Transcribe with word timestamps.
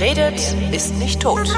Redet, 0.00 0.54
ist 0.70 0.96
nicht 0.96 1.20
tot. 1.20 1.52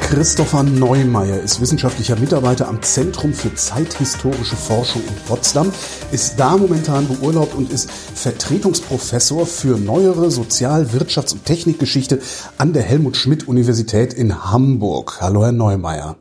Christopher 0.00 0.62
Neumeier 0.62 1.40
ist 1.40 1.60
wissenschaftlicher 1.60 2.14
Mitarbeiter 2.16 2.68
am 2.68 2.80
Zentrum 2.82 3.32
für 3.32 3.52
zeithistorische 3.54 4.54
Forschung 4.54 5.02
in 5.02 5.14
Potsdam, 5.26 5.72
ist 6.12 6.38
da 6.38 6.56
momentan 6.56 7.08
beurlaubt 7.08 7.56
und 7.56 7.72
ist 7.72 7.90
Vertretungsprofessor 7.90 9.44
für 9.44 9.76
neuere 9.76 10.30
Sozial-, 10.30 10.86
Wirtschafts- 10.92 11.32
und 11.32 11.46
Technikgeschichte 11.46 12.20
an 12.58 12.72
der 12.72 12.84
Helmut 12.84 13.16
Schmidt 13.16 13.48
Universität 13.48 14.14
in 14.14 14.44
Hamburg. 14.52 15.18
Hallo, 15.20 15.42
Herr 15.42 15.52
Neumeier. 15.52 16.16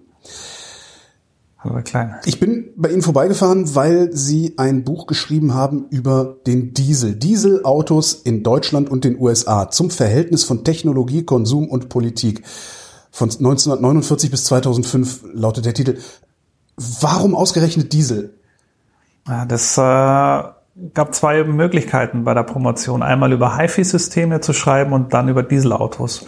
Hallo, 1.60 1.74
Herr 1.74 1.82
Klein. 1.82 2.16
Ich 2.26 2.40
bin 2.40 2.70
bei 2.76 2.90
Ihnen 2.90 3.02
vorbeigefahren, 3.02 3.74
weil 3.74 4.14
Sie 4.14 4.54
ein 4.58 4.84
Buch 4.84 5.08
geschrieben 5.08 5.56
haben 5.56 5.88
über 5.90 6.38
den 6.46 6.74
Diesel. 6.74 7.16
Dieselautos 7.16 8.14
in 8.14 8.44
Deutschland 8.44 8.90
und 8.90 9.04
den 9.04 9.20
USA 9.20 9.70
zum 9.72 9.90
Verhältnis 9.90 10.44
von 10.44 10.64
Technologie, 10.64 11.24
Konsum 11.24 11.68
und 11.68 11.90
Politik 11.90 12.44
von 13.10 13.30
1949 13.30 14.30
bis 14.30 14.46
2005 14.46 15.24
lautet 15.34 15.66
der 15.66 15.74
Titel. 15.74 15.98
Warum 16.76 17.34
ausgerechnet 17.34 17.92
Diesel? 17.92 18.36
Ja, 19.28 19.46
das 19.46 19.80
äh, 19.80 19.82
gab 19.82 21.16
zwei 21.16 21.44
Möglichkeiten 21.44 22.24
bei 22.24 22.36
der 22.36 22.44
Promotion. 22.44 23.02
Einmal 23.02 23.34
über 23.34 23.58
HiFi-Systeme 23.58 24.42
zu 24.42 24.54
schreiben 24.54 24.94
und 24.94 25.16
dann 25.16 25.28
über 25.28 25.42
Dieselautos. 25.42 26.28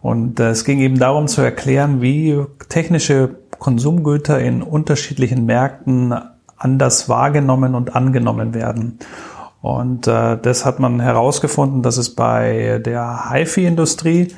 Und 0.00 0.40
äh, 0.40 0.48
es 0.50 0.64
ging 0.64 0.80
eben 0.80 0.98
darum 0.98 1.28
zu 1.28 1.42
erklären, 1.42 2.00
wie 2.00 2.42
technische 2.70 3.36
Konsumgüter 3.60 4.40
in 4.40 4.62
unterschiedlichen 4.62 5.46
Märkten 5.46 6.12
anders 6.56 7.08
wahrgenommen 7.08 7.76
und 7.76 7.94
angenommen 7.94 8.54
werden. 8.54 8.98
Und 9.62 10.08
äh, 10.08 10.38
das 10.38 10.64
hat 10.64 10.80
man 10.80 11.00
herausgefunden, 11.00 11.82
dass 11.82 11.96
es 11.96 12.14
bei 12.14 12.80
der 12.84 13.30
HiFi-Industrie 13.30 14.34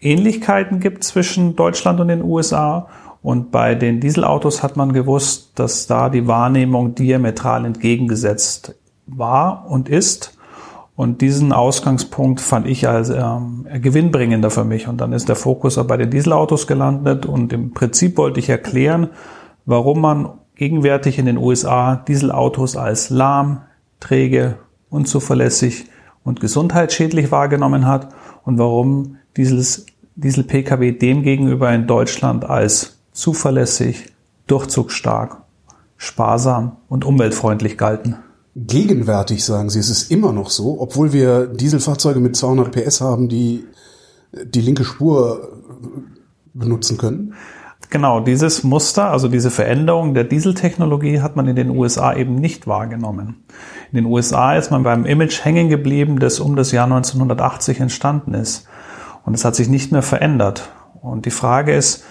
Ähnlichkeiten 0.00 0.80
gibt 0.80 1.04
zwischen 1.04 1.56
Deutschland 1.56 2.00
und 2.00 2.08
den 2.08 2.22
USA. 2.22 2.88
Und 3.22 3.50
bei 3.50 3.74
den 3.74 4.00
Dieselautos 4.00 4.62
hat 4.62 4.76
man 4.76 4.92
gewusst, 4.92 5.52
dass 5.54 5.86
da 5.86 6.10
die 6.10 6.26
Wahrnehmung 6.26 6.94
diametral 6.94 7.64
entgegengesetzt 7.64 8.74
war 9.06 9.66
und 9.66 9.88
ist. 9.88 10.33
Und 10.96 11.20
diesen 11.22 11.52
Ausgangspunkt 11.52 12.40
fand 12.40 12.68
ich 12.68 12.88
als 12.88 13.10
ähm, 13.10 13.66
gewinnbringender 13.72 14.50
für 14.50 14.64
mich. 14.64 14.86
Und 14.86 15.00
dann 15.00 15.12
ist 15.12 15.28
der 15.28 15.36
Fokus 15.36 15.84
bei 15.86 15.96
den 15.96 16.10
Dieselautos 16.10 16.66
gelandet. 16.66 17.26
Und 17.26 17.52
im 17.52 17.72
Prinzip 17.72 18.16
wollte 18.16 18.38
ich 18.38 18.48
erklären, 18.48 19.08
warum 19.66 20.00
man 20.00 20.28
gegenwärtig 20.54 21.18
in 21.18 21.26
den 21.26 21.36
USA 21.36 21.96
Dieselautos 21.96 22.76
als 22.76 23.10
lahm, 23.10 23.62
träge, 23.98 24.58
unzuverlässig 24.88 25.86
und 26.22 26.40
gesundheitsschädlich 26.40 27.32
wahrgenommen 27.32 27.86
hat 27.86 28.08
und 28.44 28.58
warum 28.58 29.16
dieses 29.36 29.86
Diesel-Pkw 30.14 30.92
demgegenüber 30.92 31.72
in 31.72 31.88
Deutschland 31.88 32.44
als 32.44 32.98
zuverlässig, 33.12 34.12
durchzugsstark, 34.46 35.38
sparsam 35.96 36.76
und 36.88 37.04
umweltbeutlich 37.04 37.76
galten. 37.76 38.16
Gegenwärtig 38.56 39.44
sagen 39.44 39.68
Sie, 39.68 39.80
es 39.80 39.90
ist 39.90 40.10
immer 40.10 40.32
noch 40.32 40.50
so, 40.50 40.80
obwohl 40.80 41.12
wir 41.12 41.46
Dieselfahrzeuge 41.46 42.20
mit 42.20 42.36
200 42.36 42.70
PS 42.70 43.00
haben, 43.00 43.28
die 43.28 43.64
die 44.44 44.60
linke 44.60 44.84
Spur 44.84 45.60
benutzen 46.52 46.96
können? 46.96 47.34
Genau, 47.90 48.20
dieses 48.20 48.64
Muster, 48.64 49.10
also 49.10 49.28
diese 49.28 49.50
Veränderung 49.50 50.14
der 50.14 50.24
Dieseltechnologie 50.24 51.20
hat 51.20 51.36
man 51.36 51.46
in 51.46 51.56
den 51.56 51.70
USA 51.70 52.14
eben 52.14 52.36
nicht 52.36 52.66
wahrgenommen. 52.66 53.44
In 53.92 53.96
den 53.96 54.06
USA 54.06 54.56
ist 54.56 54.70
man 54.70 54.82
beim 54.82 55.04
Image 55.04 55.44
hängen 55.44 55.68
geblieben, 55.68 56.18
das 56.18 56.40
um 56.40 56.56
das 56.56 56.72
Jahr 56.72 56.86
1980 56.86 57.80
entstanden 57.80 58.34
ist. 58.34 58.66
Und 59.24 59.34
es 59.34 59.44
hat 59.44 59.54
sich 59.54 59.68
nicht 59.68 59.92
mehr 59.92 60.02
verändert. 60.02 60.70
Und 61.02 61.26
die 61.26 61.30
Frage 61.30 61.74
ist, 61.74 62.04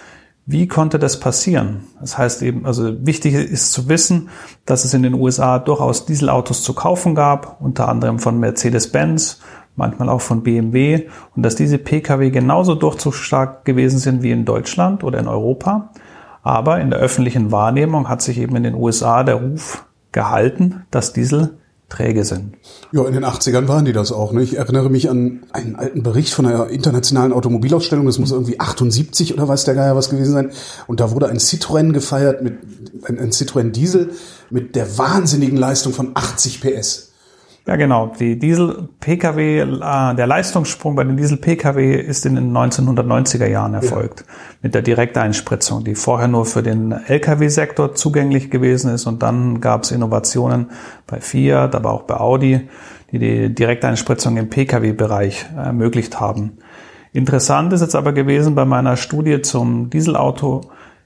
wie 0.45 0.67
konnte 0.67 0.99
das 0.99 1.19
passieren? 1.19 1.85
Das 2.01 2.17
heißt 2.17 2.41
eben, 2.41 2.65
also 2.65 3.05
wichtig 3.05 3.33
ist 3.33 3.71
zu 3.71 3.87
wissen, 3.87 4.29
dass 4.65 4.83
es 4.83 4.93
in 4.93 5.03
den 5.03 5.13
USA 5.13 5.57
durchaus 5.57 6.05
Dieselautos 6.05 6.63
zu 6.63 6.73
kaufen 6.73 7.15
gab, 7.15 7.61
unter 7.61 7.87
anderem 7.87 8.19
von 8.19 8.39
Mercedes-Benz, 8.39 9.39
manchmal 9.75 10.09
auch 10.09 10.21
von 10.21 10.43
BMW, 10.43 11.07
und 11.35 11.43
dass 11.43 11.55
diese 11.55 11.77
Pkw 11.77 12.29
genauso 12.29 12.75
durchzugsstark 12.75 13.63
gewesen 13.63 13.99
sind 13.99 14.21
wie 14.21 14.31
in 14.31 14.43
Deutschland 14.43 15.03
oder 15.03 15.19
in 15.19 15.27
Europa. 15.27 15.91
Aber 16.41 16.81
in 16.81 16.89
der 16.89 16.99
öffentlichen 16.99 17.53
Wahrnehmung 17.53 18.09
hat 18.09 18.21
sich 18.21 18.37
eben 18.37 18.57
in 18.57 18.63
den 18.63 18.75
USA 18.75 19.23
der 19.23 19.35
Ruf 19.35 19.85
gehalten, 20.11 20.85
dass 20.91 21.13
Diesel 21.13 21.57
träge 21.89 22.25
sind. 22.25 22.55
Ja, 22.91 23.05
in 23.05 23.13
den 23.13 23.23
80ern 23.23 23.67
waren 23.67 23.85
die 23.85 23.93
das 23.93 24.11
auch. 24.11 24.31
Ne? 24.31 24.41
Ich 24.41 24.57
erinnere 24.57 24.89
mich 24.89 25.09
an 25.09 25.43
einen 25.51 25.75
alten 25.75 26.03
Bericht 26.03 26.33
von 26.33 26.45
einer 26.45 26.69
internationalen 26.69 27.33
Automobilausstellung, 27.33 28.05
das 28.05 28.19
muss 28.19 28.31
irgendwie 28.31 28.59
78 28.59 29.33
oder 29.33 29.47
weiß 29.47 29.65
der 29.65 29.75
Geier 29.75 29.95
was 29.95 30.09
gewesen 30.09 30.33
sein. 30.33 30.51
Und 30.87 30.99
da 30.99 31.11
wurde 31.11 31.27
ein 31.27 31.37
Citroën 31.37 31.91
gefeiert 31.91 32.41
mit 32.41 32.57
ein, 33.05 33.19
ein 33.19 33.31
Citroën 33.31 33.71
Diesel 33.71 34.11
mit 34.49 34.75
der 34.75 34.97
wahnsinnigen 34.97 35.57
Leistung 35.57 35.93
von 35.93 36.11
80 36.15 36.61
PS. 36.61 37.12
Ja, 37.65 37.77
genau. 37.77 38.11
Die 38.19 38.37
Diesel-Pkw, 38.37 39.59
äh, 39.61 40.15
der 40.15 40.27
Leistungssprung 40.27 40.95
bei 40.95 41.05
den 41.05 41.15
Diesel-Pkw 41.15 41.95
ist 41.95 42.25
in 42.25 42.35
den 42.35 42.51
1990er 42.51 43.47
Jahren 43.47 43.73
erfolgt. 43.73 44.21
Ja. 44.21 44.25
Mit 44.63 44.75
der 44.75 44.81
Direkteinspritzung, 44.81 45.85
die 45.85 45.95
vorher 45.95 46.27
nur 46.27 46.45
für 46.45 46.61
den 46.61 46.91
Lkw-Sektor 46.91 47.95
zugänglich 47.95 48.51
gewesen 48.51 48.93
ist. 48.93 49.05
Und 49.05 49.23
dann 49.23 49.61
gab 49.61 49.83
es 49.83 49.91
Innovationen 49.91 50.71
bei 51.07 51.21
Fiat, 51.21 51.73
aber 51.73 51.93
auch 51.93 52.03
bei 52.03 52.17
Audi, 52.17 52.67
die 53.13 53.19
die 53.19 53.55
Direkteinspritzung 53.55 54.35
im 54.35 54.49
Pkw-Bereich 54.49 55.45
ermöglicht 55.55 56.19
haben. 56.19 56.57
Interessant 57.13 57.71
ist 57.71 57.79
jetzt 57.79 57.95
aber 57.95 58.11
gewesen 58.11 58.55
bei 58.55 58.65
meiner 58.65 58.97
Studie 58.97 59.41
zum 59.41 59.89
Dieselauto 59.89 60.61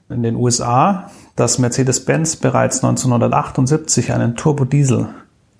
in 0.08 0.24
den 0.24 0.34
USA, 0.34 1.10
dass 1.36 1.60
Mercedes-Benz 1.60 2.36
bereits 2.36 2.82
1978 2.82 4.12
einen 4.12 4.34
Turbodiesel 4.34 5.08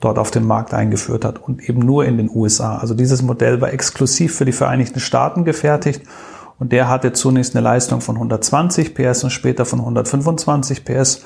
dort 0.01 0.19
auf 0.19 0.31
den 0.31 0.47
Markt 0.47 0.75
eingeführt 0.75 1.25
hat 1.25 1.39
und 1.39 1.69
eben 1.69 1.81
nur 1.81 2.05
in 2.05 2.17
den 2.17 2.31
USA. 2.33 2.79
Also 2.79 2.95
dieses 2.95 3.23
Modell 3.23 3.61
war 3.61 3.73
exklusiv 3.73 4.35
für 4.35 4.45
die 4.45 4.53
Vereinigten 4.53 5.01
Staaten 5.01 5.45
gefertigt 5.45 6.03
und 6.59 6.73
der 6.73 6.89
hatte 6.89 7.13
zunächst 7.13 7.55
eine 7.57 7.65
Leistung 7.65 8.01
von 8.01 8.17
120 8.17 8.95
PS 8.95 9.25
und 9.25 9.31
später 9.31 9.65
von 9.65 9.81
125 9.81 10.85
PS 10.85 11.23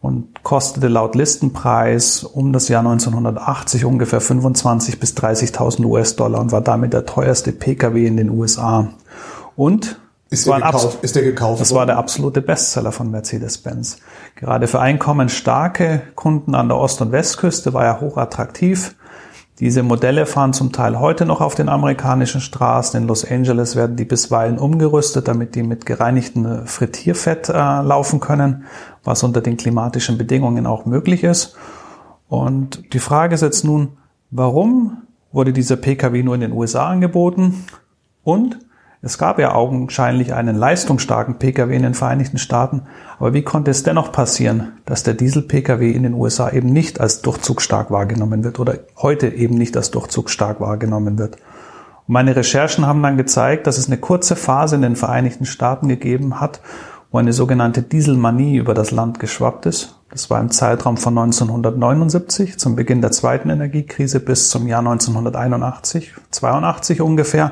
und 0.00 0.42
kostete 0.42 0.88
laut 0.88 1.14
Listenpreis 1.14 2.24
um 2.24 2.52
das 2.52 2.68
Jahr 2.68 2.80
1980 2.80 3.86
ungefähr 3.86 4.20
25 4.20 5.00
bis 5.00 5.14
30.000 5.14 5.84
US-Dollar 5.84 6.40
und 6.40 6.52
war 6.52 6.60
damit 6.60 6.92
der 6.92 7.06
teuerste 7.06 7.52
Pkw 7.52 8.06
in 8.06 8.18
den 8.18 8.28
USA. 8.28 8.88
Und 9.56 9.98
ist 10.34 10.46
der, 10.46 10.56
gekauft, 10.56 10.98
ist 11.02 11.16
der 11.16 11.22
gekauft? 11.22 11.60
Das 11.60 11.74
war 11.74 11.86
der 11.86 11.96
absolute 11.96 12.42
Bestseller 12.42 12.92
von 12.92 13.10
Mercedes-Benz. 13.10 13.98
Gerade 14.36 14.66
für 14.66 14.80
einkommensstarke 14.80 16.02
Kunden 16.14 16.54
an 16.54 16.68
der 16.68 16.78
Ost- 16.78 17.00
und 17.00 17.12
Westküste 17.12 17.72
war 17.72 17.84
er 17.84 18.00
hochattraktiv. 18.00 18.94
Diese 19.60 19.84
Modelle 19.84 20.26
fahren 20.26 20.52
zum 20.52 20.72
Teil 20.72 20.98
heute 20.98 21.26
noch 21.26 21.40
auf 21.40 21.54
den 21.54 21.68
amerikanischen 21.68 22.40
Straßen. 22.40 23.00
In 23.00 23.06
Los 23.06 23.24
Angeles 23.24 23.76
werden 23.76 23.94
die 23.94 24.04
bisweilen 24.04 24.58
umgerüstet, 24.58 25.28
damit 25.28 25.54
die 25.54 25.62
mit 25.62 25.86
gereinigtem 25.86 26.66
Frittierfett 26.66 27.48
äh, 27.48 27.52
laufen 27.52 28.18
können, 28.18 28.64
was 29.04 29.22
unter 29.22 29.40
den 29.40 29.56
klimatischen 29.56 30.18
Bedingungen 30.18 30.66
auch 30.66 30.86
möglich 30.86 31.22
ist. 31.22 31.54
Und 32.28 32.92
die 32.94 32.98
Frage 32.98 33.36
ist 33.36 33.42
jetzt 33.42 33.64
nun, 33.64 33.96
warum 34.32 34.98
wurde 35.30 35.52
dieser 35.52 35.76
Pkw 35.76 36.24
nur 36.24 36.34
in 36.34 36.40
den 36.40 36.52
USA 36.52 36.88
angeboten? 36.88 37.64
Und 38.24 38.58
es 39.04 39.18
gab 39.18 39.38
ja 39.38 39.54
augenscheinlich 39.54 40.32
einen 40.32 40.56
leistungsstarken 40.56 41.34
Pkw 41.38 41.76
in 41.76 41.82
den 41.82 41.92
Vereinigten 41.92 42.38
Staaten, 42.38 42.82
aber 43.18 43.34
wie 43.34 43.42
konnte 43.42 43.70
es 43.70 43.82
dennoch 43.82 44.12
passieren, 44.12 44.78
dass 44.86 45.02
der 45.02 45.12
Diesel-Pkw 45.12 45.90
in 45.90 46.04
den 46.04 46.14
USA 46.14 46.50
eben 46.50 46.70
nicht 46.70 47.00
als 47.00 47.20
durchzugsstark 47.20 47.90
wahrgenommen 47.90 48.44
wird 48.44 48.58
oder 48.58 48.78
heute 48.96 49.28
eben 49.28 49.56
nicht 49.56 49.76
als 49.76 49.90
durchzugsstark 49.90 50.58
wahrgenommen 50.60 51.18
wird? 51.18 51.36
Und 52.06 52.14
meine 52.14 52.34
Recherchen 52.34 52.86
haben 52.86 53.02
dann 53.02 53.18
gezeigt, 53.18 53.66
dass 53.66 53.76
es 53.76 53.88
eine 53.88 53.98
kurze 53.98 54.36
Phase 54.36 54.76
in 54.76 54.82
den 54.82 54.96
Vereinigten 54.96 55.44
Staaten 55.44 55.88
gegeben 55.88 56.40
hat, 56.40 56.62
wo 57.10 57.18
eine 57.18 57.34
sogenannte 57.34 57.82
Dieselmanie 57.82 58.56
über 58.56 58.72
das 58.72 58.90
Land 58.90 59.20
geschwappt 59.20 59.66
ist. 59.66 60.00
Das 60.14 60.30
war 60.30 60.40
im 60.40 60.52
Zeitraum 60.52 60.96
von 60.96 61.18
1979 61.18 62.56
zum 62.56 62.76
Beginn 62.76 63.00
der 63.00 63.10
zweiten 63.10 63.50
Energiekrise 63.50 64.20
bis 64.20 64.48
zum 64.48 64.68
Jahr 64.68 64.78
1981, 64.78 66.12
82 66.30 67.00
ungefähr. 67.00 67.50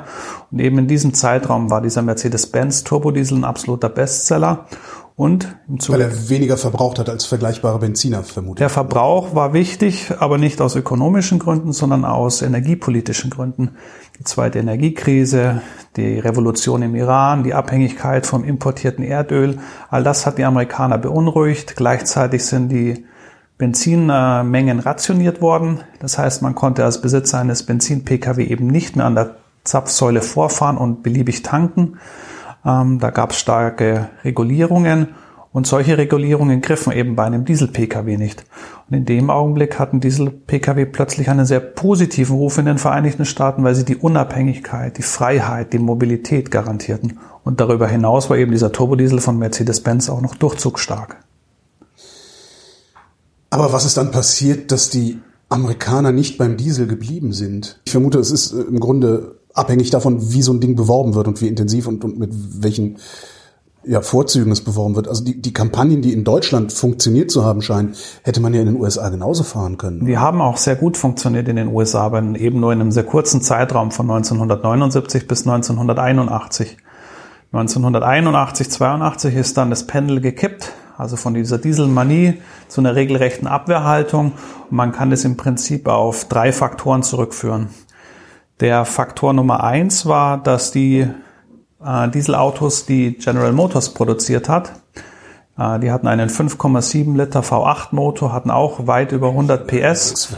Und 0.53 0.61
eben 0.61 0.79
in 0.79 0.87
diesem 0.87 1.13
Zeitraum 1.13 1.71
war 1.71 1.81
dieser 1.81 2.03
Mercedes-Benz 2.03 2.85
Turbodiesel 2.85 3.39
ein 3.39 3.45
absoluter 3.45 3.89
Bestseller. 3.89 4.67
Und 5.15 5.57
im 5.69 5.79
Zuge 5.79 5.99
Weil 5.99 6.07
er 6.07 6.29
weniger 6.31 6.57
verbraucht 6.57 6.99
hat 6.99 7.11
als 7.11 7.27
vergleichbare 7.27 7.79
Benziner, 7.79 8.23
vermutlich. 8.23 8.59
Der 8.59 8.71
Verbrauch 8.71 9.35
war 9.35 9.53
wichtig, 9.53 10.11
aber 10.19 10.39
nicht 10.39 10.61
aus 10.61 10.75
ökonomischen 10.75 11.39
Gründen, 11.39 11.73
sondern 11.73 12.05
aus 12.05 12.41
energiepolitischen 12.41 13.31
Gründen. 13.31 13.73
Die 14.19 14.25
zweite 14.25 14.59
Energiekrise, 14.59 15.61
die 15.97 16.19
Revolution 16.19 16.83
im 16.83 16.95
Iran, 16.95 17.45
die 17.45 17.53
Abhängigkeit 17.53 18.27
vom 18.27 18.43
importierten 18.43 19.05
Erdöl, 19.05 19.59
all 19.91 20.03
das 20.03 20.25
hat 20.25 20.39
die 20.39 20.45
Amerikaner 20.45 20.97
beunruhigt. 20.97 21.77
Gleichzeitig 21.77 22.47
sind 22.47 22.71
die 22.71 23.05
Benzinmengen 23.59 24.81
rationiert 24.81 25.41
worden. 25.41 25.81
Das 26.01 26.19
heißt, 26.19 26.43
man 26.43 26.55
konnte 26.55 26.85
als 26.85 27.01
Besitzer 27.01 27.39
eines 27.39 27.65
Benzin-Pkw 27.65 28.43
eben 28.45 28.67
nicht 28.67 28.97
mehr 28.97 29.07
an 29.07 29.15
der 29.15 29.37
Zapfsäule 29.65 30.23
vorfahren 30.23 30.77
und 30.77 31.03
beliebig 31.03 31.43
tanken. 31.43 31.99
Ähm, 32.65 32.99
da 32.99 33.11
gab 33.11 33.33
es 33.33 33.39
starke 33.39 34.11
Regulierungen 34.25 35.09
und 35.53 35.67
solche 35.67 35.99
Regulierungen 35.99 36.63
griffen 36.63 36.93
eben 36.93 37.15
bei 37.15 37.25
einem 37.25 37.45
Diesel-Pkw 37.45 38.17
nicht. 38.17 38.45
Und 38.89 38.97
in 38.97 39.05
dem 39.05 39.29
Augenblick 39.29 39.79
hatten 39.79 40.01
Diesel-Pkw 40.01 40.87
plötzlich 40.87 41.29
einen 41.29 41.45
sehr 41.45 41.61
positiven 41.61 42.37
Ruf 42.37 42.57
in 42.57 42.65
den 42.65 42.79
Vereinigten 42.79 43.27
Staaten, 43.27 43.63
weil 43.63 43.75
sie 43.75 43.85
die 43.85 43.97
Unabhängigkeit, 43.97 44.97
die 44.97 45.03
Freiheit, 45.03 45.75
die 45.75 45.79
Mobilität 45.79 46.51
garantierten. 46.51 47.19
Und 47.45 47.61
darüber 47.61 47.87
hinaus 47.87 48.31
war 48.31 48.39
eben 48.39 48.53
dieser 48.53 48.73
Turbodiesel 48.73 49.21
von 49.21 49.39
Mercedes-Benz 49.39 50.09
auch 50.09 50.23
noch 50.23 50.35
durchzugsstark. 50.37 51.17
Aber 53.51 53.75
was 53.75 53.85
ist 53.85 53.99
dann 53.99 54.11
passiert, 54.11 54.73
dass 54.73 54.89
die 54.89 55.21
Amerikaner 55.51 56.13
nicht 56.13 56.39
beim 56.39 56.57
Diesel 56.57 56.87
geblieben 56.87 57.35
sind? 57.35 57.79
Ich 57.85 57.93
vermute, 57.93 58.19
es 58.19 58.31
ist 58.31 58.53
äh, 58.53 58.63
im 58.63 58.81
Grunde 58.81 59.37
abhängig 59.55 59.91
davon, 59.91 60.33
wie 60.33 60.43
so 60.43 60.53
ein 60.53 60.61
Ding 60.61 60.77
beworben 60.77 61.15
wird 61.15 61.29
und 61.29 61.41
wie 61.41 61.49
intensiv 61.49 61.87
und, 61.87 62.05
und 62.05 62.19
mit 62.19 62.31
welchen 62.63 62.99
ja, 63.85 64.01
Vorzügen 64.01 64.53
es 64.53 64.63
beworben 64.63 64.95
wird. 64.95 65.09
Also 65.09 65.25
die, 65.25 65.41
die 65.41 65.53
Kampagnen, 65.53 66.03
die 66.03 66.13
in 66.13 66.25
Deutschland 66.25 66.73
funktioniert 66.73 67.31
zu 67.31 67.45
haben 67.45 67.63
scheinen, 67.63 67.95
hätte 68.23 68.41
man 68.41 68.55
ja 68.55 68.61
in 68.61 68.67
den 68.67 68.81
USA 68.81 69.09
genauso 69.09 69.43
fahren 69.43 69.77
können. 69.77 70.07
Die 70.07 70.19
haben 70.19 70.41
auch 70.41 70.57
sehr 70.57 70.77
gut 70.77 70.97
funktioniert 70.97 71.49
in 71.49 71.57
den 71.57 71.69
USA, 71.69 72.03
aber 72.03 72.23
eben 72.37 72.61
nur 72.61 72.73
in 72.73 72.81
einem 72.81 72.93
sehr 72.93 73.05
kurzen 73.05 73.41
Zeitraum 73.41 73.91
von 73.91 74.09
1979 74.11 75.27
bis 75.27 75.47
1981. 75.47 76.77
1981, 77.53 78.71
82 78.71 79.35
ist 79.35 79.57
dann 79.57 79.71
das 79.71 79.87
Pendel 79.87 80.21
gekippt, 80.21 80.73
also 80.97 81.17
von 81.17 81.35
dieser 81.35 81.59
Dieselmanie 81.59 82.35
zu 82.69 82.81
einer 82.81 82.95
regelrechten 82.95 83.47
Abwehrhaltung. 83.47 84.33
Und 84.71 84.77
man 84.77 84.93
kann 84.93 85.11
das 85.11 85.25
im 85.25 85.37
Prinzip 85.37 85.89
auf 85.89 86.27
drei 86.27 86.53
Faktoren 86.53 87.03
zurückführen. 87.03 87.69
Der 88.63 88.85
Faktor 88.85 89.33
Nummer 89.33 89.65
eins 89.65 90.07
war, 90.07 90.39
dass 90.39 90.71
die 90.71 91.09
äh, 91.85 92.09
Dieselautos, 92.11 92.87
die 92.87 93.15
General 93.19 93.53
Motors 93.53 93.93
produziert 93.93 94.49
hat. 94.49 94.71
Äh, 95.59 95.81
die 95.81 95.91
hatten 95.91 96.07
einen 96.07 96.31
5,7 96.31 97.17
Liter 97.17 97.41
V8 97.41 97.89
Motor, 97.91 98.33
hatten 98.33 98.53
auch 98.53 98.87
weit 98.87 99.11
über 99.11 99.31
100 99.31 99.67
PS, 99.67 100.37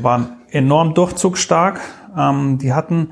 waren 0.00 0.38
enorm 0.50 0.94
durchzugsstark. 0.94 1.78
Ähm, 2.16 2.56
die 2.56 2.72
hatten 2.72 3.10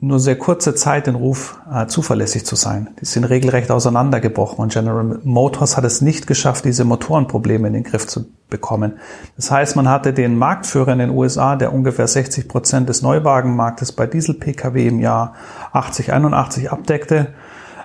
nur 0.00 0.20
sehr 0.20 0.36
kurze 0.36 0.74
Zeit 0.74 1.08
den 1.08 1.16
Ruf, 1.16 1.58
äh, 1.72 1.86
zuverlässig 1.86 2.46
zu 2.46 2.54
sein. 2.54 2.90
Die 3.00 3.04
sind 3.04 3.24
regelrecht 3.24 3.70
auseinandergebrochen 3.70 4.58
und 4.60 4.72
General 4.72 5.18
Motors 5.24 5.76
hat 5.76 5.84
es 5.84 6.00
nicht 6.00 6.28
geschafft, 6.28 6.64
diese 6.64 6.84
Motorenprobleme 6.84 7.66
in 7.66 7.74
den 7.74 7.82
Griff 7.82 8.06
zu 8.06 8.26
bekommen. 8.48 8.98
Das 9.36 9.50
heißt, 9.50 9.74
man 9.74 9.88
hatte 9.88 10.12
den 10.12 10.36
Marktführer 10.36 10.92
in 10.92 11.00
den 11.00 11.10
USA, 11.10 11.56
der 11.56 11.72
ungefähr 11.72 12.06
60 12.06 12.46
Prozent 12.46 12.88
des 12.88 13.02
Neuwagenmarktes 13.02 13.90
bei 13.92 14.06
Diesel-Pkw 14.06 14.86
im 14.86 15.00
Jahr 15.00 15.34
80, 15.72 16.12
81 16.12 16.70
abdeckte, 16.70 17.34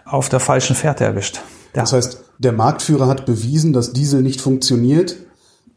auf 0.05 0.29
der 0.29 0.39
falschen 0.39 0.75
Fährte 0.75 1.05
erwischt. 1.05 1.41
Der 1.73 1.81
das 1.81 1.93
heißt, 1.93 2.23
der 2.37 2.51
Marktführer 2.51 3.07
hat 3.07 3.25
bewiesen, 3.25 3.73
dass 3.73 3.93
Diesel 3.93 4.21
nicht 4.21 4.39
funktioniert 4.39 5.15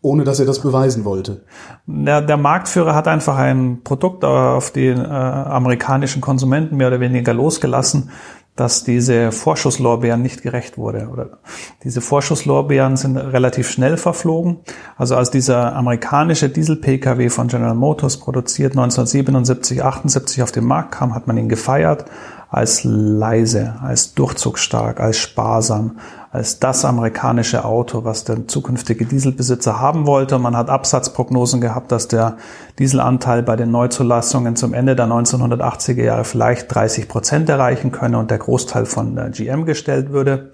ohne 0.07 0.23
dass 0.23 0.39
er 0.39 0.47
das 0.47 0.61
beweisen 0.61 1.05
wollte. 1.05 1.43
Der, 1.87 2.23
der 2.23 2.37
Marktführer 2.37 2.95
hat 2.95 3.09
einfach 3.09 3.37
ein 3.37 3.81
Produkt 3.83 4.25
auf 4.25 4.71
die 4.71 4.87
äh, 4.87 4.97
amerikanischen 4.97 6.23
Konsumenten 6.23 6.77
mehr 6.77 6.89
oder 6.89 7.01
weniger 7.01 7.35
losgelassen, 7.35 8.11
dass 8.55 8.85
diese 8.85 9.33
Vorschusslorbeeren 9.33 10.23
nicht 10.23 10.43
gerecht 10.43 10.79
wurde. 10.79 11.09
Oder 11.13 11.39
diese 11.83 12.01
Vorschusslorbeeren 12.01 12.97
sind 12.97 13.17
relativ 13.17 13.69
schnell 13.69 13.97
verflogen. 13.97 14.59
Also 14.97 15.17
als 15.17 15.31
dieser 15.31 15.75
amerikanische 15.75 16.49
Diesel-Pkw 16.49 17.29
von 17.29 17.49
General 17.49 17.75
Motors 17.75 18.17
produziert 18.17 18.73
1977, 18.73 19.83
78 19.83 20.43
auf 20.43 20.53
den 20.53 20.65
Markt 20.65 20.93
kam, 20.93 21.15
hat 21.15 21.27
man 21.27 21.37
ihn 21.37 21.49
gefeiert 21.49 22.07
als 22.49 22.85
leise, 22.85 23.75
als 23.83 24.15
durchzugsstark, 24.15 25.01
als 25.01 25.19
sparsam, 25.19 25.99
als 26.37 26.61
das 26.61 26.85
amerikanische 26.85 27.65
Auto, 27.65 28.05
was 28.05 28.25
der 28.25 28.47
zukünftige 28.47 29.07
Dieselbesitzer 29.07 29.81
haben 29.81 30.07
wollte. 30.07 30.39
Man 30.39 30.55
hat 30.55 30.69
Absatzprognosen 30.69 31.63
gehabt, 31.63 31.91
dass 31.91 32.09
der 32.09 32.37
Dieselanteil 32.79 33.43
bei 33.43 33.57
den 33.57 33.71
Neuzulassungen 33.71 34.55
zum 34.55 34.75
Ende 34.75 34.95
der 34.95 35.07
1980er 35.07 36.03
Jahre 36.03 36.25
vielleicht 36.25 36.75
30 36.75 37.09
Prozent 37.09 37.49
erreichen 37.49 37.91
könne 37.91 38.19
und 38.19 38.31
der 38.31 38.39
Großteil 38.39 38.85
von 38.85 39.19
GM 39.33 39.65
gestellt 39.65 40.11
würde. 40.11 40.53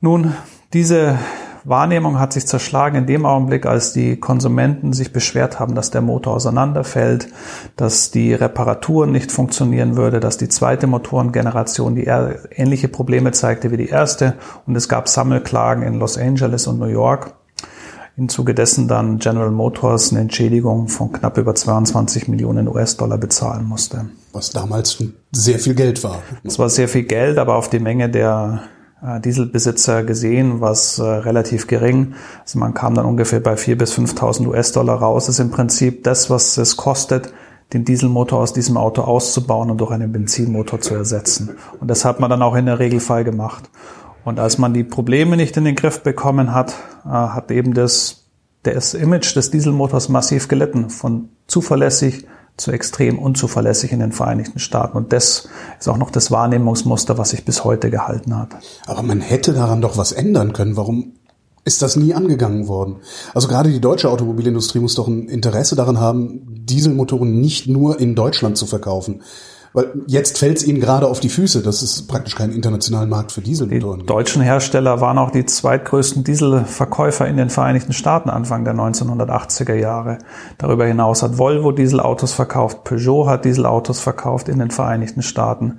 Nun, 0.00 0.34
diese 0.72 1.18
Wahrnehmung 1.64 2.18
hat 2.18 2.32
sich 2.32 2.46
zerschlagen 2.46 2.96
in 2.96 3.06
dem 3.06 3.26
Augenblick, 3.26 3.66
als 3.66 3.92
die 3.92 4.16
Konsumenten 4.16 4.92
sich 4.92 5.12
beschwert 5.12 5.60
haben, 5.60 5.74
dass 5.74 5.90
der 5.90 6.00
Motor 6.00 6.34
auseinanderfällt, 6.34 7.28
dass 7.76 8.10
die 8.10 8.34
Reparaturen 8.34 9.12
nicht 9.12 9.32
funktionieren 9.32 9.96
würde, 9.96 10.20
dass 10.20 10.38
die 10.38 10.48
zweite 10.48 10.86
Motorengeneration 10.86 11.94
die 11.94 12.04
ähnliche 12.04 12.88
Probleme 12.88 13.32
zeigte 13.32 13.70
wie 13.70 13.76
die 13.76 13.88
erste 13.88 14.34
und 14.66 14.76
es 14.76 14.88
gab 14.88 15.08
Sammelklagen 15.08 15.82
in 15.82 15.98
Los 15.98 16.16
Angeles 16.16 16.66
und 16.66 16.78
New 16.78 16.86
York. 16.86 17.34
Im 18.16 18.28
Zuge 18.28 18.54
dessen 18.54 18.86
dann 18.86 19.18
General 19.18 19.50
Motors 19.50 20.10
eine 20.10 20.20
Entschädigung 20.20 20.88
von 20.88 21.12
knapp 21.12 21.38
über 21.38 21.54
22 21.54 22.28
Millionen 22.28 22.68
US-Dollar 22.68 23.16
bezahlen 23.16 23.64
musste. 23.64 24.10
Was 24.32 24.50
damals 24.50 25.02
sehr 25.32 25.58
viel 25.58 25.74
Geld 25.74 26.04
war. 26.04 26.22
Es 26.44 26.58
war 26.58 26.68
sehr 26.68 26.88
viel 26.88 27.04
Geld, 27.04 27.38
aber 27.38 27.54
auf 27.54 27.70
die 27.70 27.78
Menge 27.78 28.10
der 28.10 28.62
Dieselbesitzer 29.02 30.04
gesehen, 30.04 30.60
was 30.60 30.98
äh, 30.98 31.02
relativ 31.02 31.66
gering. 31.66 32.14
Also 32.42 32.58
man 32.58 32.74
kam 32.74 32.94
dann 32.94 33.06
ungefähr 33.06 33.40
bei 33.40 33.54
4.000 33.54 33.76
bis 33.76 33.94
5.000 33.94 34.46
US-Dollar 34.46 34.98
raus. 34.98 35.26
Das 35.26 35.36
ist 35.36 35.40
im 35.40 35.50
Prinzip 35.50 36.04
das, 36.04 36.28
was 36.28 36.58
es 36.58 36.76
kostet, 36.76 37.32
den 37.72 37.84
Dieselmotor 37.84 38.40
aus 38.40 38.52
diesem 38.52 38.76
Auto 38.76 39.02
auszubauen 39.02 39.70
und 39.70 39.80
durch 39.80 39.90
einen 39.90 40.12
Benzinmotor 40.12 40.80
zu 40.80 40.94
ersetzen. 40.94 41.56
Und 41.80 41.88
das 41.88 42.04
hat 42.04 42.20
man 42.20 42.28
dann 42.28 42.42
auch 42.42 42.54
in 42.56 42.66
der 42.66 42.78
Regelfall 42.78 43.24
gemacht. 43.24 43.70
Und 44.24 44.38
als 44.38 44.58
man 44.58 44.74
die 44.74 44.84
Probleme 44.84 45.36
nicht 45.36 45.56
in 45.56 45.64
den 45.64 45.76
Griff 45.76 46.02
bekommen 46.02 46.54
hat, 46.54 46.74
äh, 47.04 47.08
hat 47.08 47.50
eben 47.50 47.72
das, 47.72 48.26
das 48.64 48.92
Image 48.92 49.34
des 49.34 49.50
Dieselmotors 49.50 50.10
massiv 50.10 50.48
gelitten. 50.48 50.90
Von 50.90 51.30
zuverlässig 51.46 52.26
zu 52.60 52.70
extrem 52.70 53.18
unzuverlässig 53.18 53.92
in 53.92 54.00
den 54.00 54.12
Vereinigten 54.12 54.58
Staaten. 54.58 54.96
Und 54.96 55.12
das 55.12 55.48
ist 55.78 55.88
auch 55.88 55.96
noch 55.96 56.10
das 56.10 56.30
Wahrnehmungsmuster, 56.30 57.18
was 57.18 57.30
sich 57.30 57.44
bis 57.44 57.64
heute 57.64 57.90
gehalten 57.90 58.36
hat. 58.36 58.50
Aber 58.86 59.02
man 59.02 59.20
hätte 59.20 59.52
daran 59.52 59.80
doch 59.80 59.96
was 59.96 60.12
ändern 60.12 60.52
können. 60.52 60.76
Warum 60.76 61.14
ist 61.64 61.82
das 61.82 61.96
nie 61.96 62.14
angegangen 62.14 62.68
worden? 62.68 62.96
Also 63.34 63.48
gerade 63.48 63.70
die 63.70 63.80
deutsche 63.80 64.10
Automobilindustrie 64.10 64.80
muss 64.80 64.94
doch 64.94 65.08
ein 65.08 65.28
Interesse 65.28 65.76
daran 65.76 65.98
haben, 65.98 66.40
Dieselmotoren 66.66 67.40
nicht 67.40 67.66
nur 67.66 68.00
in 68.00 68.14
Deutschland 68.14 68.56
zu 68.56 68.66
verkaufen. 68.66 69.22
Weil 69.72 69.92
jetzt 70.06 70.38
fällt 70.38 70.58
es 70.58 70.66
ihnen 70.66 70.80
gerade 70.80 71.06
auf 71.06 71.20
die 71.20 71.28
Füße, 71.28 71.62
dass 71.62 71.82
es 71.82 72.06
praktisch 72.06 72.34
keinen 72.34 72.52
internationalen 72.52 73.08
Markt 73.08 73.30
für 73.30 73.40
Dieselmotoren 73.40 74.00
gibt. 74.00 74.10
Die 74.10 74.12
deutschen 74.12 74.42
Hersteller 74.42 75.00
waren 75.00 75.16
auch 75.16 75.30
die 75.30 75.46
zweitgrößten 75.46 76.24
Dieselverkäufer 76.24 77.28
in 77.28 77.36
den 77.36 77.50
Vereinigten 77.50 77.92
Staaten 77.92 78.30
Anfang 78.30 78.64
der 78.64 78.74
1980er 78.74 79.74
Jahre. 79.74 80.18
Darüber 80.58 80.86
hinaus 80.86 81.22
hat 81.22 81.38
Volvo 81.38 81.70
Dieselautos 81.70 82.32
verkauft, 82.32 82.82
Peugeot 82.82 83.28
hat 83.28 83.44
Dieselautos 83.44 84.00
verkauft 84.00 84.48
in 84.48 84.58
den 84.58 84.72
Vereinigten 84.72 85.22
Staaten. 85.22 85.78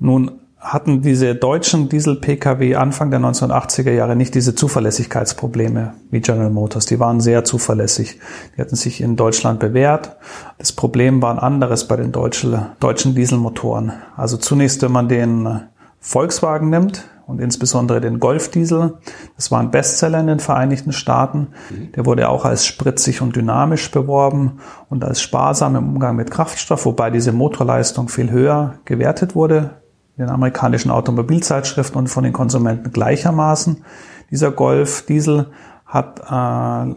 Nun 0.00 0.40
hatten 0.64 1.02
diese 1.02 1.34
deutschen 1.34 1.90
Diesel-Pkw 1.90 2.76
Anfang 2.76 3.10
der 3.10 3.20
1980er 3.20 3.90
Jahre 3.90 4.16
nicht 4.16 4.34
diese 4.34 4.54
Zuverlässigkeitsprobleme 4.54 5.92
wie 6.10 6.22
General 6.22 6.48
Motors. 6.50 6.86
Die 6.86 6.98
waren 6.98 7.20
sehr 7.20 7.44
zuverlässig. 7.44 8.18
Die 8.56 8.62
hatten 8.62 8.74
sich 8.74 9.02
in 9.02 9.14
Deutschland 9.14 9.60
bewährt. 9.60 10.16
Das 10.56 10.72
Problem 10.72 11.20
war 11.20 11.32
ein 11.32 11.38
anderes 11.38 11.86
bei 11.86 11.96
den 11.96 12.12
deutschen, 12.12 12.66
deutschen 12.80 13.14
Dieselmotoren. 13.14 13.92
Also 14.16 14.38
zunächst, 14.38 14.80
wenn 14.80 14.90
man 14.90 15.08
den 15.08 15.60
Volkswagen 16.00 16.70
nimmt 16.70 17.10
und 17.26 17.42
insbesondere 17.42 18.00
den 18.00 18.18
Golf 18.18 18.50
Diesel, 18.50 18.94
das 19.36 19.50
war 19.50 19.60
ein 19.60 19.70
Bestseller 19.70 20.20
in 20.20 20.28
den 20.28 20.40
Vereinigten 20.40 20.92
Staaten. 20.92 21.48
Der 21.94 22.06
wurde 22.06 22.30
auch 22.30 22.46
als 22.46 22.64
spritzig 22.64 23.20
und 23.20 23.36
dynamisch 23.36 23.90
beworben 23.90 24.60
und 24.88 25.04
als 25.04 25.20
sparsam 25.20 25.76
im 25.76 25.88
Umgang 25.90 26.16
mit 26.16 26.30
Kraftstoff, 26.30 26.86
wobei 26.86 27.10
diese 27.10 27.32
Motorleistung 27.32 28.08
viel 28.08 28.30
höher 28.30 28.78
gewertet 28.86 29.34
wurde 29.34 29.83
den 30.18 30.28
amerikanischen 30.28 30.90
Automobilzeitschriften 30.90 31.98
und 31.98 32.08
von 32.08 32.24
den 32.24 32.32
Konsumenten 32.32 32.92
gleichermaßen. 32.92 33.84
Dieser 34.30 34.50
Golf 34.50 35.06
Diesel 35.06 35.50
hat 35.86 36.20
äh, 36.30 36.94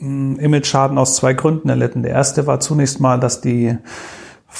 Image-Schaden 0.00 0.98
aus 0.98 1.16
zwei 1.16 1.34
Gründen 1.34 1.68
erlitten. 1.68 2.02
Der 2.02 2.12
erste 2.12 2.46
war 2.46 2.60
zunächst 2.60 3.00
mal, 3.00 3.20
dass 3.20 3.40
die 3.40 3.76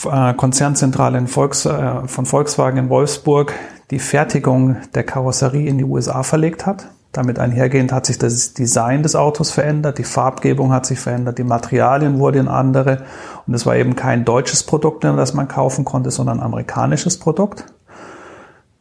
äh, 0.04 0.34
Konzernzentrale 0.34 1.18
in 1.18 1.26
Volks, 1.26 1.66
äh, 1.66 2.06
von 2.06 2.26
Volkswagen 2.26 2.78
in 2.78 2.88
Wolfsburg 2.88 3.54
die 3.90 3.98
Fertigung 3.98 4.76
der 4.94 5.04
Karosserie 5.04 5.68
in 5.68 5.78
die 5.78 5.84
USA 5.84 6.22
verlegt 6.22 6.66
hat. 6.66 6.88
Damit 7.12 7.40
einhergehend 7.40 7.90
hat 7.90 8.06
sich 8.06 8.18
das 8.18 8.54
Design 8.54 9.02
des 9.02 9.16
Autos 9.16 9.50
verändert, 9.50 9.98
die 9.98 10.04
Farbgebung 10.04 10.72
hat 10.72 10.86
sich 10.86 11.00
verändert, 11.00 11.38
die 11.38 11.44
Materialien 11.44 12.20
wurden 12.20 12.46
andere 12.46 13.02
und 13.48 13.54
es 13.54 13.66
war 13.66 13.74
eben 13.74 13.96
kein 13.96 14.24
deutsches 14.24 14.62
Produkt, 14.62 15.02
das 15.02 15.34
man 15.34 15.48
kaufen 15.48 15.84
konnte, 15.84 16.12
sondern 16.12 16.38
ein 16.38 16.46
amerikanisches 16.46 17.18
Produkt. 17.18 17.64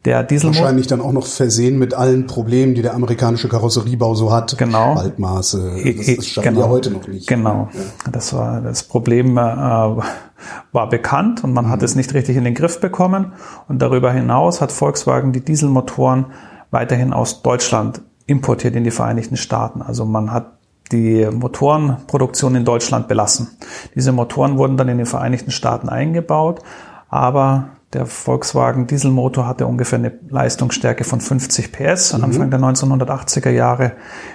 Der 0.10 0.24
Dieselmotor. 0.24 0.64
Wahrscheinlich 0.64 0.88
dann 0.88 1.02
auch 1.02 1.12
noch 1.12 1.28
versehen 1.28 1.78
mit 1.78 1.94
allen 1.94 2.26
Problemen, 2.26 2.74
die 2.74 2.82
der 2.82 2.96
amerikanische 2.96 3.48
Karosseriebau 3.48 4.16
so 4.16 4.32
hat. 4.32 4.58
Genau. 4.58 4.96
Waldmaße. 4.96 5.84
Das, 5.86 6.16
das 6.16 6.26
schaffen 6.26 6.50
genau. 6.50 6.62
wir 6.62 6.70
heute 6.70 6.90
noch 6.90 7.08
nicht. 7.08 7.28
Genau. 7.28 7.70
Das 8.12 8.34
war 8.34 8.60
das 8.62 8.82
Problem 8.82 9.38
äh, 9.38 9.42
war 10.72 10.90
bekannt 10.90 11.44
und 11.44 11.54
man 11.54 11.70
hat 11.70 11.84
es 11.84 11.94
nicht 11.94 12.12
richtig 12.16 12.38
in 12.38 12.44
den 12.44 12.56
Griff 12.56 12.82
bekommen. 12.82 13.34
Und 13.68 13.84
darüber 13.84 14.12
hinaus 14.12 14.62
hat 14.62 14.72
Volkswagen 14.72 15.32
die 15.32 15.42
Dieselmotoren 15.42 16.26
weiterhin 16.72 17.14
aus 17.14 17.44
Deutschland 17.44 18.02
importiert 18.26 18.76
in 18.76 18.84
die 18.84 18.90
Vereinigten 18.90 19.38
Staaten. 19.38 19.84
Also 19.84 20.06
man 20.06 20.32
hat 20.34 20.54
die 20.92 21.30
Motorenproduktion 21.32 22.56
in 22.56 22.66
Deutschland 22.66 23.08
belassen. 23.08 23.50
Diese 23.94 24.12
Motoren 24.12 24.58
wurden 24.58 24.76
dann 24.76 24.90
in 24.90 24.98
den 24.98 25.06
Vereinigten 25.06 25.52
Staaten 25.52 25.88
eingebaut, 25.88 26.62
aber 27.10 27.70
der 27.94 28.06
Volkswagen 28.06 28.86
Dieselmotor 28.86 29.48
hatte 29.48 29.66
ungefähr 29.66 29.98
eine 29.98 30.12
Leistungsstärke 30.30 31.04
von 31.04 31.22
50 31.22 31.72
PS 31.72 32.14
Anfang 32.14 32.52
der 32.52 32.60
1980er 32.60 33.50
Jahre. 33.50 33.94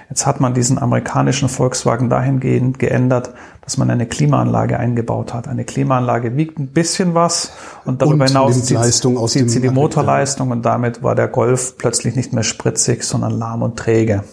Jetzt 0.09 0.25
hat 0.25 0.41
man 0.41 0.53
diesen 0.53 0.77
amerikanischen 0.77 1.47
Volkswagen 1.47 2.09
dahingehend 2.09 2.79
geändert, 2.79 3.33
dass 3.61 3.77
man 3.77 3.89
eine 3.89 4.07
Klimaanlage 4.07 4.77
eingebaut 4.77 5.33
hat. 5.33 5.47
Eine 5.47 5.63
Klimaanlage 5.63 6.35
wiegt 6.35 6.59
ein 6.59 6.67
bisschen 6.67 7.13
was 7.13 7.53
und 7.85 8.01
darüber 8.01 8.25
Und 8.25 8.27
hinaus 8.27 8.61
zieht, 8.65 8.77
zieht 8.83 9.49
sie 9.49 9.61
die 9.61 9.69
Motorleistung 9.69 10.51
und 10.51 10.65
damit 10.65 11.01
war 11.01 11.15
der 11.15 11.29
Golf 11.29 11.77
plötzlich 11.77 12.17
nicht 12.17 12.33
mehr 12.33 12.43
spritzig, 12.43 13.03
sondern 13.03 13.31
lahm 13.31 13.61
und 13.61 13.77
träge. 13.77 14.25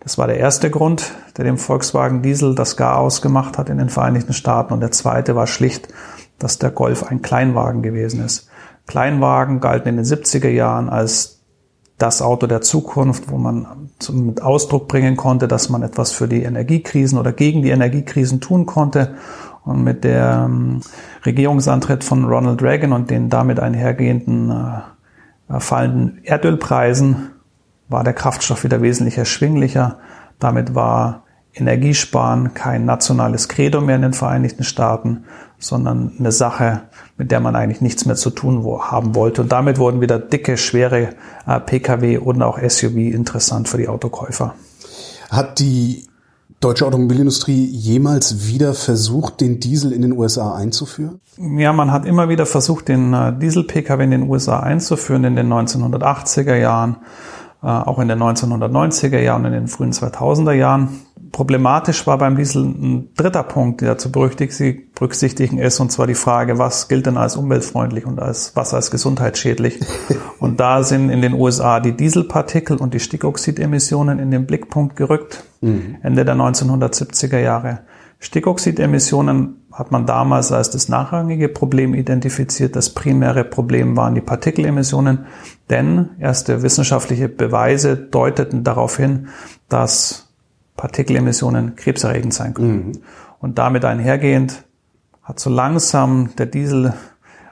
Das 0.00 0.18
war 0.18 0.26
der 0.26 0.38
erste 0.38 0.70
Grund, 0.70 1.12
der 1.36 1.44
dem 1.44 1.56
Volkswagen 1.56 2.20
Diesel 2.20 2.54
das 2.54 2.76
Gar 2.76 2.98
ausgemacht 2.98 3.58
hat 3.58 3.70
in 3.70 3.78
den 3.78 3.88
Vereinigten 3.88 4.34
Staaten. 4.34 4.74
Und 4.74 4.80
der 4.80 4.90
zweite 4.90 5.34
war 5.34 5.46
schlicht, 5.46 5.88
dass 6.44 6.58
der 6.58 6.70
Golf 6.70 7.04
ein 7.04 7.22
Kleinwagen 7.22 7.82
gewesen 7.82 8.22
ist. 8.22 8.48
Kleinwagen 8.86 9.60
galten 9.60 9.88
in 9.88 9.96
den 9.96 10.04
70er 10.04 10.50
Jahren 10.50 10.90
als 10.90 11.40
das 11.96 12.20
Auto 12.20 12.46
der 12.46 12.60
Zukunft, 12.60 13.30
wo 13.30 13.38
man 13.38 13.88
zum 13.98 14.26
mit 14.26 14.42
Ausdruck 14.42 14.86
bringen 14.86 15.16
konnte, 15.16 15.48
dass 15.48 15.70
man 15.70 15.82
etwas 15.82 16.12
für 16.12 16.28
die 16.28 16.42
Energiekrisen 16.42 17.18
oder 17.18 17.32
gegen 17.32 17.62
die 17.62 17.70
Energiekrisen 17.70 18.42
tun 18.42 18.66
konnte. 18.66 19.14
Und 19.64 19.84
mit 19.84 20.04
der 20.04 20.50
Regierungsantritt 21.24 22.04
von 22.04 22.26
Ronald 22.26 22.62
Reagan 22.62 22.92
und 22.92 23.08
den 23.08 23.30
damit 23.30 23.58
einhergehenden 23.58 24.50
äh, 24.50 25.60
fallenden 25.60 26.20
Erdölpreisen 26.24 27.30
war 27.88 28.04
der 28.04 28.12
Kraftstoff 28.12 28.64
wieder 28.64 28.82
wesentlich 28.82 29.16
erschwinglicher. 29.16 29.96
Damit 30.38 30.74
war 30.74 31.23
Energiesparen 31.54 32.54
kein 32.54 32.84
nationales 32.84 33.48
Credo 33.48 33.80
mehr 33.80 33.96
in 33.96 34.02
den 34.02 34.12
Vereinigten 34.12 34.64
Staaten, 34.64 35.24
sondern 35.58 36.12
eine 36.18 36.32
Sache, 36.32 36.82
mit 37.16 37.30
der 37.30 37.40
man 37.40 37.54
eigentlich 37.54 37.80
nichts 37.80 38.06
mehr 38.06 38.16
zu 38.16 38.30
tun 38.30 38.64
haben 38.80 39.14
wollte. 39.14 39.42
Und 39.42 39.52
damit 39.52 39.78
wurden 39.78 40.00
wieder 40.00 40.18
dicke, 40.18 40.56
schwere 40.56 41.10
äh, 41.46 41.60
Pkw 41.60 42.18
und 42.18 42.42
auch 42.42 42.58
SUV 42.58 42.96
interessant 42.96 43.68
für 43.68 43.78
die 43.78 43.88
Autokäufer. 43.88 44.54
Hat 45.30 45.58
die 45.58 46.06
deutsche 46.60 46.86
Automobilindustrie 46.86 47.66
jemals 47.66 48.46
wieder 48.48 48.74
versucht, 48.74 49.40
den 49.40 49.60
Diesel 49.60 49.92
in 49.92 50.02
den 50.02 50.12
USA 50.12 50.54
einzuführen? 50.54 51.20
Ja, 51.36 51.72
man 51.72 51.92
hat 51.92 52.06
immer 52.06 52.28
wieder 52.28 52.46
versucht, 52.46 52.88
den 52.88 53.12
äh, 53.12 53.36
Diesel-Pkw 53.38 54.02
in 54.02 54.10
den 54.10 54.28
USA 54.28 54.60
einzuführen 54.60 55.24
in 55.24 55.36
den 55.36 55.52
1980er 55.52 56.56
Jahren, 56.56 56.96
äh, 57.62 57.66
auch 57.66 57.98
in 57.98 58.08
den 58.08 58.18
1990er 58.18 59.18
Jahren 59.18 59.42
und 59.44 59.52
in 59.52 59.60
den 59.60 59.68
frühen 59.68 59.92
2000er 59.92 60.52
Jahren. 60.52 61.00
Problematisch 61.34 62.06
war 62.06 62.16
beim 62.18 62.36
Diesel 62.36 62.62
ein 62.62 63.08
dritter 63.16 63.42
Punkt, 63.42 63.80
der 63.80 63.98
zu 63.98 64.12
berücksichtigen 64.12 65.58
ist, 65.58 65.80
und 65.80 65.90
zwar 65.90 66.06
die 66.06 66.14
Frage, 66.14 66.58
was 66.60 66.86
gilt 66.86 67.06
denn 67.06 67.16
als 67.16 67.34
umweltfreundlich 67.34 68.06
und 68.06 68.20
als, 68.20 68.54
was 68.54 68.72
als 68.72 68.92
gesundheitsschädlich. 68.92 69.80
und 70.38 70.60
da 70.60 70.84
sind 70.84 71.10
in 71.10 71.22
den 71.22 71.34
USA 71.34 71.80
die 71.80 71.96
Dieselpartikel 71.96 72.76
und 72.76 72.94
die 72.94 73.00
Stickoxidemissionen 73.00 74.20
in 74.20 74.30
den 74.30 74.46
Blickpunkt 74.46 74.94
gerückt, 74.94 75.42
Ende 76.04 76.24
der 76.24 76.36
1970er 76.36 77.40
Jahre. 77.40 77.80
Stickoxidemissionen 78.20 79.66
hat 79.72 79.90
man 79.90 80.06
damals 80.06 80.52
als 80.52 80.70
das 80.70 80.88
nachrangige 80.88 81.48
Problem 81.48 81.94
identifiziert. 81.94 82.76
Das 82.76 82.90
primäre 82.90 83.42
Problem 83.42 83.96
waren 83.96 84.14
die 84.14 84.20
Partikelemissionen, 84.20 85.26
denn 85.68 86.10
erste 86.20 86.62
wissenschaftliche 86.62 87.28
Beweise 87.28 87.96
deuteten 87.96 88.62
darauf 88.62 88.98
hin, 88.98 89.26
dass 89.68 90.23
Partikelemissionen 90.76 91.76
krebserregend 91.76 92.34
sein 92.34 92.54
können. 92.54 92.98
Und 93.38 93.58
damit 93.58 93.84
einhergehend 93.84 94.64
hat 95.22 95.40
so 95.40 95.50
langsam 95.50 96.30
der 96.36 96.46
Diesel 96.46 96.94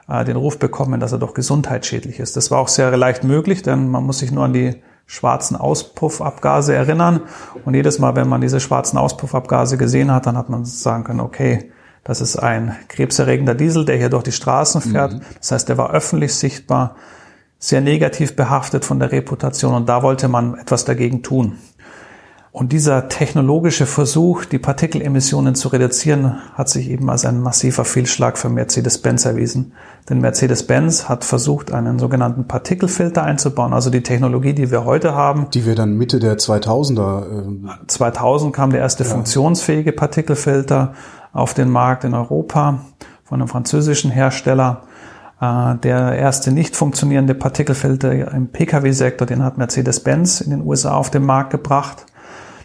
äh, 0.07 0.25
den 0.25 0.35
Ruf 0.35 0.59
bekommen, 0.59 0.99
dass 0.99 1.11
er 1.11 1.19
doch 1.19 1.33
gesundheitsschädlich 1.33 2.19
ist. 2.19 2.35
Das 2.35 2.51
war 2.51 2.59
auch 2.59 2.67
sehr 2.67 2.95
leicht 2.97 3.23
möglich, 3.23 3.61
denn 3.61 3.89
man 3.89 4.03
muss 4.03 4.19
sich 4.19 4.31
nur 4.31 4.43
an 4.43 4.53
die 4.53 4.81
schwarzen 5.05 5.55
Auspuffabgase 5.55 6.73
erinnern. 6.73 7.21
Und 7.65 7.73
jedes 7.73 7.99
Mal, 7.99 8.15
wenn 8.15 8.27
man 8.27 8.41
diese 8.41 8.59
schwarzen 8.59 8.97
Auspuffabgase 8.97 9.77
gesehen 9.77 10.11
hat, 10.11 10.25
dann 10.25 10.37
hat 10.37 10.49
man 10.49 10.65
sagen 10.65 11.03
können, 11.03 11.19
okay, 11.19 11.71
das 12.03 12.19
ist 12.19 12.35
ein 12.35 12.75
krebserregender 12.89 13.55
Diesel, 13.55 13.85
der 13.85 13.97
hier 13.97 14.09
durch 14.09 14.23
die 14.23 14.31
Straßen 14.31 14.81
fährt. 14.81 15.21
Das 15.39 15.51
heißt, 15.51 15.69
der 15.69 15.77
war 15.77 15.91
öffentlich 15.91 16.35
sichtbar, 16.35 16.95
sehr 17.59 17.79
negativ 17.79 18.35
behaftet 18.35 18.83
von 18.83 18.99
der 18.99 19.13
Reputation 19.13 19.73
und 19.73 19.87
da 19.87 20.03
wollte 20.03 20.27
man 20.27 20.55
etwas 20.55 20.83
dagegen 20.83 21.23
tun. 21.23 21.59
Und 22.53 22.71
dieser 22.71 23.09
technologische 23.09 23.87
Versuch, 23.87 24.45
die 24.45 24.59
Partikelemissionen 24.59 25.55
zu 25.55 25.69
reduzieren, 25.69 26.35
hat 26.53 26.69
sich 26.69 26.87
eben 26.87 27.09
als 27.09 27.25
ein 27.25 27.41
massiver 27.41 27.83
Fehlschlag 27.83 28.37
für 28.37 28.47
Mercedes-Benz 28.47 29.25
erwiesen. 29.25 29.73
Denn 30.07 30.21
Mercedes-Benz 30.21 31.09
hat 31.09 31.23
versucht, 31.23 31.73
einen 31.73 31.97
sogenannten 31.97 32.47
Partikelfilter 32.47 33.23
einzubauen, 33.23 33.73
also 33.73 33.89
die 33.89 34.03
Technologie, 34.03 34.53
die 34.53 34.69
wir 34.69 34.85
heute 34.85 35.15
haben. 35.15 35.47
Die 35.51 35.65
wir 35.65 35.73
dann 35.73 35.97
Mitte 35.97 36.19
der 36.19 36.37
2000er, 36.37 37.25
ähm, 37.27 37.71
2000 37.87 38.55
kam 38.55 38.69
der 38.69 38.81
erste 38.81 39.03
funktionsfähige 39.03 39.91
Partikelfilter 39.91 40.93
auf 41.31 41.55
den 41.55 41.71
Markt 41.71 42.03
in 42.03 42.13
Europa 42.13 42.81
von 43.23 43.41
einem 43.41 43.47
französischen 43.47 44.11
Hersteller. 44.11 44.83
Äh, 45.41 45.77
Der 45.81 46.11
erste 46.19 46.51
nicht 46.51 46.75
funktionierende 46.75 47.33
Partikelfilter 47.33 48.31
im 48.31 48.49
Pkw-Sektor, 48.49 49.25
den 49.25 49.43
hat 49.43 49.57
Mercedes-Benz 49.57 50.41
in 50.41 50.51
den 50.51 50.61
USA 50.61 50.95
auf 50.95 51.09
den 51.09 51.25
Markt 51.25 51.49
gebracht. 51.49 52.05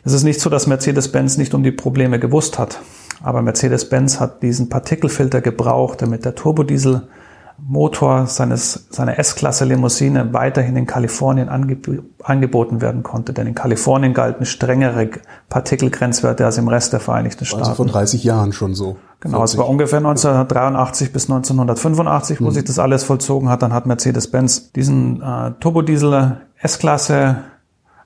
Es 0.09 0.15
ist 0.15 0.25
nicht 0.25 0.41
so, 0.41 0.49
dass 0.49 0.67
Mercedes-Benz 0.67 1.37
nicht 1.37 1.53
um 1.53 1.63
die 1.63 1.71
Probleme 1.71 2.19
gewusst 2.19 2.59
hat. 2.59 2.81
Aber 3.23 3.43
Mercedes-Benz 3.43 4.21
hat 4.21 4.43
diesen 4.43 4.71
Partikelfilter 4.71 5.43
gebraucht, 5.43 6.01
damit 6.01 6.25
der 6.25 6.35
Turbodieselmotor 6.35 8.27
seines, 8.27 8.87
seiner 8.89 9.19
S-Klasse 9.19 9.67
Limousine 9.67 10.33
weiterhin 10.33 10.77
in 10.77 10.87
Kalifornien 10.87 11.51
angeb 11.51 12.05
angeboten 12.23 12.81
werden 12.81 13.03
konnte. 13.03 13.35
Denn 13.35 13.49
in 13.49 13.55
Kalifornien 13.55 14.15
galten 14.15 14.47
strengere 14.47 15.11
Partikelgrenzwerte 15.51 16.47
als 16.47 16.57
im 16.57 16.69
Rest 16.69 16.95
der 16.95 17.01
Vereinigten 17.01 17.45
Staaten. 17.45 17.65
also 17.65 17.75
vor 17.75 17.85
30 17.85 18.25
Jahren 18.25 18.55
schon 18.55 18.75
so. 18.75 18.97
Genau, 19.21 19.45
es 19.45 19.59
war 19.59 19.69
ungefähr 19.69 19.99
1983 19.99 21.13
bis 21.13 21.25
1985, 21.25 22.41
wo 22.41 22.49
sich 22.49 22.65
das 22.65 22.79
alles 22.79 23.05
vollzogen 23.05 23.51
hat. 23.51 23.61
Dann 23.61 23.75
hat 23.75 23.85
Mercedes-Benz 23.85 24.73
diesen 24.73 25.21
äh, 25.21 25.51
Turbodiesel 25.61 26.41
S-Klasse 26.63 27.45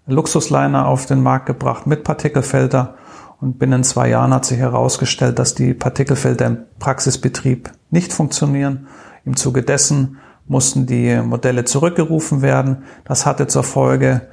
Luxusliner 0.07 0.87
auf 0.87 1.07
den 1.07 1.23
Markt 1.23 1.47
gebracht 1.47 1.87
mit 1.87 2.05
Partikelfilter. 2.05 2.95
Und 3.41 3.59
binnen 3.59 3.83
zwei 3.83 4.09
Jahren 4.09 4.33
hat 4.33 4.45
sich 4.45 4.59
herausgestellt, 4.59 5.39
dass 5.39 5.55
die 5.55 5.75
Partikelfilter 5.75 6.47
im 6.47 6.59
Praxisbetrieb 6.79 7.73
nicht 7.91 8.13
funktionieren. 8.13 8.87
Im 9.25 9.37
Zuge 9.37 9.63
dessen 9.63 10.19
mussten 10.47 10.87
die 10.87 11.17
Modelle 11.23 11.65
zurückgerufen 11.65 12.43
werden. 12.43 12.85
Das 13.05 13.27
hatte 13.27 13.49
zur 13.49 13.65
Folge, 13.65 14.29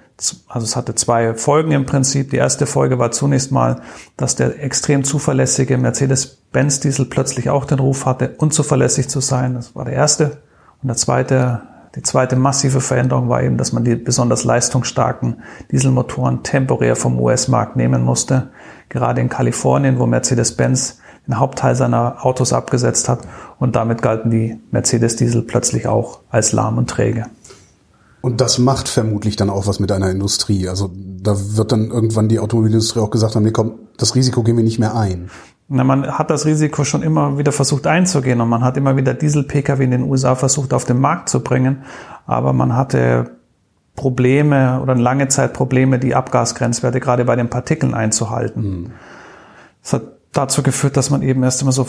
also 0.47 0.65
es 0.65 0.75
hatte 0.75 0.93
zwei 0.95 1.33
Folgen 1.33 1.71
im 1.71 1.85
Prinzip. 1.85 2.29
Die 2.29 2.37
erste 2.37 2.65
Folge 2.65 2.99
war 2.99 3.11
zunächst 3.11 3.51
mal, 3.51 3.81
dass 4.17 4.35
der 4.35 4.63
extrem 4.63 5.03
zuverlässige 5.03 5.77
Mercedes-Benz-Diesel 5.77 7.05
plötzlich 7.05 7.49
auch 7.49 7.65
den 7.65 7.79
Ruf 7.79 8.05
hatte, 8.05 8.35
unzuverlässig 8.37 9.09
zu 9.09 9.21
sein. 9.21 9.55
Das 9.55 9.75
war 9.75 9.85
der 9.85 9.95
erste. 9.95 10.41
Und 10.81 10.87
der 10.87 10.97
zweite, 10.97 11.61
die 11.95 12.03
zweite 12.03 12.35
massive 12.35 12.81
Veränderung 12.81 13.29
war 13.29 13.41
eben, 13.41 13.57
dass 13.57 13.73
man 13.73 13.83
die 13.83 13.95
besonders 13.95 14.43
leistungsstarken 14.43 15.41
Dieselmotoren 15.71 16.43
temporär 16.43 16.95
vom 16.95 17.19
US-Markt 17.19 17.75
nehmen 17.75 18.03
musste. 18.03 18.49
Gerade 18.89 19.21
in 19.21 19.29
Kalifornien, 19.29 19.99
wo 19.99 20.05
Mercedes-Benz 20.05 20.99
den 21.27 21.39
Hauptteil 21.39 21.75
seiner 21.75 22.25
Autos 22.25 22.53
abgesetzt 22.53 23.09
hat. 23.09 23.21
Und 23.59 23.75
damit 23.75 24.01
galten 24.01 24.29
die 24.29 24.59
Mercedes-Diesel 24.71 25.43
plötzlich 25.43 25.87
auch 25.87 26.19
als 26.29 26.51
lahm 26.51 26.77
und 26.77 26.89
träge. 26.89 27.25
Und 28.21 28.41
das 28.41 28.59
macht 28.59 28.89
vermutlich 28.89 29.35
dann 29.35 29.49
auch 29.49 29.65
was 29.65 29.79
mit 29.79 29.91
einer 29.91 30.09
Industrie. 30.09 30.67
Also 30.67 30.91
da 30.93 31.35
wird 31.55 31.71
dann 31.71 31.89
irgendwann 31.89 32.27
die 32.27 32.39
Automobilindustrie 32.39 32.99
auch 32.99 33.11
gesagt 33.11 33.35
haben, 33.35 33.43
nee, 33.43 33.51
komm, 33.51 33.79
das 33.97 34.15
Risiko 34.15 34.43
gehen 34.43 34.57
wir 34.57 34.63
nicht 34.63 34.79
mehr 34.79 34.95
ein. 34.95 35.29
Na, 35.71 35.83
man 35.83 36.17
hat 36.17 36.31
das 36.31 36.47
Risiko 36.47 36.83
schon 36.83 37.03
immer 37.03 37.37
wieder 37.37 37.51
versucht 37.51 37.85
einzugehen 37.85 38.41
und 38.41 38.49
man 38.49 38.63
hat 38.63 38.75
immer 38.75 38.97
wieder 38.97 39.13
Diesel-Pkw 39.13 39.83
in 39.83 39.91
den 39.91 40.03
USA 40.03 40.33
versucht 40.33 40.73
auf 40.73 40.83
den 40.83 40.99
Markt 40.99 41.29
zu 41.29 41.43
bringen, 41.43 41.83
aber 42.25 42.53
man 42.53 42.75
hatte 42.75 43.37
Probleme 43.95 44.79
oder 44.81 44.95
lange 44.95 45.27
Zeit 45.27 45.53
Probleme, 45.53 45.99
die 45.99 46.15
Abgasgrenzwerte 46.15 46.99
gerade 46.99 47.23
bei 47.23 47.35
den 47.35 47.51
Partikeln 47.51 47.93
einzuhalten. 47.93 48.93
Das 49.83 49.93
hat 49.93 50.03
dazu 50.31 50.63
geführt, 50.63 50.97
dass 50.97 51.11
man 51.11 51.21
eben 51.21 51.43
erst 51.43 51.61
immer 51.61 51.71
so 51.71 51.85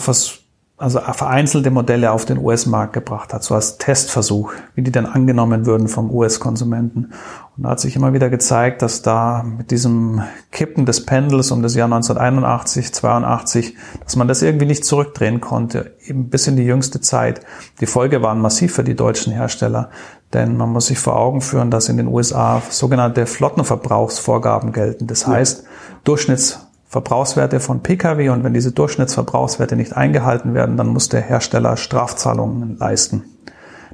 also 0.77 0.99
vereinzelte 0.99 1.71
Modelle 1.71 2.11
auf 2.11 2.25
den 2.25 2.37
US-Markt 2.37 2.93
gebracht 2.93 3.33
hat, 3.33 3.43
so 3.43 3.55
als 3.55 3.77
Testversuch, 3.77 4.53
wie 4.75 4.81
die 4.81 4.91
denn 4.91 5.05
angenommen 5.05 5.65
würden 5.65 5.87
vom 5.87 6.11
US-Konsumenten. 6.11 7.13
Und 7.61 7.65
da 7.65 7.73
hat 7.73 7.79
sich 7.79 7.95
immer 7.95 8.11
wieder 8.11 8.31
gezeigt, 8.31 8.81
dass 8.81 9.03
da 9.03 9.43
mit 9.43 9.69
diesem 9.69 10.23
Kippen 10.51 10.87
des 10.87 11.05
Pendels 11.05 11.51
um 11.51 11.61
das 11.61 11.75
Jahr 11.75 11.85
1981, 11.85 12.91
82, 12.91 13.75
dass 14.03 14.15
man 14.15 14.27
das 14.27 14.41
irgendwie 14.41 14.65
nicht 14.65 14.83
zurückdrehen 14.83 15.41
konnte, 15.41 15.95
eben 16.03 16.31
bis 16.31 16.47
in 16.47 16.55
die 16.55 16.63
jüngste 16.63 17.01
Zeit. 17.01 17.41
Die 17.79 17.85
Folge 17.85 18.23
waren 18.23 18.41
massiv 18.41 18.73
für 18.73 18.83
die 18.83 18.95
deutschen 18.95 19.31
Hersteller, 19.31 19.91
denn 20.33 20.57
man 20.57 20.69
muss 20.69 20.87
sich 20.87 20.97
vor 20.97 21.15
Augen 21.15 21.41
führen, 21.41 21.69
dass 21.69 21.87
in 21.87 21.97
den 21.97 22.07
USA 22.07 22.63
sogenannte 22.71 23.27
Flottenverbrauchsvorgaben 23.27 24.71
gelten. 24.71 25.05
Das 25.05 25.27
heißt, 25.27 25.63
Durchschnitts 26.03 26.67
Verbrauchswerte 26.87 27.59
von 27.59 27.83
Pkw 27.83 28.29
und 28.29 28.43
wenn 28.43 28.55
diese 28.55 28.71
Durchschnittsverbrauchswerte 28.71 29.75
nicht 29.75 29.95
eingehalten 29.95 30.55
werden, 30.55 30.77
dann 30.77 30.87
muss 30.87 31.09
der 31.09 31.21
Hersteller 31.21 31.77
Strafzahlungen 31.77 32.79
leisten. 32.79 33.23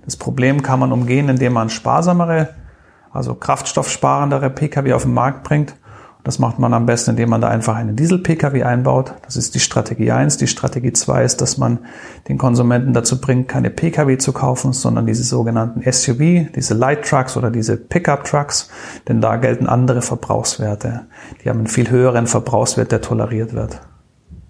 Das 0.06 0.16
Problem 0.16 0.62
kann 0.62 0.80
man 0.80 0.94
umgehen, 0.94 1.28
indem 1.28 1.52
man 1.52 1.70
sparsamere, 1.70 2.56
also 3.18 3.36
kraftstoffsparendere 3.36 4.50
Pkw 4.50 4.94
auf 4.94 5.04
den 5.04 5.14
Markt 5.14 5.44
bringt 5.44 5.76
das 6.28 6.40
macht 6.40 6.60
man 6.60 6.74
am 6.74 6.86
besten, 6.86 7.12
indem 7.12 7.30
man 7.30 7.40
da 7.40 7.48
einfach 7.48 7.78
einen 7.78 7.96
Diesel-Pkw 7.96 8.62
einbaut. 8.64 9.14
Das 9.24 9.38
ist 9.38 9.56
die 9.56 9.62
Strategie 9.62 10.12
1. 10.12 10.36
Die 10.36 10.48
Strategie 10.48 10.92
2 10.92 11.24
ist, 11.24 11.40
dass 11.40 11.58
man 11.58 11.80
den 12.28 12.38
Konsumenten 12.38 12.92
dazu 12.92 13.22
bringt, 13.22 13.48
keine 13.48 13.70
Pkw 13.70 14.18
zu 14.18 14.34
kaufen, 14.34 14.74
sondern 14.74 15.06
diese 15.06 15.24
sogenannten 15.24 15.90
SUV, 15.90 16.52
diese 16.54 16.74
Light 16.74 17.06
Trucks 17.06 17.38
oder 17.38 17.50
diese 17.50 17.78
Pickup 17.78 18.26
Trucks, 18.26 18.70
denn 19.08 19.22
da 19.22 19.38
gelten 19.38 19.68
andere 19.68 20.02
Verbrauchswerte. 20.02 21.06
Die 21.42 21.50
haben 21.50 21.60
einen 21.60 21.68
viel 21.68 21.90
höheren 21.90 22.28
Verbrauchswert, 22.28 22.92
der 22.92 23.00
toleriert 23.00 23.54
wird. 23.54 23.80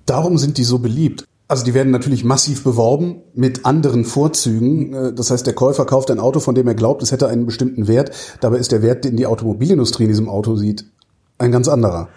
Darum 0.08 0.40
sind 0.40 0.58
die 0.58 0.64
so 0.64 0.80
beliebt. 0.80 1.28
Also 1.50 1.64
die 1.64 1.74
werden 1.74 1.92
natürlich 1.92 2.26
massiv 2.26 2.64
beworben 2.64 3.22
mit 3.34 3.66
anderen 3.66 4.04
Vorzügen. 4.04 4.94
Äh, 4.94 5.14
das 5.14 5.32
heißt, 5.32 5.48
der 5.48 5.54
Käufer 5.54 5.86
kauft 5.86 6.12
ein 6.12 6.20
Auto, 6.20 6.40
von 6.40 6.56
dem 6.56 6.68
er 6.68 6.76
glaubt, 6.76 7.02
es 7.04 7.12
hätte 7.12 7.28
einen 7.28 7.46
bestimmten 7.46 7.88
Wert. 7.88 8.12
Dabei 8.42 8.58
ist 8.58 8.72
der 8.72 8.82
Wert, 8.82 9.06
den 9.06 9.16
die 9.16 9.26
Automobilindustrie 9.26 10.04
in 10.04 10.10
diesem 10.10 10.30
Auto 10.30 10.56
sieht, 10.56 10.86
ein 11.38 11.52
ganz 11.52 11.68
anderer. 11.68 12.10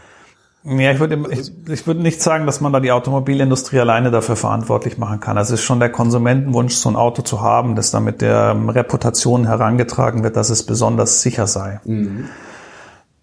Ja, 0.62 0.92
ich 0.92 1.00
würde, 1.00 1.22
ich, 1.30 1.50
ich 1.68 1.86
würde 1.86 2.02
nicht 2.02 2.20
sagen, 2.20 2.44
dass 2.44 2.60
man 2.60 2.72
da 2.72 2.80
die 2.80 2.92
Automobilindustrie 2.92 3.80
alleine 3.80 4.10
dafür 4.10 4.36
verantwortlich 4.36 4.98
machen 4.98 5.20
kann. 5.20 5.38
Also 5.38 5.54
es 5.54 5.60
ist 5.60 5.66
schon 5.66 5.80
der 5.80 5.90
Konsumentenwunsch, 5.90 6.74
so 6.74 6.90
ein 6.90 6.96
Auto 6.96 7.22
zu 7.22 7.40
haben, 7.40 7.76
das 7.76 7.90
dann 7.90 8.04
mit 8.04 8.20
der 8.20 8.54
Reputation 8.68 9.46
herangetragen 9.46 10.22
wird, 10.22 10.36
dass 10.36 10.50
es 10.50 10.64
besonders 10.64 11.22
sicher 11.22 11.46
sei. 11.46 11.80
Mhm. 11.84 12.26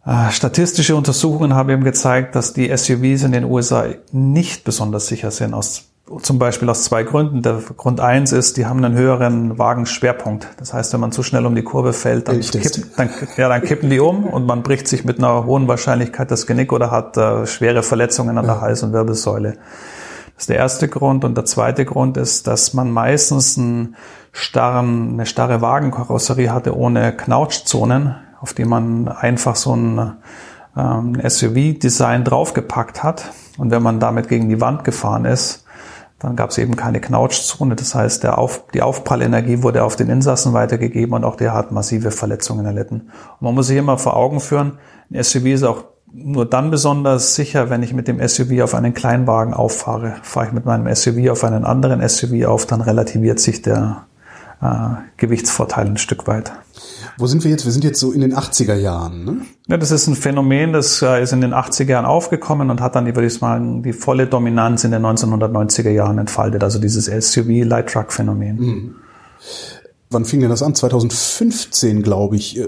Äh, 0.03 0.31
statistische 0.31 0.95
Untersuchungen 0.95 1.53
haben 1.53 1.69
eben 1.69 1.83
gezeigt, 1.83 2.33
dass 2.33 2.53
die 2.53 2.75
SUVs 2.75 3.23
in 3.23 3.33
den 3.33 3.43
USA 3.43 3.85
nicht 4.11 4.63
besonders 4.63 5.05
sicher 5.05 5.29
sind 5.29 5.53
aus 5.53 5.83
zum 6.21 6.39
Beispiel 6.39 6.69
aus 6.69 6.83
zwei 6.83 7.03
Gründen. 7.03 7.41
Der 7.41 7.61
Grund 7.75 7.99
eins 7.99 8.31
ist, 8.31 8.57
die 8.57 8.65
haben 8.65 8.83
einen 8.83 8.95
höheren 8.95 9.57
Wagenschwerpunkt. 9.57 10.47
Das 10.57 10.73
heißt, 10.73 10.93
wenn 10.93 10.99
man 11.01 11.11
zu 11.11 11.23
schnell 11.23 11.45
um 11.45 11.55
die 11.55 11.63
Kurve 11.63 11.93
fällt, 11.93 12.27
dann, 12.27 12.39
kippen, 12.39 12.85
dann, 12.95 13.09
ja, 13.35 13.49
dann 13.49 13.61
kippen 13.61 13.89
die 13.89 13.99
um 13.99 14.25
und 14.25 14.45
man 14.45 14.63
bricht 14.63 14.87
sich 14.87 15.03
mit 15.03 15.17
einer 15.17 15.45
hohen 15.45 15.67
Wahrscheinlichkeit 15.67 16.31
das 16.31 16.47
Genick 16.47 16.71
oder 16.71 16.91
hat 16.91 17.17
äh, 17.17 17.45
schwere 17.45 17.83
Verletzungen 17.83 18.37
an 18.37 18.45
der 18.45 18.61
Hals- 18.61 18.83
und 18.83 18.93
Wirbelsäule. 18.93 19.53
Das 20.37 20.43
ist 20.43 20.49
der 20.49 20.57
erste 20.57 20.87
Grund. 20.87 21.25
Und 21.25 21.35
der 21.35 21.45
zweite 21.45 21.83
Grund 21.83 22.15
ist, 22.15 22.47
dass 22.47 22.73
man 22.73 22.91
meistens 22.91 23.57
einen 23.57 23.95
starren, 24.31 25.13
eine 25.13 25.25
starre 25.25 25.61
Wagenkarosserie 25.61 26.51
hatte 26.51 26.77
ohne 26.77 27.11
Knautschzonen, 27.11 28.15
auf 28.39 28.53
die 28.53 28.65
man 28.65 29.07
einfach 29.07 29.55
so 29.55 29.75
ein 29.75 30.13
ähm, 30.77 31.19
SUV-Design 31.27 32.23
draufgepackt 32.23 33.03
hat. 33.03 33.31
Und 33.57 33.71
wenn 33.71 33.81
man 33.81 33.99
damit 33.99 34.29
gegen 34.29 34.47
die 34.47 34.61
Wand 34.61 34.83
gefahren 34.83 35.25
ist, 35.25 35.65
dann 36.19 36.35
gab 36.35 36.49
es 36.49 36.57
eben 36.57 36.75
keine 36.75 36.99
Knautschzone. 36.99 37.75
Das 37.75 37.93
heißt, 37.93 38.25
auf, 38.25 38.63
die 38.73 38.81
Aufprallenergie 38.81 39.61
wurde 39.61 39.83
auf 39.83 39.95
den 39.95 40.09
Insassen 40.09 40.53
weitergegeben 40.53 41.13
und 41.13 41.23
auch 41.23 41.35
der 41.35 41.53
hat 41.53 41.71
massive 41.71 42.11
Verletzungen 42.11 42.65
erlitten. 42.65 43.11
Und 43.39 43.41
man 43.41 43.55
muss 43.55 43.67
sich 43.67 43.77
immer 43.77 43.97
vor 43.97 44.15
Augen 44.15 44.39
führen, 44.39 44.79
ein 45.09 45.23
SUV 45.23 45.45
ist 45.45 45.63
auch 45.63 45.85
nur 46.11 46.45
dann 46.45 46.71
besonders 46.71 47.35
sicher, 47.35 47.69
wenn 47.69 47.83
ich 47.83 47.93
mit 47.93 48.07
dem 48.07 48.25
SUV 48.25 48.61
auf 48.61 48.73
einen 48.73 48.93
Kleinwagen 48.93 49.53
auffahre. 49.53 50.15
Fahre 50.23 50.47
ich 50.47 50.51
mit 50.53 50.65
meinem 50.65 50.93
SUV 50.93 51.29
auf 51.29 51.43
einen 51.43 51.65
anderen 51.65 52.07
SUV 52.07 52.45
auf, 52.45 52.65
dann 52.65 52.81
relativiert 52.81 53.39
sich 53.39 53.61
der 53.61 54.05
äh, 54.61 54.67
Gewichtsvorteil 55.17 55.85
ein 55.85 55.97
Stück 55.97 56.27
weit. 56.27 56.51
Wo 57.17 57.25
sind 57.25 57.43
wir 57.43 57.49
jetzt? 57.49 57.65
Wir 57.65 57.71
sind 57.71 57.83
jetzt 57.83 57.99
so 57.99 58.11
in 58.11 58.21
den 58.21 58.35
80er 58.35 58.75
Jahren. 58.75 59.25
Ne? 59.25 59.41
Ja, 59.67 59.77
das 59.77 59.89
ist 59.89 60.07
ein 60.07 60.15
Phänomen, 60.15 60.71
das 60.71 61.01
äh, 61.01 61.21
ist 61.21 61.33
in 61.33 61.41
den 61.41 61.53
80er 61.53 61.89
Jahren 61.89 62.05
aufgekommen 62.05 62.69
und 62.69 62.79
hat 62.79 62.95
dann, 62.95 63.05
würde 63.05 63.25
ich 63.25 63.33
sagen, 63.33 63.81
die 63.81 63.93
volle 63.93 64.27
Dominanz 64.27 64.83
in 64.83 64.91
den 64.91 65.03
1990er 65.03 65.89
Jahren 65.89 66.19
entfaltet. 66.19 66.63
Also 66.63 66.79
dieses 66.79 67.05
SUV 67.05 67.65
Light 67.65 67.89
Truck 67.89 68.13
Phänomen. 68.13 68.57
Mhm. 68.57 68.95
Wann 70.11 70.25
fing 70.25 70.41
denn 70.41 70.49
das 70.49 70.61
an? 70.61 70.75
2015, 70.75 72.03
glaube 72.03 72.35
ich, 72.35 72.59
äh, 72.59 72.65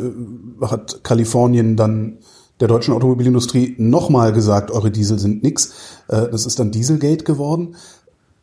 hat 0.62 1.04
Kalifornien 1.04 1.76
dann 1.76 2.18
der 2.60 2.68
deutschen 2.68 2.94
Automobilindustrie 2.94 3.76
nochmal 3.78 4.34
gesagt, 4.34 4.72
eure 4.72 4.90
Diesel 4.90 5.20
sind 5.20 5.44
nix. 5.44 5.74
Äh, 6.08 6.28
das 6.32 6.48
ist 6.48 6.60
dann 6.60 6.72
Dieselgate 6.72 7.24
geworden. 7.24 7.76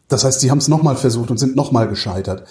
Das 0.09 0.25
heißt, 0.25 0.40
sie 0.40 0.53
haben 0.53 0.59
es 0.59 0.69
nochmal 0.69 0.95
versucht 0.95 1.33
und 1.33 1.38
sind 1.38 1.57
nochmal 1.57 1.88
gescheitert 1.88 2.45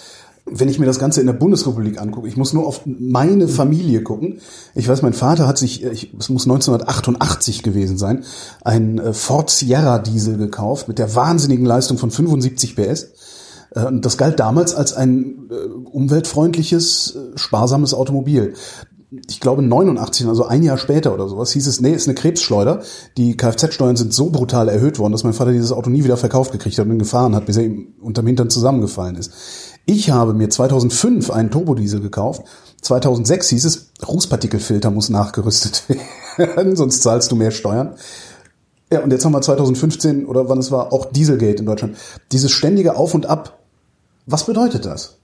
wenn 0.45 0.69
ich 0.69 0.77
mir 0.77 0.85
das 0.85 0.99
Ganze 0.99 1.21
in 1.21 1.27
der 1.27 1.33
Bundesrepublik 1.33 1.99
angucke, 1.99 2.27
ich 2.27 2.37
muss 2.37 2.53
nur 2.53 2.67
auf 2.67 2.81
meine 2.85 3.47
Familie 3.47 4.03
gucken. 4.03 4.39
Ich 4.75 4.87
weiß, 4.87 5.01
mein 5.01 5.13
Vater 5.13 5.47
hat 5.47 5.57
sich, 5.57 5.83
es 5.83 6.29
muss 6.29 6.45
1988 6.45 7.63
gewesen 7.63 7.97
sein, 7.97 8.23
einen 8.63 8.99
äh, 8.99 9.13
Ford 9.13 9.49
Sierra 9.49 9.99
Diesel 9.99 10.37
gekauft 10.37 10.87
mit 10.87 10.99
der 10.99 11.15
wahnsinnigen 11.15 11.65
Leistung 11.65 11.97
von 11.97 12.11
75 12.11 12.75
PS. 12.75 13.07
Äh, 13.71 13.85
und 13.85 14.05
das 14.05 14.17
galt 14.17 14.39
damals 14.39 14.75
als 14.75 14.93
ein 14.93 15.49
äh, 15.49 15.55
umweltfreundliches, 15.55 17.17
sparsames 17.35 17.95
Automobil. 17.95 18.53
Ich 19.27 19.39
glaube 19.39 19.61
89, 19.63 20.27
also 20.27 20.45
ein 20.45 20.61
Jahr 20.61 20.77
später 20.77 21.13
oder 21.13 21.27
sowas, 21.27 21.51
hieß 21.53 21.67
es, 21.67 21.79
nee, 21.79 21.93
ist 21.93 22.07
eine 22.07 22.15
Krebsschleuder. 22.15 22.81
Die 23.17 23.37
Kfz-Steuern 23.37 23.95
sind 23.95 24.13
so 24.13 24.29
brutal 24.29 24.67
erhöht 24.67 24.99
worden, 24.99 25.13
dass 25.13 25.23
mein 25.23 25.33
Vater 25.33 25.53
dieses 25.53 25.71
Auto 25.71 25.89
nie 25.89 26.03
wieder 26.03 26.17
verkauft 26.17 26.51
gekriegt 26.51 26.77
hat 26.77 26.87
und 26.87 26.99
gefahren 26.99 27.35
hat, 27.35 27.45
bis 27.45 27.57
er 27.57 27.63
ihm 27.63 27.93
unterm 28.01 28.27
Hintern 28.27 28.49
zusammengefallen 28.49 29.15
ist. 29.15 29.31
Ich 29.85 30.09
habe 30.09 30.33
mir 30.33 30.49
2005 30.49 31.29
einen 31.29 31.51
Turbodiesel 31.51 32.01
gekauft. 32.01 32.43
2006 32.81 33.49
hieß 33.49 33.65
es, 33.65 33.91
Rußpartikelfilter 34.07 34.91
muss 34.91 35.09
nachgerüstet 35.09 35.83
werden, 36.37 36.75
sonst 36.75 37.01
zahlst 37.03 37.31
du 37.31 37.35
mehr 37.35 37.51
Steuern. 37.51 37.95
Ja, 38.91 39.01
und 39.01 39.11
jetzt 39.11 39.25
haben 39.25 39.31
wir 39.31 39.41
2015 39.41 40.25
oder 40.25 40.47
wann 40.47 40.59
es 40.59 40.71
war, 40.71 40.93
auch 40.93 41.11
Dieselgate 41.11 41.59
in 41.59 41.65
Deutschland. 41.65 41.97
Dieses 42.31 42.51
ständige 42.51 42.95
Auf 42.95 43.13
und 43.13 43.25
Ab. 43.25 43.59
Was 44.27 44.45
bedeutet 44.45 44.85
das? 44.85 45.17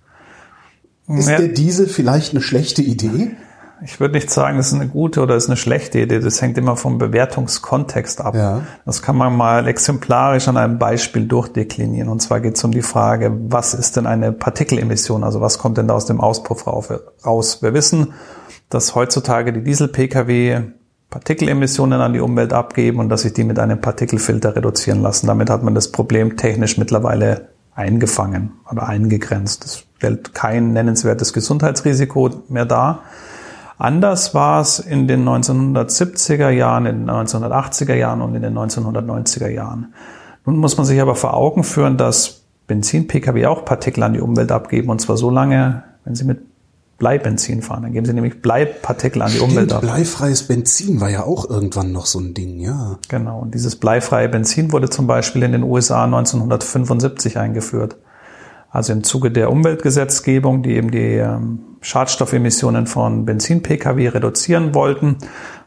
Ist 1.08 1.30
ja. 1.30 1.38
der 1.38 1.50
Diesel 1.50 1.88
vielleicht 1.88 2.32
eine 2.32 2.41
schlechte 2.41 2.82
Idee? 2.82 3.36
Ich 3.84 4.00
würde 4.00 4.13
nicht 4.13 4.30
sagen, 4.30 4.60
es 4.60 4.67
ist 4.67 4.74
eine 4.74 4.88
gute 4.88 5.22
oder 5.22 5.36
ist 5.36 5.48
eine 5.48 5.58
schlechte 5.58 6.00
Idee. 6.00 6.20
Das 6.20 6.41
hängt 6.41 6.58
immer 6.58 6.78
vom 6.78 7.00
Bewertungskontext 7.00 8.22
ab. 8.22 8.36
Ja. 8.36 8.62
Das 8.86 9.02
kann 9.02 9.17
man 9.17 9.36
mal 9.36 9.67
exemplarisch 9.67 10.48
an 10.48 10.58
einem 10.58 10.78
Beispiel 10.78 11.26
durchdeklinieren. 11.26 12.08
Und 12.08 12.22
zwar 12.22 12.41
geht 12.41 12.58
es 12.58 12.63
um 12.63 12.72
die 12.72 12.84
Frage, 12.84 13.32
was 13.48 13.74
ist 13.74 13.98
denn 13.98 14.06
eine 14.06 14.32
Partikelemission? 14.32 15.24
Also 15.24 15.41
was 15.41 15.58
kommt 15.58 15.78
denn 15.78 15.88
da 15.88 15.96
aus 15.96 16.06
dem 16.06 16.22
Auspuff 16.22 16.67
raus? 16.67 17.63
Wir 17.63 17.74
wissen, 17.74 18.13
dass 18.70 18.94
heutzutage 18.94 19.52
die 19.52 19.63
Diesel-Pkw 19.63 20.62
Partikelemissionen 21.10 22.00
an 22.00 22.13
die 22.13 22.22
Umwelt 22.22 22.54
abgeben 22.54 23.00
und 23.00 23.10
dass 23.10 23.24
sich 23.24 23.34
die 23.34 23.44
mit 23.44 23.60
einem 23.60 23.82
Partikelfilter 23.82 24.56
reduzieren 24.56 25.02
lassen. 25.02 25.28
Damit 25.28 25.50
hat 25.50 25.62
man 25.62 25.76
das 25.76 25.91
Problem 25.91 26.38
technisch 26.38 26.78
mittlerweile 26.78 27.50
eingefangen 27.76 28.54
oder 28.72 28.88
eingegrenzt. 28.88 29.65
Das 29.65 29.84
stellt 29.98 30.34
kein 30.34 30.72
nennenswertes 30.72 31.34
Gesundheitsrisiko 31.34 32.30
mehr 32.48 32.65
dar. 32.65 33.04
Anders 33.82 34.36
war 34.36 34.62
es 34.62 34.78
in 34.78 35.08
den 35.08 35.28
1970er 35.28 36.52
Jahren, 36.52 36.86
in 36.86 37.08
den 37.08 37.10
1980er 37.10 37.96
Jahren 37.96 38.22
und 38.22 38.36
in 38.36 38.44
den 38.44 38.56
1990er 38.56 39.48
Jahren. 39.48 39.96
Nun 40.46 40.58
muss 40.58 40.78
man 40.78 40.86
sich 40.86 41.02
aber 41.02 41.15
vor 41.15 41.34
Augen 41.34 41.63
führen, 41.63 41.98
dass 41.98 42.44
Benzin-Pkw 42.67 43.48
auch 43.48 43.65
Partikel 43.65 44.04
an 44.04 44.13
die 44.13 44.22
Umwelt 44.22 44.52
abgeben 44.52 44.91
und 44.91 45.02
zwar 45.02 45.17
so 45.17 45.32
lange, 45.32 45.82
wenn 46.06 46.13
sie 46.13 46.26
mit 46.26 46.41
Bleibenzin 47.00 47.63
fahren. 47.63 47.82
Dann 47.82 47.94
geben 47.94 48.06
sie 48.06 48.13
nämlich 48.13 48.44
Bleipartikel 48.44 49.20
an 49.24 49.30
die 49.30 49.38
Stimmt, 49.38 49.54
Umwelt 49.54 49.74
ab. 49.74 49.82
Bleifreies 49.82 50.44
Benzin 50.44 51.02
war 51.02 51.10
ja 51.10 51.24
auch 51.24 51.50
irgendwann 51.50 51.91
noch 51.91 52.06
so 52.06 52.20
ein 52.20 52.36
Ding, 52.36 52.60
ja. 52.60 53.00
Genau. 53.10 53.39
Und 53.39 53.56
dieses 53.56 53.78
bleifreie 53.78 54.30
Benzin 54.30 54.72
wurde 54.72 54.91
zum 54.91 55.08
Beispiel 55.08 55.41
in 55.41 55.54
den 55.54 55.63
USA 55.63 56.04
1975 56.04 57.39
eingeführt. 57.39 57.96
Also 58.70 58.94
im 58.94 59.04
Zuge 59.04 59.32
der 59.32 59.52
Umweltgesetzgebung, 59.52 60.62
die 60.62 60.76
eben 60.76 60.91
die 60.91 61.15
ähm, 61.15 61.71
Schadstoffemissionen 61.82 62.88
von 62.88 63.26
Benzin-Pkw 63.26 64.08
reduzieren 64.08 64.74
wollten, 64.74 65.17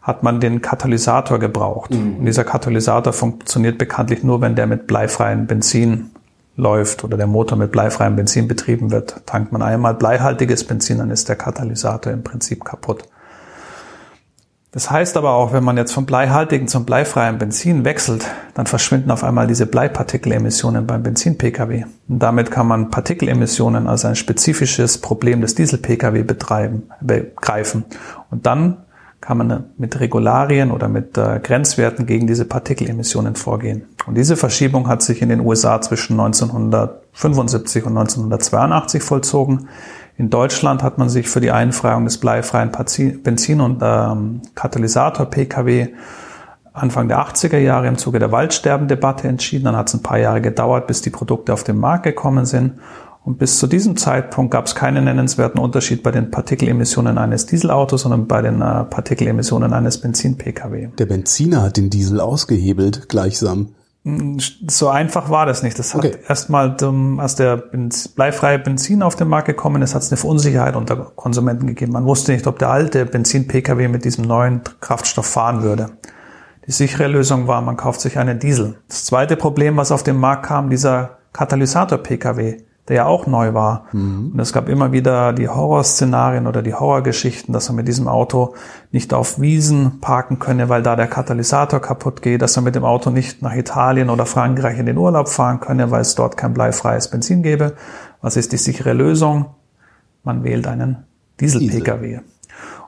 hat 0.01 0.23
man 0.23 0.41
den 0.41 0.63
Katalysator 0.63 1.39
gebraucht. 1.39 1.91
Mhm. 1.91 2.19
Und 2.19 2.25
dieser 2.27 2.45
Katalysator 2.45 3.13
funktioniert 3.13 3.79
bekanntlich 3.79 4.23
nur, 4.23 4.41
wenn 4.41 4.55
der 4.55 4.67
mit 4.67 4.87
bleifreiem 4.87 5.47
Benzin 5.47 6.11
läuft 6.57 7.03
oder 7.03 7.17
der 7.17 7.27
Motor 7.27 7.59
mit 7.59 7.73
bleifreiem 7.73 8.15
Benzin 8.15 8.47
betrieben 8.47 8.91
wird. 8.91 9.27
Tankt 9.27 9.51
man 9.51 9.63
einmal 9.63 9.95
bleihaltiges 9.95 10.65
Benzin, 10.65 10.99
dann 10.99 11.11
ist 11.11 11.29
der 11.29 11.37
Katalysator 11.37 12.13
im 12.13 12.23
Prinzip 12.23 12.65
kaputt. 12.65 13.05
Das 14.75 14.91
heißt 14.91 15.17
aber 15.17 15.35
auch, 15.35 15.53
wenn 15.53 15.63
man 15.63 15.77
jetzt 15.77 15.93
vom 15.93 16.05
bleihaltigen 16.05 16.67
zum 16.67 16.85
bleifreien 16.85 17.39
Benzin 17.39 17.85
wechselt, 17.85 18.27
dann 18.55 18.67
verschwinden 18.67 19.13
auf 19.13 19.23
einmal 19.23 19.47
diese 19.47 19.67
Bleipartikelemissionen 19.67 20.85
beim 20.85 21.05
Benzin-Pkw. 21.05 21.85
Und 22.09 22.19
damit 22.19 22.51
kann 22.51 22.67
man 22.67 22.91
Partikelemissionen 22.91 23.87
als 23.87 24.05
ein 24.05 24.17
spezifisches 24.17 24.99
Problem 24.99 25.41
des 25.43 25.55
Diesel-Pkw 25.55 26.25
betreiben, 26.25 26.89
begreifen. 27.01 27.85
Und 28.33 28.47
dann 28.47 28.79
kann 29.21 29.39
man 29.39 29.67
mit 29.79 30.01
Regularien 30.01 30.73
oder 30.73 30.89
mit 30.89 31.17
äh, 31.17 31.39
Grenzwerten 31.41 32.05
gegen 32.05 32.27
diese 32.27 32.45
Partikelemissionen 32.45 33.37
vorgehen. 33.37 33.85
Und 34.07 34.17
diese 34.17 34.37
Verschiebung 34.37 34.89
hat 34.89 35.03
sich 35.03 35.23
in 35.23 35.29
den 35.29 35.39
USA 35.39 35.81
zwischen 35.83 36.19
1975 36.19 37.87
und 37.87 37.97
1982 37.97 39.05
vollzogen. 39.05 39.69
In 40.17 40.31
Deutschland 40.31 40.83
hat 40.83 40.99
man 40.99 41.09
sich 41.09 41.29
für 41.29 41.41
die 41.41 41.51
Einfreiung 41.51 42.05
des 42.05 42.19
bleifreien 42.19 42.71
Benzin- 42.71 43.61
und 43.61 43.81
ähm, 43.83 44.43
Katalysator-Pkw 44.55 45.89
Anfang 46.75 47.07
der 47.07 47.21
80er 47.21 47.59
Jahre 47.59 47.87
im 47.87 47.99
Zuge 47.99 48.19
der 48.19 48.33
Waldsterbendebatte 48.33 49.29
entschieden. 49.29 49.65
Dann 49.65 49.77
hat 49.77 49.89
es 49.89 49.95
ein 49.95 50.03
paar 50.03 50.19
Jahre 50.19 50.41
gedauert, 50.41 50.89
bis 50.89 51.03
die 51.03 51.11
Produkte 51.11 51.53
auf 51.53 51.63
den 51.63 51.79
Markt 51.79 52.03
gekommen 52.03 52.47
sind. 52.47 52.75
Und 53.25 53.39
bis 53.39 53.59
zu 53.61 53.69
diesem 53.69 53.97
Zeitpunkt 53.97 54.51
gab 54.51 54.67
es 54.67 54.75
keinen 54.75 55.05
nennenswerten 55.05 55.61
Unterschied 55.61 56.03
bei 56.03 56.11
den 56.11 56.33
Partikelemissionen 56.33 57.17
eines 57.17 57.47
Dieselautos, 57.47 58.03
sondern 58.03 58.27
bei 58.27 58.43
den 58.43 58.61
äh, 58.61 58.85
Partikelemissionen 58.85 59.73
eines 59.73 59.99
Benzin-Pkw. 59.99 60.89
Der 60.99 61.07
Benziner 61.07 61.63
hat 61.63 61.77
den 61.77 61.91
Diesel 61.91 62.21
ausgehebelt, 62.21 63.09
gleichsam. 63.09 63.69
So 64.05 64.89
einfach 64.91 65.31
war 65.31 65.47
das 65.47 65.63
nicht. 65.63 65.79
Das 65.79 65.95
hat 65.95 66.05
okay. 66.05 66.19
erstmal, 66.29 66.77
als 67.19 67.37
der 67.37 67.57
bleifreie 68.15 68.59
Benzin 68.59 69.03
auf 69.03 69.17
den 69.17 69.29
Markt 69.29 69.47
gekommen 69.47 69.81
ist, 69.81 69.95
hat 69.95 70.03
es 70.03 70.11
eine 70.11 70.19
Verunsicherheit 70.19 70.77
unter 70.77 70.97
Konsumenten 70.97 71.67
gegeben. 71.67 71.93
Man 71.93 72.05
wusste 72.05 72.33
nicht, 72.33 72.47
ob 72.47 72.59
der 72.59 72.69
alte 72.69 73.07
Benzin-Pkw 73.07 73.89
mit 73.89 74.05
diesem 74.05 74.27
neuen 74.27 74.61
Kraftstoff 74.81 75.27
fahren 75.27 75.63
würde. 75.63 75.93
Die 76.67 76.73
sichere 76.73 77.09
Lösung 77.09 77.47
war, 77.47 77.63
man 77.63 77.79
kauft 77.79 78.03
sich 78.03 78.19
einen 78.19 78.39
Diesel. 78.39 78.77
Das 78.89 79.07
zweite 79.07 79.37
Problem, 79.37 79.79
was 79.79 79.91
auf 79.91 80.03
den 80.03 80.17
Markt 80.17 80.47
kam, 80.47 80.69
dieser 80.69 81.17
Katalysator-Pkw 81.33 82.59
der 82.89 82.97
ja 82.97 83.07
auch 83.07 83.27
neu 83.27 83.55
war. 83.55 83.87
Mhm. 83.93 84.33
Und 84.33 84.41
es 84.41 84.53
gab 84.53 84.69
immer 84.69 84.93
wieder 84.93 85.33
die 85.33 85.49
Horrorszenarien 85.49 86.47
oder 86.47 86.63
die 86.63 86.75
Horrorgeschichten, 86.75 87.53
dass 87.55 87.69
man 87.69 87.77
mit 87.77 87.89
diesem 87.89 88.09
Auto 88.09 88.55
nicht 88.93 89.15
auf 89.15 89.41
Wiesen 89.41 90.01
parken 90.01 90.39
könne, 90.39 90.69
weil 90.69 90.83
da 90.83 90.95
der 90.95 91.07
Katalysator 91.07 91.81
kaputt 91.81 92.21
geht, 92.21 92.43
dass 92.43 92.57
man 92.57 92.65
mit 92.65 92.75
dem 92.75 92.85
Auto 92.85 93.11
nicht 93.11 93.41
nach 93.41 93.55
Italien 93.55 94.11
oder 94.11 94.27
Frankreich 94.27 94.79
in 94.79 94.87
den 94.87 94.99
Urlaub 94.99 95.29
fahren 95.29 95.61
könne, 95.61 95.91
weil 95.91 96.03
es 96.03 96.15
dort 96.15 96.37
kein 96.37 96.53
bleifreies 96.53 97.09
Benzin 97.09 97.43
gäbe. 97.43 97.75
Was 98.21 98.37
ist 98.37 98.53
die 98.53 98.59
sichere 98.59 98.93
Lösung? 98.93 99.47
Man 100.23 100.45
wählt 100.45 100.67
einen 100.67 101.05
Diesel-Pkw. 101.41 102.07
Diesel. 102.07 102.23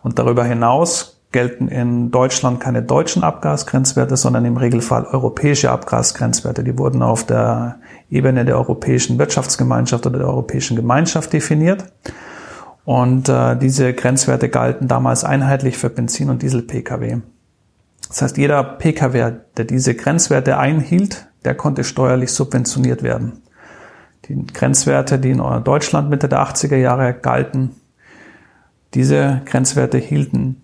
Und 0.02 0.18
darüber 0.18 0.44
hinaus 0.44 1.15
gelten 1.36 1.68
in 1.68 2.10
Deutschland 2.10 2.60
keine 2.60 2.82
deutschen 2.82 3.22
Abgasgrenzwerte, 3.22 4.16
sondern 4.16 4.46
im 4.46 4.56
Regelfall 4.56 5.04
europäische 5.04 5.70
Abgasgrenzwerte. 5.70 6.64
Die 6.64 6.78
wurden 6.78 7.02
auf 7.02 7.26
der 7.26 7.76
Ebene 8.08 8.46
der 8.46 8.56
Europäischen 8.56 9.18
Wirtschaftsgemeinschaft 9.18 10.06
oder 10.06 10.20
der 10.20 10.28
Europäischen 10.28 10.76
Gemeinschaft 10.76 11.34
definiert. 11.34 11.92
Und 12.86 13.28
äh, 13.28 13.54
diese 13.58 13.92
Grenzwerte 13.92 14.48
galten 14.48 14.88
damals 14.88 15.24
einheitlich 15.24 15.76
für 15.76 15.90
Benzin- 15.90 16.30
und 16.30 16.40
Diesel-Pkw. 16.40 17.18
Das 18.08 18.22
heißt, 18.22 18.38
jeder 18.38 18.64
Pkw, 18.64 19.32
der 19.58 19.66
diese 19.66 19.94
Grenzwerte 19.94 20.56
einhielt, 20.56 21.28
der 21.44 21.54
konnte 21.54 21.84
steuerlich 21.84 22.32
subventioniert 22.32 23.02
werden. 23.02 23.42
Die 24.24 24.46
Grenzwerte, 24.46 25.18
die 25.18 25.32
in 25.32 25.42
Deutschland 25.64 26.08
Mitte 26.08 26.30
der 26.30 26.40
80er 26.40 26.76
Jahre 26.76 27.12
galten, 27.12 27.72
diese 28.94 29.42
Grenzwerte 29.44 29.98
hielten 29.98 30.62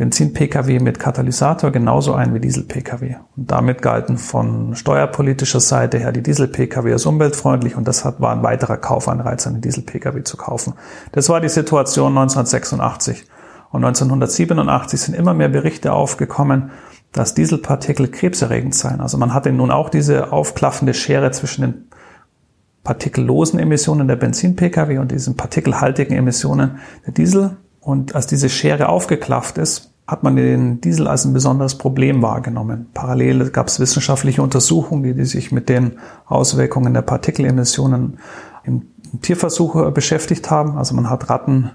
Benzin-Pkw 0.00 0.78
mit 0.78 0.98
Katalysator 0.98 1.70
genauso 1.70 2.14
ein 2.14 2.32
wie 2.32 2.40
Diesel-Pkw. 2.40 3.16
Und 3.36 3.50
damit 3.50 3.82
galten 3.82 4.16
von 4.16 4.74
steuerpolitischer 4.74 5.60
Seite 5.60 5.98
her 5.98 6.10
die 6.10 6.22
Diesel-Pkw 6.22 6.90
als 6.90 7.04
umweltfreundlich 7.04 7.76
und 7.76 7.86
das 7.86 8.06
war 8.06 8.32
ein 8.32 8.42
weiterer 8.42 8.78
Kaufanreiz, 8.78 9.46
einen 9.46 9.60
Diesel-Pkw 9.60 10.22
zu 10.24 10.38
kaufen. 10.38 10.72
Das 11.12 11.28
war 11.28 11.42
die 11.42 11.50
Situation 11.50 12.16
1986. 12.16 13.26
Und 13.72 13.84
1987 13.84 15.00
sind 15.02 15.14
immer 15.14 15.34
mehr 15.34 15.50
Berichte 15.50 15.92
aufgekommen, 15.92 16.70
dass 17.12 17.34
Dieselpartikel 17.34 18.08
krebserregend 18.08 18.74
seien. 18.74 19.02
Also 19.02 19.18
man 19.18 19.34
hatte 19.34 19.52
nun 19.52 19.70
auch 19.70 19.90
diese 19.90 20.32
aufklaffende 20.32 20.94
Schere 20.94 21.30
zwischen 21.32 21.60
den 21.60 21.88
partikellosen 22.84 23.60
Emissionen 23.60 24.08
der 24.08 24.16
Benzin-Pkw 24.16 24.96
und 24.96 25.12
diesen 25.12 25.36
partikelhaltigen 25.36 26.16
Emissionen 26.16 26.78
der 27.04 27.12
Diesel. 27.12 27.58
Und 27.80 28.14
als 28.14 28.26
diese 28.26 28.48
Schere 28.48 28.88
aufgeklafft 28.88 29.58
ist, 29.58 29.90
hat 30.06 30.22
man 30.24 30.34
den 30.36 30.80
Diesel 30.80 31.06
als 31.06 31.24
ein 31.24 31.32
besonderes 31.32 31.76
Problem 31.76 32.20
wahrgenommen. 32.20 32.88
Parallel 32.94 33.50
gab 33.50 33.68
es 33.68 33.78
wissenschaftliche 33.78 34.42
Untersuchungen, 34.42 35.04
die, 35.04 35.14
die 35.14 35.24
sich 35.24 35.52
mit 35.52 35.68
den 35.68 35.98
Auswirkungen 36.26 36.94
der 36.94 37.02
Partikelemissionen 37.02 38.18
im 38.64 38.82
Tierversuch 39.22 39.92
beschäftigt 39.92 40.50
haben. 40.50 40.76
Also 40.76 40.94
man 40.96 41.08
hat 41.08 41.30
Ratten 41.30 41.70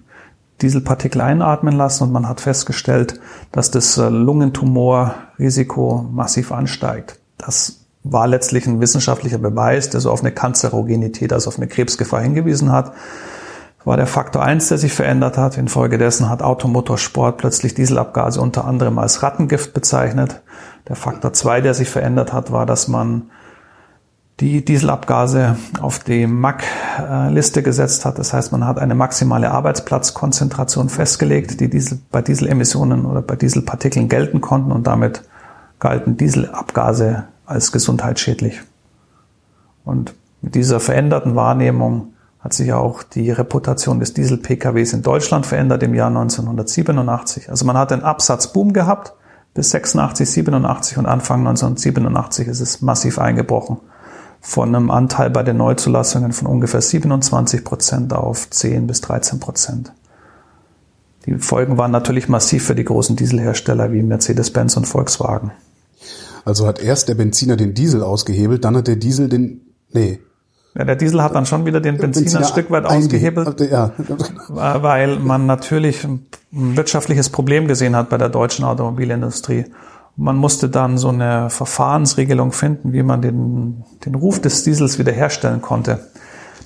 Dieselpartikel 0.61 1.21
einatmen 1.21 1.75
lassen 1.75 2.03
und 2.03 2.11
man 2.11 2.27
hat 2.27 2.41
festgestellt, 2.41 3.19
dass 3.51 3.71
das 3.71 3.97
äh, 3.97 4.07
Lungentumorrisiko 4.07 6.05
massiv 6.11 6.51
ansteigt. 6.51 7.19
Das 7.37 7.85
war 8.03 8.27
letztlich 8.27 8.67
ein 8.67 8.79
wissenschaftlicher 8.79 9.37
Beweis, 9.37 9.89
der 9.89 9.99
so 9.99 10.11
auf 10.11 10.21
eine 10.21 10.31
Kanzerogenität, 10.31 11.33
also 11.33 11.49
auf 11.49 11.57
eine 11.57 11.67
Krebsgefahr 11.67 12.21
hingewiesen 12.21 12.71
hat 12.71 12.93
war 13.85 13.97
der 13.97 14.07
Faktor 14.07 14.43
eins, 14.43 14.67
der 14.67 14.79
sich 14.79 14.93
verändert 14.93 15.37
hat. 15.37 15.57
Infolgedessen 15.57 16.29
hat 16.29 16.41
Automotorsport 16.41 17.37
plötzlich 17.37 17.75
Dieselabgase 17.75 18.41
unter 18.41 18.65
anderem 18.65 18.97
als 18.97 19.21
Rattengift 19.21 19.73
bezeichnet. 19.73 20.41
Der 20.89 20.95
Faktor 20.95 21.33
zwei, 21.33 21.61
der 21.61 21.75
sich 21.75 21.89
verändert 21.89 22.33
hat, 22.33 22.51
war, 22.51 22.65
dass 22.65 22.87
man 22.87 23.29
die 24.39 24.65
Dieselabgase 24.65 25.55
auf 25.79 25.99
die 25.99 26.27
MAC-Liste 26.27 27.63
gesetzt 27.63 28.05
hat. 28.05 28.19
Das 28.19 28.33
heißt, 28.33 28.51
man 28.51 28.67
hat 28.67 28.79
eine 28.79 28.95
maximale 28.95 29.51
Arbeitsplatzkonzentration 29.51 30.89
festgelegt, 30.89 31.59
die 31.61 31.69
Diesel, 31.69 31.99
bei 32.11 32.21
Dieselemissionen 32.21 33.05
oder 33.05 33.21
bei 33.21 33.35
Dieselpartikeln 33.35 34.09
gelten 34.09 34.41
konnten 34.41 34.71
und 34.71 34.87
damit 34.87 35.23
galten 35.79 36.17
Dieselabgase 36.17 37.25
als 37.45 37.71
gesundheitsschädlich. 37.71 38.61
Und 39.85 40.15
mit 40.41 40.55
dieser 40.55 40.79
veränderten 40.79 41.35
Wahrnehmung 41.35 42.14
hat 42.45 42.53
sich 42.53 42.71
auch 42.73 43.01
die 43.01 43.31
Reputation 43.31 43.99
des 43.99 44.13
Diesel-PKWs 44.13 44.93
in 44.93 45.01
Deutschland 45.01 45.47
verändert 45.47 45.81
im 45.81 45.95
Jahr 45.95 46.09
1987. 46.09 47.49
Also 47.49 47.65
man 47.65 47.75
hat 47.75 47.91
einen 47.91 48.03
Absatzboom 48.03 48.71
gehabt 48.71 49.15
bis 49.55 49.71
86, 49.71 50.29
87 50.29 50.99
und 50.99 51.07
Anfang 51.07 51.39
1987 51.39 52.47
ist 52.47 52.59
es 52.59 52.83
massiv 52.83 53.17
eingebrochen. 53.17 53.77
Von 54.41 54.75
einem 54.75 54.91
Anteil 54.91 55.31
bei 55.31 55.41
den 55.41 55.57
Neuzulassungen 55.57 56.33
von 56.33 56.47
ungefähr 56.47 56.81
27 56.81 57.63
Prozent 57.63 58.13
auf 58.13 58.47
10 58.47 58.85
bis 58.85 59.01
13 59.01 59.39
Prozent. 59.39 59.91
Die 61.25 61.39
Folgen 61.39 61.79
waren 61.79 61.89
natürlich 61.89 62.29
massiv 62.29 62.65
für 62.65 62.75
die 62.75 62.85
großen 62.85 63.15
Dieselhersteller 63.15 63.91
wie 63.91 64.03
Mercedes-Benz 64.03 64.77
und 64.77 64.85
Volkswagen. 64.85 65.51
Also 66.43 66.67
hat 66.67 66.79
erst 66.79 67.09
der 67.09 67.15
Benziner 67.15 67.55
den 67.55 67.73
Diesel 67.73 68.03
ausgehebelt, 68.03 68.65
dann 68.65 68.77
hat 68.77 68.85
der 68.85 68.97
Diesel 68.97 69.29
den, 69.29 69.61
nee, 69.91 70.19
ja, 70.77 70.83
der 70.83 70.97
Diesel 70.97 71.23
hat 71.23 71.33
dann 71.35 71.45
schon 71.45 71.65
wieder 71.65 71.79
den 71.79 71.97
Benziner 71.97 72.39
ein 72.39 72.45
Stück 72.45 72.69
weit 72.69 72.85
ausgehebelt, 72.85 73.61
ja. 73.61 73.91
weil 74.49 75.19
man 75.19 75.45
natürlich 75.45 76.03
ein 76.03 76.25
wirtschaftliches 76.51 77.29
Problem 77.29 77.65
gesehen 77.67 77.95
hat 77.95 78.09
bei 78.09 78.17
der 78.17 78.27
deutschen 78.27 78.65
Automobilindustrie. 78.65 79.65
Man 80.17 80.35
musste 80.35 80.67
dann 80.69 80.97
so 80.97 81.07
eine 81.09 81.49
Verfahrensregelung 81.49 82.51
finden, 82.51 82.91
wie 82.91 83.03
man 83.03 83.21
den, 83.21 83.85
den 84.05 84.15
Ruf 84.15 84.41
des 84.41 84.63
Diesels 84.63 84.99
wiederherstellen 84.99 85.61
konnte. 85.61 85.99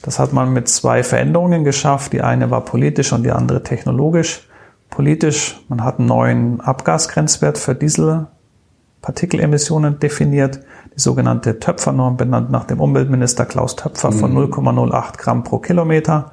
Das 0.02 0.18
hat 0.18 0.34
man 0.34 0.54
mit 0.54 0.68
zwei 0.70 1.04
Veränderungen 1.04 1.64
geschafft. 1.64 2.14
Die 2.14 2.22
eine 2.22 2.50
war 2.50 2.66
politisch 2.66 3.14
und 3.14 3.22
die 3.24 3.32
andere 3.32 3.62
technologisch. 3.62 4.48
Politisch, 4.90 5.64
man 5.68 5.84
hat 5.84 6.00
einen 6.00 6.08
neuen 6.08 6.62
Abgasgrenzwert 6.62 7.60
für 7.60 7.76
Dieselpartikelemissionen 7.76 10.00
definiert 10.00 10.62
die 10.96 11.00
sogenannte 11.00 11.60
Töpfernorm, 11.60 12.18
benannt 12.18 12.52
nach 12.52 12.66
dem 12.66 12.80
Umweltminister 12.80 13.46
Klaus 13.46 13.76
Töpfer 13.76 14.12
von 14.12 14.36
0,08 14.36 14.86
mhm. 14.86 15.18
Gramm 15.18 15.44
pro 15.44 15.60
Kilometer. 15.60 16.32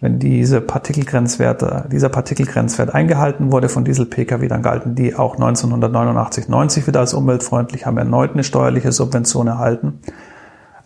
Wenn 0.00 0.20
diese 0.20 0.60
Partikelgrenzwerte, 0.60 1.86
dieser 1.90 2.08
Partikelgrenzwert 2.08 2.94
eingehalten 2.94 3.50
wurde 3.50 3.68
von 3.68 3.84
Diesel-Pkw, 3.84 4.46
dann 4.46 4.62
galten 4.62 4.94
die 4.94 5.16
auch 5.16 5.34
1989, 5.34 6.48
90 6.48 6.86
wieder 6.86 7.00
als 7.00 7.14
umweltfreundlich, 7.14 7.84
haben 7.84 7.98
erneut 7.98 8.32
eine 8.32 8.44
steuerliche 8.44 8.92
Subvention 8.92 9.48
erhalten. 9.48 9.98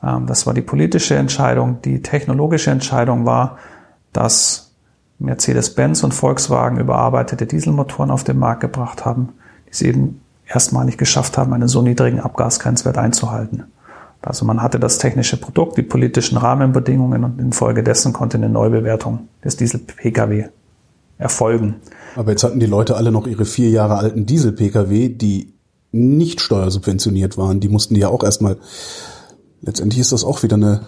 Ähm, 0.02 0.26
das 0.26 0.46
war 0.46 0.54
die 0.54 0.62
politische 0.62 1.14
Entscheidung. 1.14 1.82
Die 1.82 2.00
technologische 2.00 2.70
Entscheidung 2.70 3.26
war, 3.26 3.58
dass 4.14 4.72
Mercedes-Benz 5.18 6.02
und 6.04 6.12
Volkswagen 6.12 6.78
überarbeitete 6.78 7.46
Dieselmotoren 7.46 8.10
auf 8.10 8.24
den 8.24 8.38
Markt 8.38 8.62
gebracht 8.62 9.04
haben, 9.04 9.34
die 9.68 9.74
sie 9.74 9.88
eben 9.88 10.21
erstmalig 10.46 10.98
geschafft 10.98 11.38
haben, 11.38 11.52
einen 11.52 11.68
so 11.68 11.82
niedrigen 11.82 12.20
Abgasgrenzwert 12.20 12.98
einzuhalten. 12.98 13.64
Also 14.20 14.44
man 14.44 14.62
hatte 14.62 14.78
das 14.78 14.98
technische 14.98 15.36
Produkt, 15.36 15.76
die 15.76 15.82
politischen 15.82 16.38
Rahmenbedingungen 16.38 17.24
und 17.24 17.40
infolgedessen 17.40 18.12
konnte 18.12 18.36
eine 18.36 18.48
Neubewertung 18.48 19.28
des 19.44 19.56
Diesel-Pkw 19.56 20.46
erfolgen. 21.18 21.76
Aber 22.14 22.30
jetzt 22.30 22.44
hatten 22.44 22.60
die 22.60 22.66
Leute 22.66 22.96
alle 22.96 23.10
noch 23.10 23.26
ihre 23.26 23.44
vier 23.44 23.70
Jahre 23.70 23.96
alten 23.96 24.26
Diesel-Pkw, 24.26 25.08
die 25.08 25.54
nicht 25.90 26.40
steuersubventioniert 26.40 27.36
waren. 27.36 27.60
Die 27.60 27.68
mussten 27.68 27.94
die 27.94 28.00
ja 28.00 28.08
auch 28.08 28.22
erstmal. 28.22 28.58
Letztendlich 29.60 30.00
ist 30.00 30.12
das 30.12 30.24
auch 30.24 30.42
wieder 30.42 30.56
eine 30.56 30.82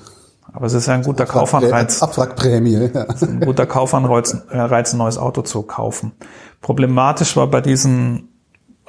aber 0.55 0.67
es 0.67 0.73
ist 0.73 0.87
ja 0.87 0.95
ein 0.95 1.03
guter 1.03 1.27
Kaufanreiz. 1.27 2.01
Abwrackprämie. 2.01 2.91
Ja. 2.95 3.07
Ein 3.09 3.41
guter 3.41 3.67
Kaufanreiz, 3.67 4.37
ein 4.51 4.99
neues 4.99 5.19
Auto 5.19 5.43
zu 5.43 5.63
kaufen. 5.63 6.13
Problematisch 6.61 7.37
war 7.37 7.49
bei 7.49 7.61
diesen 7.61 8.29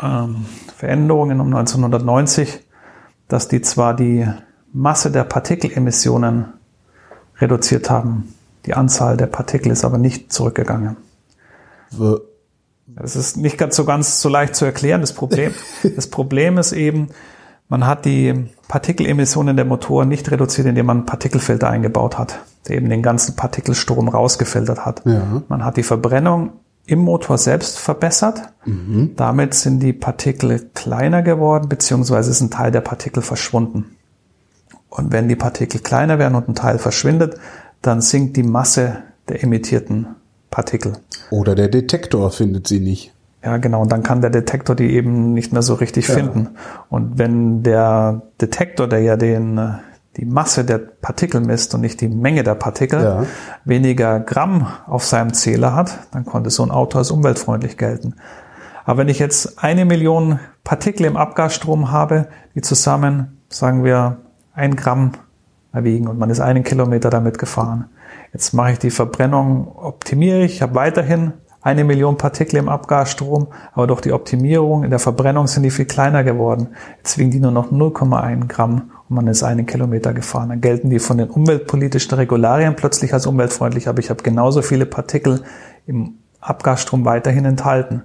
ähm, 0.01 0.45
Veränderungen 0.75 1.39
um 1.39 1.47
1990, 1.47 2.59
dass 3.27 3.47
die 3.47 3.61
zwar 3.61 3.95
die 3.95 4.27
Masse 4.73 5.11
der 5.11 5.23
Partikelemissionen 5.23 6.53
reduziert 7.37 7.89
haben, 7.89 8.33
die 8.65 8.73
Anzahl 8.73 9.17
der 9.17 9.27
Partikel 9.27 9.71
ist 9.71 9.85
aber 9.85 9.97
nicht 9.97 10.33
zurückgegangen. 10.33 10.97
Das 12.87 13.15
ist 13.15 13.37
nicht 13.37 13.57
ganz 13.57 13.75
so 13.75 13.85
ganz 13.85 14.21
so 14.21 14.29
leicht 14.29 14.55
zu 14.55 14.65
erklären. 14.65 15.01
Das 15.01 15.13
Problem, 15.13 15.53
das 15.95 16.07
Problem 16.07 16.57
ist 16.57 16.71
eben, 16.71 17.09
man 17.67 17.85
hat 17.85 18.05
die 18.05 18.49
Partikelemissionen 18.67 19.55
der 19.55 19.65
Motoren 19.65 20.07
nicht 20.07 20.29
reduziert, 20.29 20.67
indem 20.67 20.85
man 20.85 21.05
Partikelfilter 21.05 21.69
eingebaut 21.69 22.17
hat, 22.17 22.39
der 22.67 22.77
eben 22.77 22.89
den 22.89 23.01
ganzen 23.01 23.35
Partikelstrom 23.35 24.07
rausgefiltert 24.07 24.85
hat. 24.85 25.01
Ja. 25.05 25.41
Man 25.47 25.65
hat 25.65 25.77
die 25.77 25.83
Verbrennung 25.83 26.53
im 26.87 26.99
Motor 26.99 27.37
selbst 27.37 27.79
verbessert. 27.79 28.41
Mhm. 28.65 29.13
Damit 29.15 29.53
sind 29.53 29.79
die 29.79 29.93
Partikel 29.93 30.69
kleiner 30.73 31.21
geworden, 31.21 31.69
beziehungsweise 31.69 32.31
ist 32.31 32.41
ein 32.41 32.51
Teil 32.51 32.71
der 32.71 32.81
Partikel 32.81 33.23
verschwunden. 33.23 33.95
Und 34.89 35.11
wenn 35.11 35.27
die 35.27 35.35
Partikel 35.35 35.81
kleiner 35.81 36.19
werden 36.19 36.35
und 36.35 36.47
ein 36.47 36.55
Teil 36.55 36.79
verschwindet, 36.79 37.37
dann 37.81 38.01
sinkt 38.01 38.37
die 38.37 38.43
Masse 38.43 38.97
der 39.27 39.43
emittierten 39.43 40.07
Partikel. 40.49 40.93
Oder 41.31 41.55
der 41.55 41.67
Detektor 41.67 42.31
findet 42.31 42.67
sie 42.67 42.79
nicht. 42.79 43.13
Ja, 43.43 43.57
genau. 43.57 43.81
Und 43.81 43.91
dann 43.91 44.01
kann 44.01 44.21
der 44.21 44.31
Detektor 44.31 44.75
die 44.75 44.91
eben 44.91 45.33
nicht 45.33 45.53
mehr 45.53 45.61
so 45.61 45.75
richtig 45.75 46.07
ja. 46.07 46.15
finden. 46.15 46.49
Und 46.89 47.17
wenn 47.19 47.61
der 47.61 48.23
Detektor, 48.41 48.87
der 48.87 49.01
ja 49.01 49.17
den, 49.17 49.59
die 50.17 50.25
Masse 50.25 50.63
der 50.63 50.77
Partikel 50.77 51.41
misst 51.41 51.73
und 51.75 51.81
nicht 51.81 51.99
die 52.01 52.07
Menge 52.07 52.43
der 52.43 52.55
Partikel, 52.55 53.03
ja. 53.03 53.25
weniger 53.65 54.19
Gramm 54.19 54.67
auf 54.87 55.03
seinem 55.03 55.33
Zähler 55.33 55.75
hat, 55.75 55.99
dann 56.11 56.25
konnte 56.25 56.49
so 56.49 56.63
ein 56.63 56.71
Auto 56.71 56.97
als 56.97 57.11
umweltfreundlich 57.11 57.77
gelten. 57.77 58.15
Aber 58.85 58.99
wenn 58.99 59.09
ich 59.09 59.19
jetzt 59.19 59.63
eine 59.63 59.83
Million 59.83 60.39
Partikel 60.63 61.05
im 61.05 61.17
Abgasstrom 61.17 61.91
habe, 61.91 62.27
die 62.53 62.61
zusammen, 62.61 63.41
sagen 63.49 63.83
wir, 63.83 64.17
ein 64.53 64.75
Gramm 64.75 65.11
erwiegen 65.73 66.07
und 66.07 66.17
man 66.17 66.29
ist 66.29 66.39
einen 66.39 66.63
Kilometer 66.63 67.09
damit 67.09 67.37
gefahren. 67.37 67.85
Jetzt 68.31 68.53
mache 68.53 68.73
ich 68.73 68.79
die 68.79 68.91
Verbrennung, 68.91 69.67
optimiere 69.75 70.43
ich, 70.43 70.55
ich 70.55 70.61
habe 70.61 70.75
weiterhin 70.75 71.33
eine 71.61 71.83
Million 71.83 72.17
Partikel 72.17 72.57
im 72.59 72.69
Abgasstrom, 72.69 73.47
aber 73.73 73.87
durch 73.87 74.01
die 74.01 74.13
Optimierung 74.13 74.83
in 74.83 74.91
der 74.91 74.99
Verbrennung 74.99 75.47
sind 75.47 75.63
die 75.63 75.71
viel 75.71 75.85
kleiner 75.85 76.23
geworden. 76.23 76.69
Jetzt 76.97 77.17
wiegen 77.17 77.31
die 77.31 77.39
nur 77.39 77.51
noch 77.51 77.71
0,1 77.71 78.47
Gramm 78.47 78.91
und 79.09 79.15
man 79.15 79.27
ist 79.27 79.43
einen 79.43 79.65
Kilometer 79.65 80.13
gefahren. 80.13 80.49
Dann 80.49 80.61
gelten 80.61 80.89
die 80.89 80.99
von 80.99 81.17
den 81.17 81.29
umweltpolitischen 81.29 82.15
Regularien 82.17 82.75
plötzlich 82.75 83.13
als 83.13 83.27
umweltfreundlich, 83.27 83.87
aber 83.87 83.99
ich 83.99 84.09
habe 84.09 84.23
genauso 84.23 84.61
viele 84.61 84.85
Partikel 84.85 85.43
im 85.85 86.15
Abgasstrom 86.41 87.05
weiterhin 87.05 87.45
enthalten. 87.45 88.03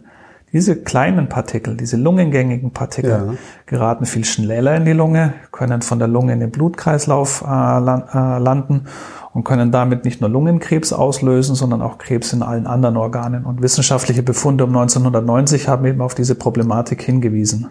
Diese 0.53 0.83
kleinen 0.83 1.29
Partikel, 1.29 1.77
diese 1.77 1.97
lungengängigen 1.97 2.73
Partikel, 2.73 3.11
ja. 3.11 3.35
geraten 3.67 4.05
viel 4.05 4.25
schneller 4.25 4.77
in 4.77 4.85
die 4.85 4.93
Lunge, 4.93 5.35
können 5.53 5.81
von 5.81 6.01
der 6.01 6.09
Lunge 6.09 6.33
in 6.33 6.41
den 6.41 6.51
Blutkreislauf 6.51 7.43
äh, 7.43 7.47
äh 7.47 8.39
landen 8.39 8.87
und 9.33 9.45
können 9.45 9.71
damit 9.71 10.05
nicht 10.05 10.21
nur 10.21 10.29
Lungenkrebs 10.29 10.93
auslösen, 10.93 11.55
sondern 11.55 11.83
auch 11.83 11.99
Krebs 11.99 12.33
in 12.33 12.43
allen 12.43 12.67
anderen 12.67 12.97
Organen. 12.97 13.45
Und 13.45 13.63
wissenschaftliche 13.63 14.25
Befunde 14.25 14.65
um 14.65 14.71
1990 14.71 15.69
haben 15.69 15.87
eben 15.87 16.01
auf 16.01 16.17
diese 16.17 16.35
Problematik 16.35 17.01
hingewiesen. 17.03 17.69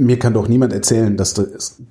Mir 0.00 0.18
kann 0.18 0.34
doch 0.34 0.48
niemand 0.48 0.72
erzählen, 0.72 1.16
dass 1.16 1.34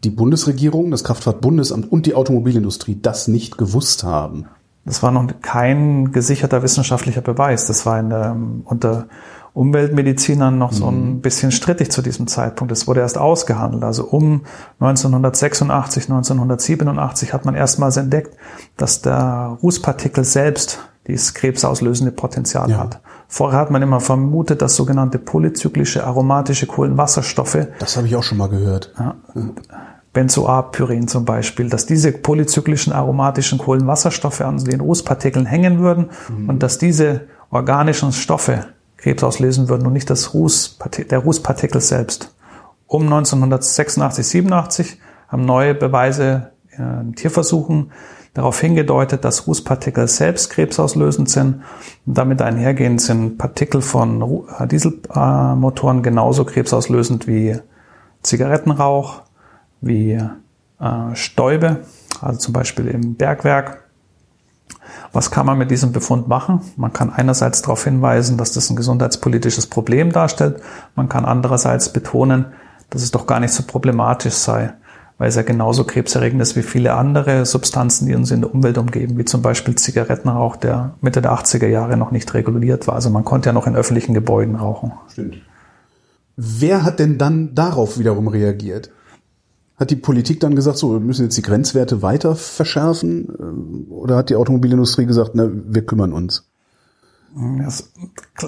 die 0.04 0.10
Bundesregierung, 0.10 0.91
das 0.91 1.04
Kraftfahrtbundesamt 1.04 1.91
und 1.91 2.06
die 2.06 2.15
Automobilindustrie 2.15 2.98
das 3.02 3.28
nicht 3.28 3.58
gewusst 3.58 4.04
haben. 4.04 4.45
Das 4.86 5.04
war 5.04 5.12
noch 5.12 5.28
kein 5.41 6.12
gesicherter 6.12 6.63
wissenschaftlicher 6.63 7.22
Beweis. 7.22 7.67
Das 7.67 7.86
war 7.86 8.02
der, 8.02 8.36
unter 8.65 9.08
Umweltmedizinern 9.54 10.58
noch 10.58 10.72
so 10.72 10.88
ein 10.88 11.15
mhm. 11.15 11.22
bisschen 11.22 11.52
strittig 11.52 11.91
zu 11.91 12.02
diesem 12.02 12.28
Zeitpunkt. 12.28 12.72
Es 12.72 12.88
wurde 12.88 13.02
erst 13.02 13.17
ausgehandelt. 13.17 13.84
Also 13.84 14.06
um 14.06 14.41
1986, 14.80 16.04
1987 16.04 17.34
hat 17.34 17.45
man 17.45 17.56
erstmals 17.56 17.98
entdeckt, 17.98 18.36
dass 18.78 19.02
der 19.02 19.58
Rußpartikel 19.62 20.24
selbst 20.24 20.80
dieses 21.08 21.34
krebsauslösende 21.34 22.12
Potenzial 22.12 22.69
ja. 22.69 22.78
hat. 22.78 23.02
Vorher 23.31 23.59
hat 23.59 23.69
man 23.69 23.83
immer 23.83 23.99
vermutet, 23.99 24.63
dass 24.63 24.75
sogenannte 24.75 25.19
polyzyklische 25.19 26.03
aromatische 26.03 26.65
Kohlenwasserstoffe. 26.65 27.67
Das 27.77 27.95
habe 27.95 28.07
ich 28.07 28.15
auch 28.15 28.23
schon 28.23 28.39
mal 28.39 28.49
gehört. 28.49 28.91
Ja, 28.97 29.15
Benzoapyren 30.13 31.07
zum 31.07 31.25
Beispiel, 31.25 31.69
dass 31.69 31.85
diese 31.85 32.11
polyzyklischen 32.11 32.91
aromatischen 32.91 33.59
Kohlenwasserstoffe 33.59 34.41
an 34.41 34.57
den 34.57 34.81
Rußpartikeln 34.81 35.45
hängen 35.45 35.77
würden 35.77 36.09
mhm. 36.27 36.49
und 36.49 36.63
dass 36.63 36.79
diese 36.79 37.27
organischen 37.51 38.11
Stoffe 38.11 38.65
Krebs 38.97 39.23
auslösen 39.23 39.69
würden 39.69 39.85
und 39.85 39.93
nicht 39.93 40.09
das 40.09 40.33
Rußpartikel, 40.33 41.09
der 41.09 41.19
Rußpartikel 41.19 41.79
selbst. 41.81 42.35
Um 42.87 43.03
1986, 43.03 44.27
87 44.27 44.99
haben 45.27 45.45
neue 45.45 45.75
Beweise 45.75 46.49
in 46.79 47.15
Tierversuchen 47.15 47.91
darauf 48.33 48.59
hingedeutet, 48.59 49.25
dass 49.25 49.47
Rußpartikel 49.47 50.07
selbst 50.07 50.49
krebsauslösend 50.51 51.29
sind. 51.29 51.61
Und 52.05 52.17
damit 52.17 52.41
einhergehend 52.41 53.01
sind 53.01 53.37
Partikel 53.37 53.81
von 53.81 54.45
äh, 54.59 54.67
Dieselmotoren 54.67 56.03
genauso 56.03 56.45
krebsauslösend 56.45 57.27
wie 57.27 57.59
Zigarettenrauch, 58.23 59.23
wie 59.81 60.11
äh, 60.11 61.15
Stäube, 61.15 61.85
also 62.21 62.39
zum 62.39 62.53
Beispiel 62.53 62.87
im 62.87 63.15
Bergwerk 63.15 63.89
was 65.11 65.31
kann 65.31 65.45
man 65.45 65.57
mit 65.57 65.71
diesem 65.71 65.91
Befund 65.91 66.27
machen? 66.27 66.61
Man 66.75 66.93
kann 66.93 67.11
einerseits 67.11 67.61
darauf 67.61 67.83
hinweisen, 67.83 68.37
dass 68.37 68.53
das 68.53 68.69
ein 68.69 68.75
gesundheitspolitisches 68.75 69.67
Problem 69.67 70.11
darstellt. 70.11 70.61
Man 70.95 71.09
kann 71.09 71.25
andererseits 71.25 71.91
betonen, 71.91 72.47
dass 72.89 73.01
es 73.01 73.11
doch 73.11 73.27
gar 73.27 73.39
nicht 73.39 73.53
so 73.53 73.63
problematisch 73.63 74.35
sei, 74.35 74.73
weil 75.19 75.27
es 75.29 75.36
ja 75.36 75.43
genauso 75.43 75.84
krebserregend 75.84 76.41
ist 76.41 76.55
wie 76.55 76.63
viele 76.63 76.93
andere 76.93 77.45
Substanzen, 77.45 78.08
die 78.08 78.15
uns 78.15 78.32
in 78.32 78.41
der 78.41 78.53
Umwelt 78.53 78.77
umgeben, 78.77 79.17
wie 79.17 79.25
zum 79.25 79.41
Beispiel 79.41 79.75
Zigarettenrauch, 79.75 80.55
der 80.55 80.95
Mitte 81.01 81.21
der 81.21 81.34
80er 81.34 81.67
Jahre 81.67 81.97
noch 81.97 82.12
nicht 82.12 82.34
reguliert 82.34 82.88
war. 82.88 82.95
Also 82.95 83.10
man 83.10 83.25
konnte 83.25 83.49
ja 83.49 83.53
noch 83.53 83.67
in 83.67 83.75
öffentlichen 83.75 84.13
Gebäuden 84.13 84.55
rauchen. 84.55 84.93
Stimmt. 85.12 85.36
Wer 86.38 86.84
hat 86.84 86.99
denn 86.99 87.17
dann 87.17 87.53
darauf 87.53 87.99
wiederum 87.99 88.29
reagiert? 88.29 88.91
Hat 89.75 89.91
die 89.91 89.97
Politik 89.97 90.39
dann 90.39 90.55
gesagt, 90.55 90.77
so, 90.77 90.93
wir 90.93 91.01
müssen 91.01 91.23
jetzt 91.23 91.38
die 91.38 91.41
Grenzwerte 91.41 92.01
weiter 92.01 92.36
verschärfen? 92.36 93.88
Oder 93.89 94.15
hat 94.15 94.29
die 94.29 94.38
Automobilindustrie 94.38 95.05
gesagt, 95.05 95.32
na, 95.34 95.49
wir 95.51 95.86
kümmern 95.86 96.13
uns? 96.13 96.48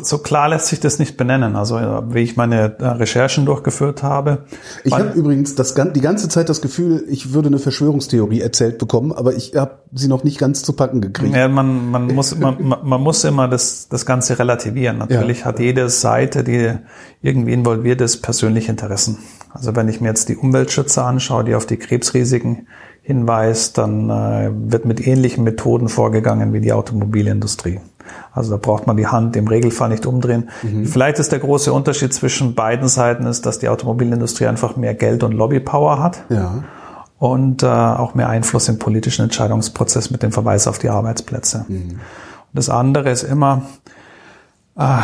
So 0.02 0.18
klar 0.18 0.50
lässt 0.50 0.68
sich 0.68 0.80
das 0.80 1.00
nicht 1.00 1.18
benennen. 1.18 1.56
Also 1.56 1.76
wie 2.10 2.20
ich 2.20 2.38
meine 2.38 2.76
äh, 2.80 2.86
Recherchen 2.86 3.46
durchgeführt 3.46 4.04
habe. 4.04 4.46
Ich 4.84 4.94
habe 4.94 5.12
übrigens 5.12 5.56
das, 5.56 5.76
die 5.76 6.02
ganze 6.02 6.30
Zeit 6.30 6.50
das 6.50 6.62
Gefühl, 6.62 7.04
ich 7.08 7.34
würde 7.34 7.48
eine 7.48 7.60
Verschwörungstheorie 7.60 8.42
erzählt 8.42 8.78
bekommen, 8.78 9.12
aber 9.12 9.34
ich 9.34 9.56
habe 9.56 9.80
sie 9.94 10.08
noch 10.08 10.24
nicht 10.24 10.40
ganz 10.40 10.64
zu 10.64 10.74
packen 10.74 11.02
gekriegt. 11.02 11.36
Ja, 11.36 11.48
man, 11.48 11.92
man, 11.92 12.08
muss, 12.08 12.36
man, 12.40 12.58
man 12.84 13.02
muss 13.02 13.24
immer 13.24 13.48
das, 13.48 13.88
das 13.90 14.06
Ganze 14.06 14.40
relativieren. 14.40 14.98
Natürlich 14.98 15.42
ja. 15.42 15.46
hat 15.46 15.60
jede 15.60 15.90
Seite, 15.90 16.44
die 16.44 16.74
irgendwie 17.22 17.54
involviert 17.54 18.02
ist, 18.02 18.22
persönliche 18.22 18.72
Interessen. 18.72 19.18
Also 19.54 19.76
wenn 19.76 19.90
ich 19.90 20.02
mir 20.02 20.08
jetzt 20.08 20.30
die 20.30 20.38
Umweltschützer 20.38 21.06
anschaue, 21.06 21.44
die 21.44 21.56
auf 21.56 21.66
die 21.66 21.78
Krebsrisiken 21.78 22.68
hinweist, 23.04 23.78
dann 23.78 24.10
äh, 24.10 24.52
wird 24.54 24.86
mit 24.86 25.06
ähnlichen 25.06 25.44
Methoden 25.44 25.90
vorgegangen 25.90 26.54
wie 26.54 26.62
die 26.62 26.72
Automobilindustrie. 26.72 27.80
Also 28.34 28.52
da 28.52 28.58
braucht 28.58 28.88
man 28.88 28.96
die 28.98 29.08
Hand 29.08 29.36
im 29.36 29.48
Regelfall 29.48 29.90
nicht 29.90 30.06
umdrehen. 30.06 30.50
Mhm. 30.64 30.86
Vielleicht 30.86 31.20
ist 31.20 31.32
der 31.32 31.40
große 31.40 31.74
Unterschied 31.74 32.14
zwischen 32.14 32.56
beiden 32.56 32.88
Seiten 32.88 33.26
ist, 33.26 33.46
dass 33.46 33.60
die 33.60 33.68
Automobilindustrie 33.68 34.48
einfach 34.48 34.78
mehr 34.78 34.94
Geld 34.94 35.24
und 35.24 35.34
Lobbypower 35.34 36.02
hat. 36.02 36.24
Ja. 36.30 36.64
Und 37.20 37.62
äh, 37.62 37.68
auch 37.68 38.16
mehr 38.16 38.30
Einfluss 38.30 38.68
im 38.68 38.80
politischen 38.80 39.24
Entscheidungsprozess 39.24 40.10
mit 40.10 40.24
dem 40.24 40.32
Verweis 40.32 40.68
auf 40.68 40.80
die 40.80 40.90
Arbeitsplätze. 40.90 41.66
Mhm. 41.68 41.90
Und 41.92 42.00
das 42.54 42.70
andere 42.70 43.12
ist 43.12 43.24
immer, 43.24 43.64
äh, 44.78 44.98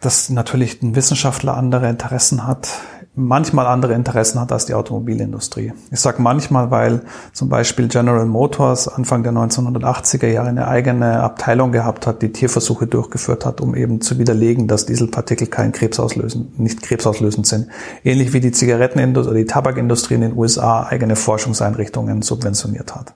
dass 0.00 0.28
natürlich 0.28 0.82
ein 0.82 0.96
Wissenschaftler 0.96 1.56
andere 1.56 1.88
Interessen 1.88 2.46
hat 2.46 2.68
manchmal 3.14 3.66
andere 3.66 3.92
Interessen 3.92 4.40
hat 4.40 4.52
als 4.52 4.64
die 4.66 4.74
Automobilindustrie. 4.74 5.72
Ich 5.90 6.00
sage 6.00 6.22
manchmal, 6.22 6.70
weil 6.70 7.02
zum 7.32 7.48
Beispiel 7.48 7.88
General 7.88 8.24
Motors 8.24 8.88
Anfang 8.88 9.22
der 9.22 9.32
1980er 9.32 10.26
Jahre 10.26 10.48
eine 10.48 10.66
eigene 10.66 11.20
Abteilung 11.20 11.72
gehabt 11.72 12.06
hat, 12.06 12.22
die 12.22 12.32
Tierversuche 12.32 12.86
durchgeführt 12.86 13.44
hat, 13.44 13.60
um 13.60 13.74
eben 13.74 14.00
zu 14.00 14.18
widerlegen, 14.18 14.66
dass 14.66 14.86
Dieselpartikel 14.86 15.46
kein 15.46 15.72
Krebsauslösen, 15.72 16.54
nicht 16.56 16.82
krebsauslösend 16.82 17.46
sind. 17.46 17.68
Ähnlich 18.02 18.32
wie 18.32 18.40
die 18.40 18.52
Zigarettenindustrie, 18.52 19.38
die 19.38 19.46
Tabakindustrie 19.46 20.14
in 20.14 20.22
den 20.22 20.36
USA 20.36 20.84
eigene 20.84 21.16
Forschungseinrichtungen 21.16 22.22
subventioniert 22.22 22.94
hat. 22.94 23.14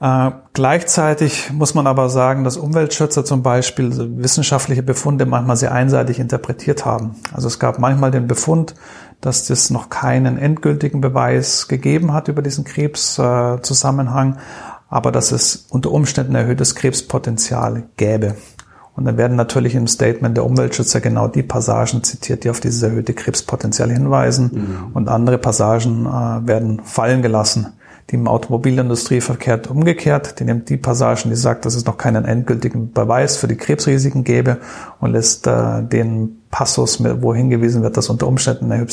Äh, 0.00 0.30
gleichzeitig 0.52 1.50
muss 1.52 1.74
man 1.74 1.86
aber 1.86 2.08
sagen, 2.08 2.44
dass 2.44 2.56
Umweltschützer 2.56 3.24
zum 3.24 3.42
Beispiel 3.42 3.92
wissenschaftliche 4.18 4.82
Befunde 4.82 5.26
manchmal 5.26 5.56
sehr 5.56 5.72
einseitig 5.72 6.18
interpretiert 6.18 6.84
haben. 6.84 7.16
Also 7.32 7.48
es 7.48 7.58
gab 7.58 7.78
manchmal 7.78 8.10
den 8.10 8.26
Befund, 8.26 8.74
dass 9.20 9.48
es 9.48 9.70
noch 9.70 9.88
keinen 9.88 10.36
endgültigen 10.36 11.00
Beweis 11.00 11.68
gegeben 11.68 12.12
hat 12.12 12.28
über 12.28 12.42
diesen 12.42 12.64
Krebszusammenhang, 12.64 14.38
aber 14.88 15.12
dass 15.12 15.32
es 15.32 15.66
unter 15.70 15.90
Umständen 15.92 16.34
erhöhtes 16.34 16.74
Krebspotenzial 16.74 17.84
gäbe. 17.96 18.34
Und 18.96 19.06
dann 19.06 19.16
werden 19.16 19.36
natürlich 19.36 19.74
im 19.74 19.88
Statement 19.88 20.36
der 20.36 20.44
Umweltschützer 20.44 21.00
genau 21.00 21.26
die 21.26 21.42
Passagen 21.42 22.04
zitiert, 22.04 22.44
die 22.44 22.50
auf 22.50 22.60
dieses 22.60 22.82
erhöhte 22.82 23.12
Krebspotenzial 23.12 23.90
hinweisen. 23.90 24.50
Mhm. 24.52 24.92
Und 24.94 25.08
andere 25.08 25.38
Passagen 25.38 26.06
äh, 26.06 26.46
werden 26.46 26.80
fallen 26.84 27.22
gelassen. 27.22 27.72
Die 28.10 28.16
im 28.16 28.28
Automobilindustrie 28.28 29.20
verkehrt 29.20 29.70
umgekehrt. 29.70 30.38
Die 30.38 30.44
nimmt 30.44 30.68
die 30.68 30.76
Passagen, 30.76 31.30
die 31.30 31.36
sagt, 31.36 31.64
dass 31.64 31.74
es 31.74 31.86
noch 31.86 31.96
keinen 31.96 32.24
endgültigen 32.24 32.92
Beweis 32.92 33.36
für 33.38 33.48
die 33.48 33.56
Krebsrisiken 33.56 34.24
gäbe 34.24 34.58
und 35.00 35.12
lässt 35.12 35.46
äh, 35.46 35.82
den 35.82 36.42
Passus, 36.50 37.02
wo 37.02 37.34
hingewiesen 37.34 37.82
wird, 37.82 37.96
dass 37.96 38.10
unter 38.10 38.28
Umständen 38.28 38.70
ein 38.70 38.86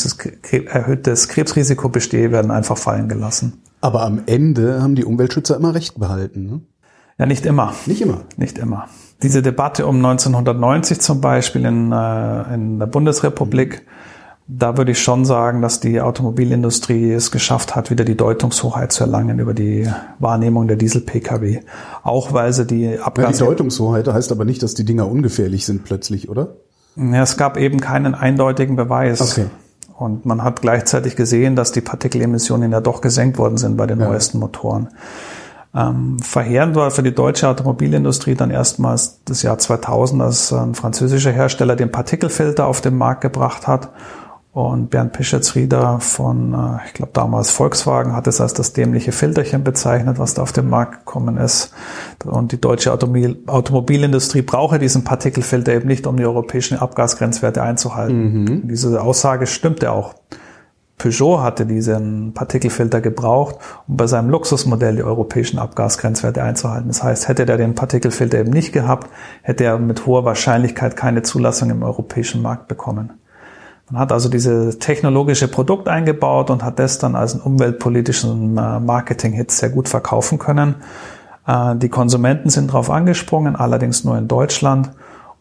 erhöhtes, 0.67 1.27
Krebsrisiko 1.27 1.89
bestehe, 1.89 2.31
werden 2.31 2.51
einfach 2.51 2.77
fallen 2.77 3.09
gelassen. 3.09 3.61
Aber 3.81 4.03
am 4.03 4.21
Ende 4.25 4.81
haben 4.81 4.95
die 4.95 5.05
Umweltschützer 5.05 5.57
immer 5.57 5.75
Recht 5.75 5.99
behalten. 5.99 6.45
Ne? 6.45 6.61
Ja, 7.17 7.25
nicht 7.25 7.45
immer. 7.45 7.73
Nicht 7.85 8.01
immer. 8.01 8.21
Nicht 8.37 8.57
immer. 8.57 8.87
Diese 9.21 9.41
Debatte 9.41 9.85
um 9.85 9.97
1990 9.97 11.01
zum 11.01 11.21
Beispiel 11.21 11.65
in, 11.65 11.91
äh, 11.91 12.53
in 12.53 12.79
der 12.79 12.87
Bundesrepublik, 12.87 13.83
da 14.53 14.77
würde 14.77 14.91
ich 14.91 15.01
schon 15.01 15.23
sagen, 15.23 15.61
dass 15.61 15.79
die 15.79 16.01
Automobilindustrie 16.01 17.13
es 17.13 17.31
geschafft 17.31 17.73
hat, 17.73 17.89
wieder 17.89 18.03
die 18.03 18.17
Deutungshoheit 18.17 18.91
zu 18.91 19.05
erlangen 19.05 19.39
über 19.39 19.53
die 19.53 19.87
Wahrnehmung 20.19 20.67
der 20.67 20.75
Diesel-Pkw. 20.75 21.61
Auch 22.03 22.33
weil 22.33 22.51
sie 22.51 22.65
die 22.65 22.99
Abgase... 22.99 23.27
Ja, 23.27 23.31
die 23.31 23.45
Deutungshoheit 23.45 24.07
heißt 24.09 24.29
aber 24.31 24.43
nicht, 24.43 24.61
dass 24.61 24.73
die 24.73 24.83
Dinger 24.83 25.07
ungefährlich 25.09 25.65
sind 25.65 25.85
plötzlich, 25.85 26.27
oder? 26.27 26.55
Ja, 26.97 27.23
es 27.23 27.37
gab 27.37 27.55
eben 27.55 27.79
keinen 27.79 28.13
eindeutigen 28.13 28.75
Beweis. 28.75 29.21
Okay. 29.21 29.45
Und 29.97 30.25
man 30.25 30.43
hat 30.43 30.61
gleichzeitig 30.61 31.15
gesehen, 31.15 31.55
dass 31.55 31.71
die 31.71 31.81
Partikelemissionen 31.81 32.73
ja 32.73 32.81
doch 32.81 32.99
gesenkt 32.99 33.37
worden 33.37 33.57
sind 33.57 33.77
bei 33.77 33.87
den 33.87 34.01
ja. 34.01 34.09
neuesten 34.09 34.39
Motoren. 34.39 34.89
Ähm, 35.73 36.17
verheerend 36.19 36.75
war 36.75 36.91
für 36.91 37.03
die 37.03 37.15
deutsche 37.15 37.47
Automobilindustrie 37.47 38.35
dann 38.35 38.51
erstmals 38.51 39.21
das 39.23 39.43
Jahr 39.43 39.57
2000, 39.57 40.21
als 40.21 40.51
ein 40.51 40.75
französischer 40.75 41.31
Hersteller 41.31 41.77
den 41.77 41.89
Partikelfilter 41.89 42.67
auf 42.67 42.81
den 42.81 42.97
Markt 42.97 43.21
gebracht 43.21 43.67
hat. 43.67 43.91
Und 44.53 44.89
Bernd 44.89 45.13
Pischetz-Rieder 45.13 46.01
von, 46.01 46.53
äh, 46.53 46.85
ich 46.85 46.93
glaube 46.93 47.13
damals 47.13 47.51
Volkswagen, 47.51 48.13
hat 48.13 48.27
es 48.27 48.41
als 48.41 48.53
das 48.53 48.73
dämliche 48.73 49.13
Filterchen 49.13 49.63
bezeichnet, 49.63 50.19
was 50.19 50.33
da 50.33 50.41
auf 50.41 50.51
den 50.51 50.67
Markt 50.69 51.05
gekommen 51.05 51.37
ist. 51.37 51.73
Und 52.25 52.51
die 52.51 52.59
deutsche 52.59 52.91
Automobil 52.91 53.37
Automobilindustrie 53.47 54.41
brauche 54.41 54.77
diesen 54.77 55.05
Partikelfilter 55.05 55.73
eben 55.73 55.87
nicht, 55.87 56.05
um 56.05 56.17
die 56.17 56.25
europäischen 56.25 56.77
Abgasgrenzwerte 56.77 57.61
einzuhalten. 57.61 58.43
Mhm. 58.43 58.67
Diese 58.67 59.01
Aussage 59.01 59.47
stimmte 59.47 59.89
auch. 59.91 60.15
Peugeot 60.97 61.41
hatte 61.41 61.65
diesen 61.65 62.33
Partikelfilter 62.33 62.99
gebraucht, 62.99 63.55
um 63.87 63.95
bei 63.95 64.05
seinem 64.05 64.29
Luxusmodell 64.29 64.97
die 64.97 65.03
europäischen 65.03 65.59
Abgasgrenzwerte 65.59 66.43
einzuhalten. 66.43 66.89
Das 66.89 67.01
heißt, 67.01 67.29
hätte 67.29 67.45
der 67.45 67.57
den 67.57 67.73
Partikelfilter 67.73 68.39
eben 68.39 68.51
nicht 68.51 68.73
gehabt, 68.73 69.09
hätte 69.41 69.63
er 69.63 69.79
mit 69.79 70.05
hoher 70.05 70.25
Wahrscheinlichkeit 70.25 70.97
keine 70.97 71.23
Zulassung 71.23 71.69
im 71.69 71.83
europäischen 71.83 72.41
Markt 72.41 72.67
bekommen. 72.67 73.13
Man 73.91 73.99
hat 73.99 74.13
also 74.13 74.29
dieses 74.29 74.79
technologische 74.79 75.49
Produkt 75.49 75.89
eingebaut 75.89 76.49
und 76.49 76.63
hat 76.63 76.79
das 76.79 76.97
dann 76.97 77.15
als 77.15 77.33
einen 77.33 77.43
umweltpolitischen 77.43 78.57
äh, 78.57 78.79
Marketing-Hit 78.79 79.51
sehr 79.51 79.69
gut 79.69 79.89
verkaufen 79.89 80.39
können. 80.39 80.75
Äh, 81.45 81.75
die 81.75 81.89
Konsumenten 81.89 82.49
sind 82.49 82.69
darauf 82.69 82.89
angesprungen, 82.89 83.57
allerdings 83.57 84.05
nur 84.05 84.17
in 84.17 84.29
Deutschland. 84.29 84.91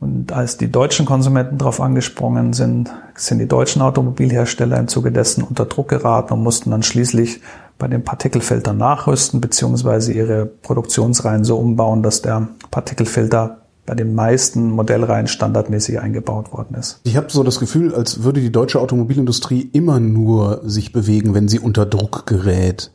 Und 0.01 0.33
als 0.33 0.57
die 0.57 0.73
deutschen 0.73 1.07
Konsumenten 1.07 1.59
darauf 1.59 1.81
angesprungen 1.81 2.53
sind, 2.53 2.91
sind 3.15 3.39
die 3.39 3.47
deutschen 3.47 3.83
Automobilhersteller 3.83 4.79
im 4.79 4.89
Zuge 4.89 5.13
dessen 5.13 5.45
unter 5.45 5.67
Druck 5.67 5.89
geraten 5.89 6.33
und 6.33 6.43
mussten 6.43 6.71
dann 6.71 6.83
schließlich 6.83 7.43
bei 7.79 7.87
den 7.87 8.03
Partikelfiltern 8.03 8.79
nachrüsten 8.79 9.41
beziehungsweise 9.41 10.13
ihre 10.13 10.47
Produktionsreihen 10.47 11.45
so 11.45 11.57
umbauen, 11.59 12.03
dass 12.03 12.23
der 12.23 12.49
Partikelfilter 12.71 13.59
bei 13.91 13.97
den 13.97 14.15
meisten 14.15 14.71
Modellreihen 14.71 15.27
standardmäßig 15.27 15.99
eingebaut 15.99 16.53
worden 16.53 16.77
ist. 16.77 17.01
Ich 17.03 17.17
habe 17.17 17.27
so 17.29 17.43
das 17.43 17.59
Gefühl, 17.59 17.93
als 17.93 18.23
würde 18.23 18.41
die 18.41 18.53
deutsche 18.53 18.79
Automobilindustrie 18.79 19.69
immer 19.73 19.99
nur 19.99 20.61
sich 20.63 20.93
bewegen, 20.93 21.35
wenn 21.35 21.49
sie 21.49 21.59
unter 21.59 21.87
Druck 21.87 22.25
gerät. 22.25 22.93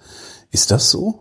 Ist 0.52 0.72
das 0.72 0.92
so? 0.92 1.20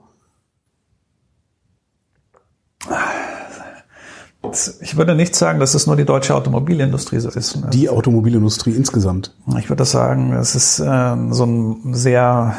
Ich 4.80 4.96
würde 4.96 5.16
nicht 5.16 5.34
sagen, 5.34 5.58
dass 5.58 5.74
es 5.74 5.88
nur 5.88 5.96
die 5.96 6.04
deutsche 6.04 6.36
Automobilindustrie 6.36 7.18
so 7.18 7.30
ist. 7.30 7.58
Die 7.72 7.88
Automobilindustrie 7.88 8.76
insgesamt. 8.76 9.34
Ich 9.58 9.70
würde 9.70 9.84
sagen, 9.84 10.34
es 10.34 10.54
ist 10.54 10.78
äh, 10.78 11.16
so 11.30 11.46
ein 11.46 11.94
sehr 11.94 12.54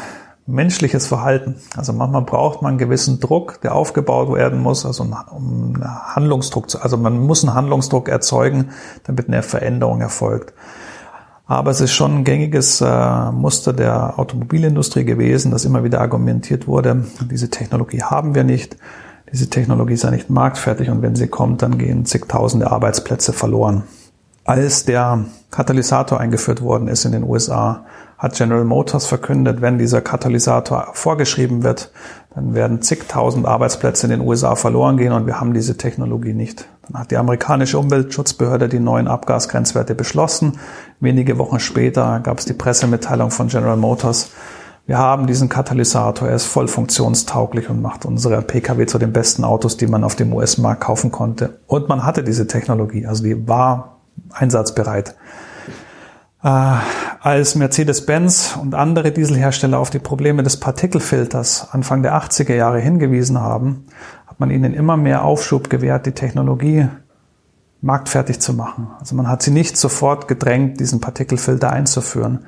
menschliches 0.46 1.06
Verhalten. 1.06 1.56
Also 1.76 1.92
manchmal 1.92 2.22
braucht 2.22 2.62
man 2.62 2.70
einen 2.70 2.78
gewissen 2.78 3.20
Druck, 3.20 3.60
der 3.62 3.74
aufgebaut 3.74 4.32
werden 4.32 4.60
muss, 4.60 4.86
also 4.86 5.04
um 5.30 5.82
Handlungsdruck 5.82 6.70
zu, 6.70 6.80
also 6.80 6.96
man 6.96 7.18
muss 7.18 7.44
einen 7.44 7.54
Handlungsdruck 7.54 8.08
erzeugen, 8.08 8.70
damit 9.04 9.28
eine 9.28 9.42
Veränderung 9.42 10.00
erfolgt. 10.00 10.54
Aber 11.46 11.70
es 11.70 11.80
ist 11.80 11.92
schon 11.92 12.18
ein 12.18 12.24
gängiges 12.24 12.80
äh, 12.80 13.30
Muster 13.32 13.72
der 13.72 14.18
Automobilindustrie 14.18 15.04
gewesen, 15.04 15.52
dass 15.52 15.64
immer 15.64 15.84
wieder 15.84 16.00
argumentiert 16.00 16.66
wurde, 16.66 17.04
diese 17.30 17.50
Technologie 17.50 18.02
haben 18.02 18.34
wir 18.34 18.42
nicht 18.42 18.76
diese 19.32 19.50
Technologie 19.50 19.94
ja 19.94 20.10
nicht 20.10 20.30
marktfertig 20.30 20.88
und 20.90 21.02
wenn 21.02 21.16
sie 21.16 21.28
kommt, 21.28 21.62
dann 21.62 21.78
gehen 21.78 22.06
zigtausende 22.06 22.70
Arbeitsplätze 22.70 23.32
verloren. 23.32 23.84
Als 24.44 24.84
der 24.84 25.24
Katalysator 25.50 26.20
eingeführt 26.20 26.62
worden 26.62 26.88
ist 26.88 27.04
in 27.04 27.12
den 27.12 27.24
USA, 27.24 27.84
hat 28.18 28.34
General 28.34 28.64
Motors 28.64 29.06
verkündet, 29.06 29.60
wenn 29.60 29.78
dieser 29.78 30.00
Katalysator 30.00 30.88
vorgeschrieben 30.92 31.62
wird, 31.62 31.90
dann 32.34 32.54
werden 32.54 32.82
zigtausend 32.82 33.46
Arbeitsplätze 33.46 34.06
in 34.06 34.10
den 34.10 34.20
USA 34.20 34.56
verloren 34.56 34.96
gehen 34.96 35.12
und 35.12 35.26
wir 35.26 35.40
haben 35.40 35.54
diese 35.54 35.76
Technologie 35.76 36.34
nicht. 36.34 36.68
Dann 36.88 37.00
hat 37.00 37.10
die 37.10 37.16
amerikanische 37.16 37.78
Umweltschutzbehörde 37.78 38.68
die 38.68 38.80
neuen 38.80 39.08
Abgasgrenzwerte 39.08 39.94
beschlossen. 39.94 40.58
Wenige 41.00 41.38
Wochen 41.38 41.60
später 41.60 42.20
gab 42.20 42.38
es 42.38 42.44
die 42.44 42.52
Pressemitteilung 42.52 43.30
von 43.30 43.48
General 43.48 43.76
Motors, 43.76 44.30
wir 44.88 44.98
haben 44.98 45.26
diesen 45.26 45.48
Katalysator, 45.48 46.28
er 46.28 46.36
ist 46.36 46.46
voll 46.46 46.68
funktionstauglich 46.68 47.68
und 47.68 47.82
macht 47.82 48.04
unsere 48.04 48.40
Pkw 48.40 48.86
zu 48.86 48.98
den 48.98 49.12
besten 49.12 49.42
Autos, 49.42 49.76
die 49.76 49.88
man 49.88 50.04
auf 50.04 50.14
dem 50.14 50.32
US-Markt 50.32 50.80
kaufen 50.80 51.10
konnte. 51.10 51.58
Und 51.66 51.88
man 51.88 52.04
hatte 52.06 52.22
diese 52.22 52.46
Technologie, 52.46 53.04
also 53.04 53.24
die 53.24 53.48
war 53.48 53.96
einsatzbereit. 54.30 55.16
Äh, 56.46 56.76
als 57.22 57.56
Mercedes-Benz 57.56 58.56
und 58.60 58.76
andere 58.76 59.10
Dieselhersteller 59.10 59.80
auf 59.80 59.90
die 59.90 59.98
Probleme 59.98 60.44
des 60.44 60.60
Partikelfilters 60.60 61.68
Anfang 61.72 62.04
der 62.04 62.14
80er 62.14 62.54
Jahre 62.54 62.78
hingewiesen 62.78 63.40
haben, 63.40 63.86
hat 64.28 64.38
man 64.38 64.50
ihnen 64.50 64.72
immer 64.72 64.96
mehr 64.96 65.24
Aufschub 65.24 65.68
gewährt, 65.68 66.06
die 66.06 66.12
Technologie 66.12 66.86
marktfertig 67.80 68.38
zu 68.38 68.54
machen. 68.54 68.90
Also 69.00 69.16
man 69.16 69.28
hat 69.28 69.42
sie 69.42 69.50
nicht 69.50 69.76
sofort 69.76 70.28
gedrängt, 70.28 70.78
diesen 70.78 71.00
Partikelfilter 71.00 71.72
einzuführen. 71.72 72.44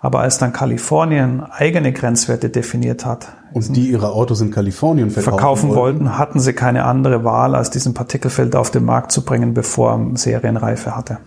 Aber 0.00 0.20
als 0.20 0.38
dann 0.38 0.52
Kalifornien 0.52 1.42
eigene 1.42 1.92
Grenzwerte 1.92 2.50
definiert 2.50 3.06
hat 3.06 3.28
und 3.52 3.76
die 3.76 3.90
ihre 3.90 4.10
Autos 4.10 4.40
in 4.40 4.50
Kalifornien 4.50 5.10
verkaufen, 5.10 5.38
verkaufen 5.38 5.68
wollten, 5.68 6.00
wollten, 6.00 6.18
hatten 6.18 6.40
sie 6.40 6.52
keine 6.52 6.84
andere 6.84 7.22
Wahl, 7.22 7.54
als 7.54 7.70
diesen 7.70 7.94
Partikelfilter 7.94 8.58
auf 8.58 8.72
den 8.72 8.84
Markt 8.84 9.12
zu 9.12 9.24
bringen, 9.24 9.54
bevor 9.54 9.92
er 9.92 10.16
Serienreife 10.16 10.96
hatte. 10.96 11.18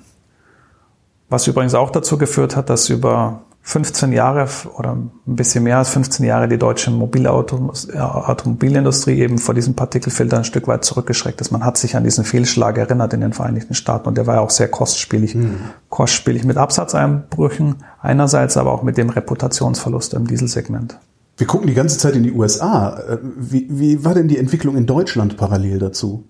Was 1.29 1.47
übrigens 1.47 1.75
auch 1.75 1.91
dazu 1.91 2.17
geführt 2.17 2.55
hat, 2.55 2.69
dass 2.69 2.89
über 2.89 3.43
15 3.61 4.13
Jahre 4.13 4.47
oder 4.77 4.95
ein 4.95 5.11
bisschen 5.25 5.63
mehr 5.63 5.77
als 5.77 5.89
15 5.89 6.25
Jahre 6.25 6.47
die 6.47 6.57
deutsche 6.57 6.91
Automobilindustrie 6.91 9.19
eben 9.19 9.37
vor 9.37 9.53
diesem 9.53 9.75
Partikelfilter 9.75 10.37
ein 10.37 10.43
Stück 10.43 10.67
weit 10.67 10.83
zurückgeschreckt 10.83 11.39
ist. 11.39 11.51
Man 11.51 11.63
hat 11.63 11.77
sich 11.77 11.95
an 11.95 12.03
diesen 12.03 12.23
Fehlschlag 12.23 12.79
erinnert 12.79 13.13
in 13.13 13.21
den 13.21 13.33
Vereinigten 13.33 13.75
Staaten 13.75 14.07
und 14.07 14.17
der 14.17 14.25
war 14.25 14.33
ja 14.35 14.41
auch 14.41 14.49
sehr 14.49 14.69
kostspielig. 14.69 15.35
Mhm. 15.35 15.57
Kostspielig 15.89 16.45
mit 16.45 16.57
Absatzeinbrüchen 16.57 17.75
einerseits, 18.01 18.57
aber 18.57 18.71
auch 18.71 18.81
mit 18.81 18.97
dem 18.97 19.09
Reputationsverlust 19.09 20.15
im 20.15 20.25
Dieselsegment. 20.25 20.97
Wir 21.37 21.45
gucken 21.45 21.67
die 21.67 21.75
ganze 21.75 21.99
Zeit 21.99 22.15
in 22.15 22.23
die 22.23 22.31
USA. 22.31 23.19
Wie, 23.21 23.67
wie 23.69 24.03
war 24.03 24.15
denn 24.15 24.27
die 24.27 24.39
Entwicklung 24.39 24.75
in 24.75 24.87
Deutschland 24.87 25.37
parallel 25.37 25.77
dazu? 25.79 26.25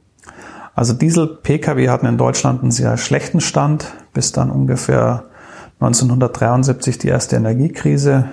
Also 0.79 0.93
Diesel-Pkw 0.93 1.89
hatten 1.89 2.05
in 2.05 2.17
Deutschland 2.17 2.61
einen 2.61 2.71
sehr 2.71 2.95
schlechten 2.95 3.41
Stand, 3.41 3.91
bis 4.13 4.31
dann 4.31 4.49
ungefähr 4.49 5.25
1973 5.81 6.97
die 6.97 7.09
erste 7.09 7.35
Energiekrise 7.35 8.29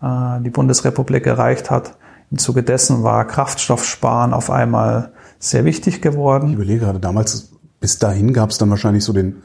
äh, 0.00 0.40
die 0.40 0.50
Bundesrepublik 0.50 1.26
erreicht 1.26 1.72
hat. 1.72 1.96
Im 2.30 2.38
Zuge 2.38 2.62
dessen 2.62 3.02
war 3.02 3.26
Kraftstoffsparen 3.26 4.32
auf 4.32 4.48
einmal 4.48 5.10
sehr 5.40 5.64
wichtig 5.64 6.00
geworden. 6.00 6.50
Ich 6.50 6.54
überlege 6.54 6.84
gerade, 6.84 7.00
damals, 7.00 7.50
bis 7.80 7.98
dahin 7.98 8.32
gab 8.32 8.50
es 8.50 8.58
dann 8.58 8.70
wahrscheinlich 8.70 9.02
so 9.02 9.12
den, 9.12 9.42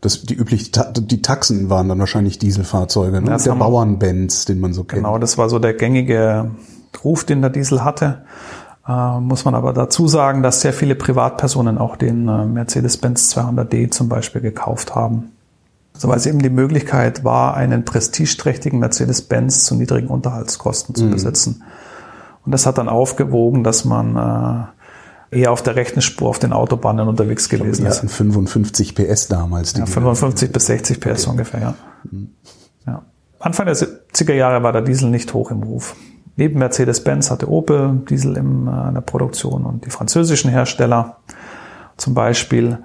das, 0.00 0.22
die 0.22 0.34
üblich, 0.34 0.72
die 0.72 1.22
Taxen 1.22 1.70
waren 1.70 1.88
dann 1.88 2.00
wahrscheinlich 2.00 2.36
Dieselfahrzeuge, 2.40 3.22
ne? 3.22 3.36
Der 3.36 3.54
Bauernbenz, 3.54 4.44
den 4.44 4.58
man 4.58 4.72
so 4.72 4.82
kennt. 4.82 5.04
Genau, 5.04 5.18
das 5.18 5.38
war 5.38 5.48
so 5.48 5.60
der 5.60 5.74
gängige 5.74 6.50
Ruf, 7.04 7.22
den 7.22 7.42
der 7.42 7.50
Diesel 7.50 7.84
hatte. 7.84 8.24
Äh, 8.86 9.20
muss 9.20 9.44
man 9.44 9.54
aber 9.54 9.72
dazu 9.72 10.08
sagen, 10.08 10.42
dass 10.42 10.60
sehr 10.60 10.72
viele 10.72 10.94
Privatpersonen 10.94 11.78
auch 11.78 11.96
den 11.96 12.28
äh, 12.28 12.44
Mercedes-Benz 12.46 13.36
200D 13.36 13.90
zum 13.90 14.08
Beispiel 14.08 14.40
gekauft 14.40 14.94
haben. 14.94 15.32
Also 15.94 16.08
weil 16.08 16.16
es 16.16 16.26
eben 16.26 16.40
die 16.40 16.50
Möglichkeit 16.50 17.22
war, 17.22 17.54
einen 17.54 17.84
prestigeträchtigen 17.84 18.80
Mercedes-Benz 18.80 19.64
zu 19.64 19.76
niedrigen 19.76 20.08
Unterhaltskosten 20.08 20.94
zu 20.94 21.04
mhm. 21.04 21.10
besitzen. 21.10 21.62
Und 22.44 22.52
das 22.52 22.66
hat 22.66 22.78
dann 22.78 22.88
aufgewogen, 22.88 23.62
dass 23.62 23.84
man 23.84 24.72
äh, 25.30 25.38
eher 25.40 25.52
auf 25.52 25.62
der 25.62 25.76
rechten 25.76 26.02
Spur 26.02 26.28
auf 26.28 26.40
den 26.40 26.52
Autobahnen 26.52 27.06
unterwegs 27.06 27.48
gewesen 27.48 27.86
ist. 27.86 28.02
Ja, 28.02 28.08
55 28.08 28.96
PS 28.96 29.28
damals. 29.28 29.74
Ja, 29.76 29.86
55 29.86 30.50
bis 30.50 30.66
60 30.66 31.00
PS 31.00 31.22
okay. 31.22 31.30
ungefähr, 31.30 31.60
ja. 31.60 31.74
Mhm. 32.10 32.30
ja. 32.86 33.02
Anfang 33.38 33.66
der 33.66 33.76
70er 33.76 34.34
Jahre 34.34 34.62
war 34.62 34.72
der 34.72 34.82
Diesel 34.82 35.08
nicht 35.10 35.32
hoch 35.34 35.50
im 35.52 35.62
Ruf. 35.62 35.94
Neben 36.36 36.58
Mercedes-Benz 36.58 37.30
hatte 37.30 37.50
Opel 37.50 38.02
Diesel 38.08 38.36
in 38.36 38.66
der 38.66 39.02
Produktion 39.02 39.64
und 39.64 39.84
die 39.84 39.90
französischen 39.90 40.50
Hersteller 40.50 41.18
zum 41.96 42.14
Beispiel. 42.14 42.78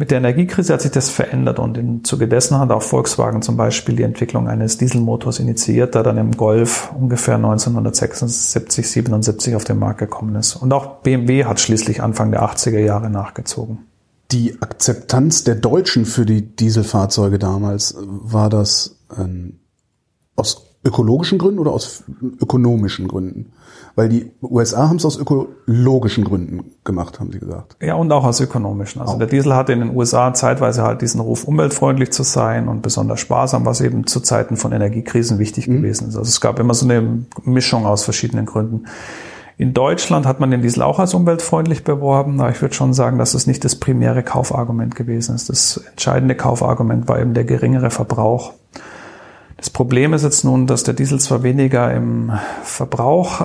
Mit 0.00 0.12
der 0.12 0.18
Energiekrise 0.18 0.72
hat 0.72 0.82
sich 0.82 0.92
das 0.92 1.10
verändert 1.10 1.58
und 1.58 1.76
im 1.76 2.04
Zuge 2.04 2.28
dessen 2.28 2.58
hat 2.58 2.70
auch 2.70 2.82
Volkswagen 2.82 3.42
zum 3.42 3.56
Beispiel 3.56 3.96
die 3.96 4.04
Entwicklung 4.04 4.46
eines 4.46 4.78
Dieselmotors 4.78 5.40
initiiert, 5.40 5.96
der 5.96 6.04
dann 6.04 6.18
im 6.18 6.36
Golf 6.36 6.92
ungefähr 6.96 7.34
1976, 7.34 8.88
77 8.88 9.56
auf 9.56 9.64
den 9.64 9.80
Markt 9.80 9.98
gekommen 9.98 10.36
ist. 10.36 10.54
Und 10.54 10.72
auch 10.72 11.00
BMW 11.02 11.46
hat 11.46 11.58
schließlich 11.58 12.00
Anfang 12.00 12.30
der 12.30 12.44
80er 12.44 12.78
Jahre 12.78 13.10
nachgezogen. 13.10 13.88
Die 14.30 14.60
Akzeptanz 14.60 15.42
der 15.42 15.56
Deutschen 15.56 16.04
für 16.04 16.24
die 16.24 16.42
Dieselfahrzeuge 16.54 17.40
damals, 17.40 17.96
war 17.98 18.50
das 18.50 19.00
ähm, 19.18 19.58
aus 20.36 20.67
ökologischen 20.84 21.38
Gründen 21.38 21.58
oder 21.58 21.72
aus 21.72 22.04
ökonomischen 22.40 23.08
Gründen? 23.08 23.52
Weil 23.94 24.08
die 24.08 24.30
USA 24.42 24.88
haben 24.88 24.96
es 24.96 25.04
aus 25.04 25.18
ökologischen 25.18 26.22
Gründen 26.22 26.72
gemacht, 26.84 27.18
haben 27.18 27.32
sie 27.32 27.40
gesagt. 27.40 27.76
Ja, 27.82 27.96
und 27.96 28.12
auch 28.12 28.24
aus 28.24 28.40
ökonomischen. 28.40 29.00
Also 29.00 29.14
auch. 29.14 29.18
der 29.18 29.26
Diesel 29.26 29.54
hatte 29.54 29.72
in 29.72 29.80
den 29.80 29.96
USA 29.96 30.32
zeitweise 30.34 30.84
halt 30.84 31.02
diesen 31.02 31.20
Ruf, 31.20 31.44
umweltfreundlich 31.44 32.12
zu 32.12 32.22
sein 32.22 32.68
und 32.68 32.80
besonders 32.80 33.18
sparsam, 33.18 33.66
was 33.66 33.80
eben 33.80 34.06
zu 34.06 34.20
Zeiten 34.20 34.56
von 34.56 34.70
Energiekrisen 34.70 35.40
wichtig 35.40 35.66
mhm. 35.66 35.78
gewesen 35.78 36.08
ist. 36.08 36.16
Also 36.16 36.28
es 36.28 36.40
gab 36.40 36.60
immer 36.60 36.74
so 36.74 36.86
eine 36.86 37.24
Mischung 37.42 37.86
aus 37.86 38.04
verschiedenen 38.04 38.46
Gründen. 38.46 38.84
In 39.56 39.74
Deutschland 39.74 40.24
hat 40.24 40.38
man 40.38 40.52
den 40.52 40.62
Diesel 40.62 40.84
auch 40.84 41.00
als 41.00 41.14
umweltfreundlich 41.14 41.82
beworben, 41.82 42.40
aber 42.40 42.50
ich 42.50 42.62
würde 42.62 42.76
schon 42.76 42.94
sagen, 42.94 43.18
dass 43.18 43.34
es 43.34 43.48
nicht 43.48 43.64
das 43.64 43.74
primäre 43.74 44.22
Kaufargument 44.22 44.94
gewesen 44.94 45.34
ist. 45.34 45.48
Das 45.48 45.78
entscheidende 45.90 46.36
Kaufargument 46.36 47.08
war 47.08 47.18
eben 47.18 47.34
der 47.34 47.42
geringere 47.42 47.90
Verbrauch. 47.90 48.52
Das 49.58 49.70
Problem 49.70 50.14
ist 50.14 50.22
jetzt 50.22 50.44
nun, 50.44 50.68
dass 50.68 50.84
der 50.84 50.94
Diesel 50.94 51.18
zwar 51.18 51.42
weniger 51.42 51.92
im 51.92 52.30
Verbrauch 52.62 53.40
äh, 53.40 53.44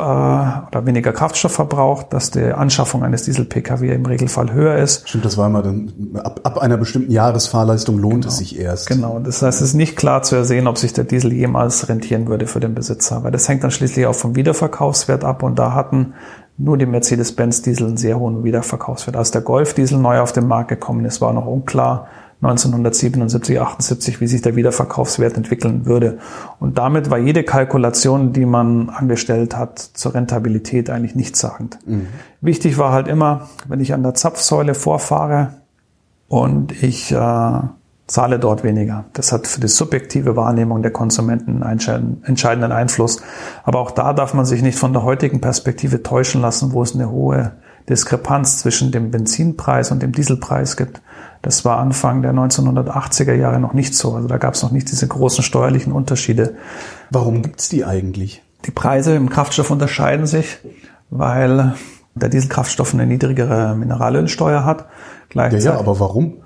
oder 0.67 0.85
weniger 0.85 1.11
Kraftstoff 1.11 1.53
verbraucht, 1.53 2.13
dass 2.13 2.29
die 2.29 2.53
Anschaffung 2.53 3.03
eines 3.03 3.23
Diesel-Pkw 3.23 3.91
im 3.95 4.05
Regelfall 4.05 4.53
höher 4.53 4.77
ist. 4.77 5.09
Stimmt, 5.09 5.25
das 5.25 5.39
war 5.39 5.47
immer 5.47 5.63
dann, 5.63 5.91
ab, 6.23 6.41
ab 6.43 6.59
einer 6.59 6.77
bestimmten 6.77 7.11
Jahresfahrleistung 7.11 7.97
lohnt 7.97 8.21
genau. 8.21 8.27
es 8.27 8.37
sich 8.37 8.59
erst. 8.59 8.89
Genau, 8.89 9.17
das 9.17 9.41
heißt, 9.41 9.59
es 9.59 9.69
ist 9.69 9.73
nicht 9.73 9.95
klar 9.95 10.21
zu 10.21 10.35
ersehen, 10.35 10.67
ob 10.67 10.77
sich 10.77 10.93
der 10.93 11.05
Diesel 11.05 11.33
jemals 11.33 11.89
rentieren 11.89 12.27
würde 12.27 12.45
für 12.45 12.59
den 12.59 12.75
Besitzer, 12.75 13.23
weil 13.23 13.31
das 13.31 13.49
hängt 13.49 13.63
dann 13.63 13.71
schließlich 13.71 14.05
auch 14.05 14.13
vom 14.13 14.35
Wiederverkaufswert 14.35 15.23
ab 15.23 15.41
und 15.41 15.57
da 15.57 15.73
hatten 15.73 16.13
nur 16.59 16.77
die 16.77 16.85
Mercedes-Benz-Diesel 16.85 17.87
einen 17.87 17.97
sehr 17.97 18.19
hohen 18.19 18.43
Wiederverkaufswert. 18.43 19.15
Als 19.15 19.31
der 19.31 19.41
Golf-Diesel 19.41 19.97
neu 19.97 20.19
auf 20.19 20.31
den 20.31 20.47
Markt 20.47 20.69
gekommen 20.69 21.05
ist, 21.05 21.21
war 21.21 21.33
noch 21.33 21.47
unklar, 21.47 22.07
1977, 22.43 23.59
78, 23.59 24.21
wie 24.21 24.27
sich 24.27 24.41
der 24.41 24.55
Wiederverkaufswert 24.55 25.37
entwickeln 25.37 25.85
würde. 25.85 26.19
Und 26.59 26.77
damit 26.77 27.09
war 27.09 27.17
jede 27.17 27.43
Kalkulation, 27.43 28.33
die 28.33 28.45
man 28.45 28.89
angestellt 28.89 29.55
hat, 29.55 29.79
zur 29.79 30.13
Rentabilität 30.13 30.89
eigentlich 30.89 31.15
nichtssagend. 31.15 31.79
Mhm. 31.85 32.07
Wichtig 32.41 32.77
war 32.77 32.91
halt 32.91 33.07
immer, 33.07 33.47
wenn 33.67 33.79
ich 33.79 33.93
an 33.93 34.03
der 34.03 34.13
Zapfsäule 34.13 34.73
vorfahre 34.75 35.53
und 36.27 36.83
ich 36.83 37.11
äh, 37.11 37.59
zahle 38.07 38.39
dort 38.39 38.63
weniger. 38.63 39.05
Das 39.13 39.31
hat 39.31 39.47
für 39.47 39.61
die 39.61 39.67
subjektive 39.67 40.35
Wahrnehmung 40.35 40.81
der 40.81 40.91
Konsumenten 40.91 41.63
einen 41.63 42.21
entscheidenden 42.23 42.71
Einfluss. 42.71 43.21
Aber 43.63 43.79
auch 43.79 43.91
da 43.91 44.13
darf 44.13 44.33
man 44.33 44.45
sich 44.45 44.61
nicht 44.61 44.77
von 44.77 44.93
der 44.93 45.03
heutigen 45.03 45.39
Perspektive 45.41 46.03
täuschen 46.03 46.41
lassen, 46.41 46.73
wo 46.73 46.83
es 46.83 46.93
eine 46.93 47.09
hohe 47.09 47.53
Diskrepanz 47.89 48.59
zwischen 48.59 48.91
dem 48.91 49.11
Benzinpreis 49.11 49.91
und 49.91 50.01
dem 50.01 50.11
Dieselpreis 50.11 50.77
gibt. 50.77 51.01
Das 51.43 51.65
war 51.65 51.77
Anfang 51.77 52.21
der 52.21 52.33
1980er 52.33 53.33
Jahre 53.33 53.59
noch 53.59 53.73
nicht 53.73 53.93
so. 53.93 54.15
Also 54.15 54.27
da 54.29 54.37
gab 54.37 54.55
es 54.55 54.63
noch 54.63 54.71
nicht 54.71 54.89
diese 54.89 55.07
großen 55.07 55.43
steuerlichen 55.43 55.91
Unterschiede. 55.91 56.55
Warum 57.11 57.43
gibt's 57.43 57.67
die 57.67 57.85
eigentlich? 57.85 58.41
Die 58.65 58.71
Preise 58.71 59.13
im 59.15 59.29
Kraftstoff 59.29 59.69
unterscheiden 59.69 60.25
sich, 60.25 60.59
weil 61.09 61.75
der 62.15 62.29
Dieselkraftstoff 62.29 62.93
eine 62.93 63.05
niedrigere 63.05 63.75
Mineralölsteuer 63.75 64.63
hat. 64.63 64.87
Ja, 65.33 65.49
ja, 65.49 65.77
aber 65.77 65.99
warum? 65.99 66.37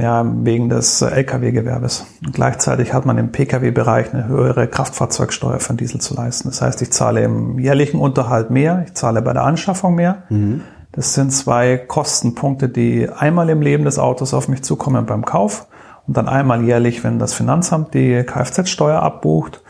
Ja, 0.00 0.24
wegen 0.24 0.70
des 0.70 1.02
Lkw-Gewerbes. 1.02 2.06
Gleichzeitig 2.32 2.94
hat 2.94 3.04
man 3.04 3.18
im 3.18 3.30
Pkw-Bereich 3.32 4.14
eine 4.14 4.26
höhere 4.26 4.68
Kraftfahrzeugsteuer 4.68 5.60
für 5.60 5.74
den 5.74 5.78
Diesel 5.78 6.00
zu 6.00 6.14
leisten. 6.14 6.48
Das 6.48 6.62
heißt, 6.62 6.80
ich 6.80 6.92
zahle 6.92 7.22
im 7.22 7.58
jährlichen 7.58 8.00
Unterhalt 8.00 8.50
mehr, 8.50 8.84
ich 8.86 8.94
zahle 8.94 9.20
bei 9.20 9.34
der 9.34 9.42
Anschaffung 9.42 9.96
mehr. 9.96 10.22
Mhm. 10.30 10.62
Das 10.92 11.14
sind 11.14 11.32
zwei 11.32 11.78
Kostenpunkte, 11.78 12.68
die 12.68 13.08
einmal 13.08 13.48
im 13.48 13.62
Leben 13.62 13.84
des 13.84 13.98
Autos 13.98 14.34
auf 14.34 14.48
mich 14.48 14.62
zukommen 14.62 15.06
beim 15.06 15.24
Kauf 15.24 15.66
und 16.06 16.16
dann 16.16 16.28
einmal 16.28 16.62
jährlich, 16.62 17.02
wenn 17.02 17.18
das 17.18 17.32
Finanzamt 17.32 17.94
die 17.94 18.22
Kfz-Steuer 18.22 19.00
abbucht. 19.00 19.62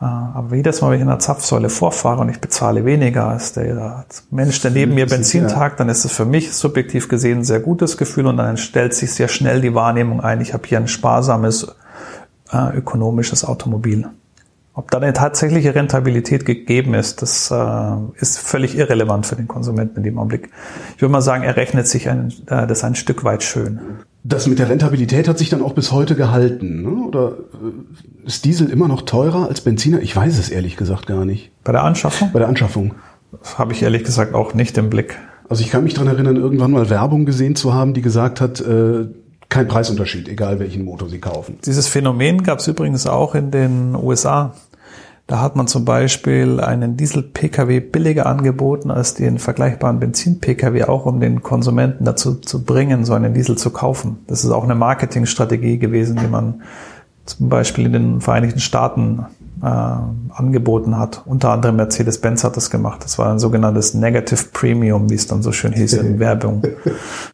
Äh, 0.00 0.04
aber 0.04 0.54
jedes 0.54 0.80
Mal, 0.80 0.90
wenn 0.90 0.96
ich 0.98 1.02
in 1.02 1.08
der 1.08 1.18
Zapfsäule 1.18 1.68
vorfahre 1.68 2.20
und 2.20 2.28
ich 2.28 2.40
bezahle 2.40 2.84
weniger 2.84 3.26
als 3.26 3.52
der 3.54 4.04
Mensch, 4.30 4.60
der 4.60 4.70
neben 4.70 4.94
mir 4.94 5.06
Benzin 5.06 5.48
tagt, 5.48 5.80
dann 5.80 5.88
ist 5.88 6.04
es 6.04 6.12
für 6.12 6.24
mich 6.24 6.52
subjektiv 6.52 7.08
gesehen 7.08 7.38
ein 7.38 7.44
sehr 7.44 7.60
gutes 7.60 7.96
Gefühl 7.96 8.26
und 8.26 8.36
dann 8.36 8.56
stellt 8.56 8.94
sich 8.94 9.12
sehr 9.12 9.28
schnell 9.28 9.60
die 9.60 9.74
Wahrnehmung 9.74 10.20
ein, 10.20 10.40
ich 10.40 10.54
habe 10.54 10.68
hier 10.68 10.78
ein 10.78 10.86
sparsames, 10.86 11.74
äh, 12.52 12.76
ökonomisches 12.76 13.44
Automobil. 13.44 14.08
Ob 14.78 14.92
da 14.92 14.98
eine 14.98 15.12
tatsächliche 15.12 15.74
Rentabilität 15.74 16.46
gegeben 16.46 16.94
ist, 16.94 17.20
das 17.20 17.50
äh, 17.50 17.96
ist 18.20 18.38
völlig 18.38 18.78
irrelevant 18.78 19.26
für 19.26 19.34
den 19.34 19.48
Konsumenten 19.48 19.96
in 19.96 20.02
dem 20.04 20.18
Augenblick. 20.20 20.50
Ich 20.94 21.02
würde 21.02 21.10
mal 21.10 21.20
sagen, 21.20 21.42
er 21.42 21.56
rechnet 21.56 21.88
sich 21.88 22.08
ein, 22.08 22.32
äh, 22.46 22.64
das 22.64 22.84
ein 22.84 22.94
Stück 22.94 23.24
weit 23.24 23.42
schön. 23.42 23.80
Das 24.22 24.46
mit 24.46 24.60
der 24.60 24.68
Rentabilität 24.68 25.26
hat 25.26 25.36
sich 25.36 25.48
dann 25.48 25.62
auch 25.62 25.72
bis 25.72 25.90
heute 25.90 26.14
gehalten, 26.14 26.82
ne? 26.82 27.08
Oder 27.08 27.30
äh, 27.30 28.26
ist 28.28 28.44
Diesel 28.44 28.70
immer 28.70 28.86
noch 28.86 29.02
teurer 29.02 29.48
als 29.48 29.62
Benziner? 29.62 29.98
Ich 30.00 30.14
weiß 30.14 30.38
es 30.38 30.48
ehrlich 30.48 30.76
gesagt 30.76 31.08
gar 31.08 31.24
nicht. 31.24 31.50
Bei 31.64 31.72
der 31.72 31.82
Anschaffung? 31.82 32.30
Bei 32.32 32.38
der 32.38 32.46
Anschaffung. 32.46 32.94
Das 33.32 33.58
habe 33.58 33.72
ich 33.72 33.82
ehrlich 33.82 34.04
gesagt 34.04 34.32
auch 34.32 34.54
nicht 34.54 34.78
im 34.78 34.90
Blick. 34.90 35.18
Also 35.48 35.64
ich 35.64 35.70
kann 35.70 35.82
mich 35.82 35.94
daran 35.94 36.06
erinnern, 36.06 36.36
irgendwann 36.36 36.70
mal 36.70 36.88
Werbung 36.88 37.26
gesehen 37.26 37.56
zu 37.56 37.74
haben, 37.74 37.94
die 37.94 38.02
gesagt 38.02 38.40
hat, 38.40 38.60
äh, 38.60 39.08
kein 39.48 39.66
Preisunterschied, 39.66 40.28
egal 40.28 40.60
welchen 40.60 40.84
Motor 40.84 41.08
Sie 41.08 41.18
kaufen. 41.18 41.58
Dieses 41.64 41.88
Phänomen 41.88 42.42
gab 42.42 42.58
es 42.58 42.68
übrigens 42.68 43.06
auch 43.06 43.34
in 43.34 43.50
den 43.50 43.94
USA. 43.96 44.54
Da 45.28 45.42
hat 45.42 45.56
man 45.56 45.66
zum 45.66 45.84
Beispiel 45.84 46.58
einen 46.58 46.96
Diesel-Pkw 46.96 47.80
billiger 47.80 48.24
angeboten 48.24 48.90
als 48.90 49.12
den 49.12 49.38
vergleichbaren 49.38 50.00
Benzin-Pkw, 50.00 50.84
auch 50.84 51.04
um 51.04 51.20
den 51.20 51.42
Konsumenten 51.42 52.06
dazu 52.06 52.36
zu 52.36 52.64
bringen, 52.64 53.04
so 53.04 53.12
einen 53.12 53.34
Diesel 53.34 53.58
zu 53.58 53.68
kaufen. 53.68 54.20
Das 54.26 54.42
ist 54.42 54.50
auch 54.50 54.64
eine 54.64 54.74
Marketingstrategie 54.74 55.78
gewesen, 55.78 56.16
die 56.16 56.28
man 56.28 56.62
zum 57.26 57.50
Beispiel 57.50 57.84
in 57.84 57.92
den 57.92 58.20
Vereinigten 58.22 58.58
Staaten 58.58 59.26
äh, 59.60 59.66
angeboten 59.66 60.96
hat. 60.96 61.20
Unter 61.26 61.50
anderem 61.50 61.76
Mercedes-Benz 61.76 62.42
hat 62.42 62.56
das 62.56 62.70
gemacht. 62.70 63.04
Das 63.04 63.18
war 63.18 63.30
ein 63.30 63.38
sogenanntes 63.38 63.92
Negative 63.92 64.46
Premium, 64.54 65.10
wie 65.10 65.14
es 65.14 65.26
dann 65.26 65.42
so 65.42 65.52
schön 65.52 65.74
hieß 65.74 65.92
in 65.92 66.18
Werbung. 66.18 66.62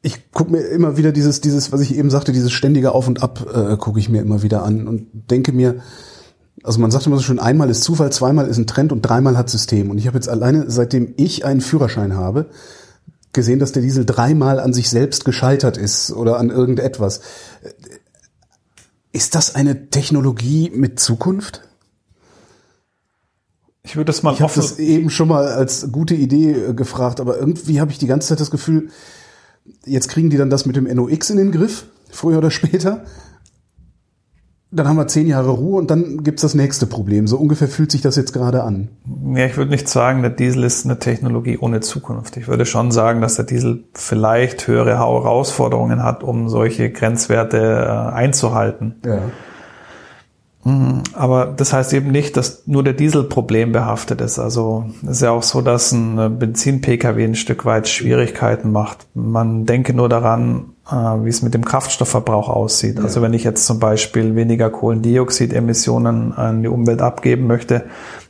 Ich 0.02 0.32
gucke 0.32 0.50
mir 0.50 0.62
immer 0.62 0.96
wieder 0.96 1.12
dieses, 1.12 1.40
dieses, 1.40 1.70
was 1.70 1.80
ich 1.80 1.96
eben 1.96 2.10
sagte, 2.10 2.32
dieses 2.32 2.50
ständige 2.50 2.90
Auf 2.90 3.06
und 3.06 3.22
Ab, 3.22 3.46
äh, 3.54 3.76
gucke 3.76 4.00
ich 4.00 4.08
mir 4.08 4.20
immer 4.20 4.42
wieder 4.42 4.64
an 4.64 4.88
und 4.88 5.06
denke 5.30 5.52
mir, 5.52 5.76
also 6.64 6.80
man 6.80 6.90
sagt 6.90 7.06
immer 7.06 7.16
so 7.16 7.22
schön, 7.22 7.38
einmal 7.38 7.68
ist 7.68 7.82
Zufall, 7.82 8.10
zweimal 8.10 8.48
ist 8.48 8.56
ein 8.56 8.66
Trend 8.66 8.90
und 8.90 9.02
dreimal 9.02 9.36
hat 9.36 9.50
System. 9.50 9.90
Und 9.90 9.98
ich 9.98 10.06
habe 10.06 10.16
jetzt 10.16 10.30
alleine, 10.30 10.70
seitdem 10.70 11.12
ich 11.18 11.44
einen 11.44 11.60
Führerschein 11.60 12.16
habe, 12.16 12.46
gesehen, 13.34 13.58
dass 13.58 13.72
der 13.72 13.82
Diesel 13.82 14.06
dreimal 14.06 14.58
an 14.58 14.72
sich 14.72 14.88
selbst 14.88 15.26
gescheitert 15.26 15.76
ist 15.76 16.10
oder 16.10 16.38
an 16.38 16.48
irgendetwas. 16.48 17.20
Ist 19.12 19.34
das 19.34 19.54
eine 19.54 19.90
Technologie 19.90 20.72
mit 20.74 20.98
Zukunft? 20.98 21.60
Ich 23.82 23.96
würde 23.96 24.06
das 24.06 24.22
mal 24.22 24.32
Ich 24.32 24.40
habe 24.40 24.54
das 24.56 24.78
eben 24.78 25.10
schon 25.10 25.28
mal 25.28 25.46
als 25.46 25.92
gute 25.92 26.14
Idee 26.14 26.52
äh, 26.52 26.72
gefragt, 26.72 27.20
aber 27.20 27.38
irgendwie 27.38 27.78
habe 27.82 27.90
ich 27.90 27.98
die 27.98 28.06
ganze 28.06 28.28
Zeit 28.28 28.40
das 28.40 28.50
Gefühl, 28.50 28.88
jetzt 29.84 30.08
kriegen 30.08 30.30
die 30.30 30.38
dann 30.38 30.48
das 30.48 30.64
mit 30.64 30.76
dem 30.76 30.84
NOx 30.84 31.28
in 31.28 31.36
den 31.36 31.52
Griff, 31.52 31.84
früher 32.10 32.38
oder 32.38 32.50
später 32.50 33.04
dann 34.74 34.88
haben 34.88 34.96
wir 34.96 35.06
zehn 35.06 35.26
Jahre 35.26 35.50
Ruhe 35.50 35.78
und 35.78 35.90
dann 35.90 36.24
gibt's 36.24 36.42
das 36.42 36.54
nächste 36.54 36.86
Problem. 36.86 37.26
So 37.26 37.38
ungefähr 37.38 37.68
fühlt 37.68 37.92
sich 37.92 38.00
das 38.00 38.16
jetzt 38.16 38.32
gerade 38.32 38.64
an. 38.64 38.88
Ja, 39.34 39.46
ich 39.46 39.56
würde 39.56 39.70
nicht 39.70 39.88
sagen, 39.88 40.22
der 40.22 40.30
Diesel 40.30 40.64
ist 40.64 40.84
eine 40.84 40.98
Technologie 40.98 41.58
ohne 41.58 41.80
Zukunft. 41.80 42.36
Ich 42.36 42.48
würde 42.48 42.66
schon 42.66 42.90
sagen, 42.90 43.20
dass 43.20 43.36
der 43.36 43.44
Diesel 43.44 43.84
vielleicht 43.94 44.66
höhere 44.66 44.98
Herausforderungen 44.98 46.02
hat, 46.02 46.22
um 46.24 46.48
solche 46.48 46.90
Grenzwerte 46.90 47.58
äh, 47.58 48.14
einzuhalten. 48.14 48.96
Ja. 49.04 49.20
Mhm. 50.64 51.02
Aber 51.12 51.46
das 51.46 51.72
heißt 51.72 51.92
eben 51.92 52.10
nicht, 52.10 52.36
dass 52.36 52.66
nur 52.66 52.82
der 52.82 52.94
Diesel 52.94 53.24
problembehaftet 53.24 54.20
ist. 54.20 54.38
Also 54.38 54.86
es 55.02 55.10
ist 55.10 55.22
ja 55.22 55.30
auch 55.30 55.42
so, 55.42 55.60
dass 55.60 55.92
ein 55.92 56.38
Benzin-Pkw 56.38 57.24
ein 57.24 57.34
Stück 57.34 57.64
weit 57.64 57.88
Schwierigkeiten 57.88 58.72
macht. 58.72 59.06
Man 59.14 59.66
denke 59.66 59.94
nur 59.94 60.08
daran, 60.08 60.73
wie 60.86 61.28
es 61.30 61.40
mit 61.40 61.54
dem 61.54 61.64
Kraftstoffverbrauch 61.64 62.48
aussieht. 62.48 63.00
Also 63.00 63.22
wenn 63.22 63.32
ich 63.32 63.42
jetzt 63.44 63.64
zum 63.64 63.78
Beispiel 63.78 64.36
weniger 64.36 64.68
Kohlendioxidemissionen 64.68 66.34
an 66.34 66.62
die 66.62 66.68
Umwelt 66.68 67.00
abgeben 67.00 67.46
möchte, 67.46 67.84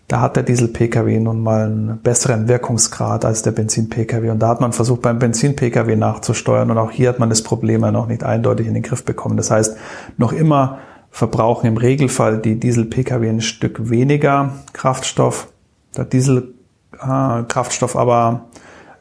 da 0.07 0.21
hat 0.21 0.37
der 0.37 0.43
Diesel-Pkw 0.43 1.19
nun 1.19 1.43
mal 1.43 1.65
einen 1.65 1.99
besseren 2.03 2.47
Wirkungsgrad 2.47 3.25
als 3.25 3.43
der 3.43 3.53
Benzin-Pkw. 3.53 4.31
Und 4.31 4.39
da 4.39 4.49
hat 4.49 4.61
man 4.61 4.73
versucht, 4.73 5.01
beim 5.01 5.19
Benzin-Pkw 5.19 5.97
nachzusteuern. 5.97 6.71
Und 6.71 6.79
auch 6.79 6.91
hier 6.91 7.09
hat 7.09 7.19
man 7.19 7.31
das 7.31 7.43
Problem 7.43 7.81
ja 7.81 7.91
noch 7.91 8.07
nicht 8.07 8.23
eindeutig 8.23 8.67
in 8.67 8.75
den 8.75 8.83
Griff 8.83 9.05
bekommen. 9.05 9.39
Das 9.39 9.51
heißt, 9.51 9.77
noch 10.19 10.33
immer 10.33 10.79
verbrauchen 11.11 11.67
im 11.67 11.79
Regelfall 11.79 12.39
die 12.39 12.61
Diesel-Pkw 12.61 13.29
ein 13.31 13.41
Stück 13.41 13.89
weniger 13.89 14.53
Kraftstoff. 14.75 15.49
Der 15.97 16.05
Diesel-Kraftstoff 16.05 17.97
aber 17.97 18.47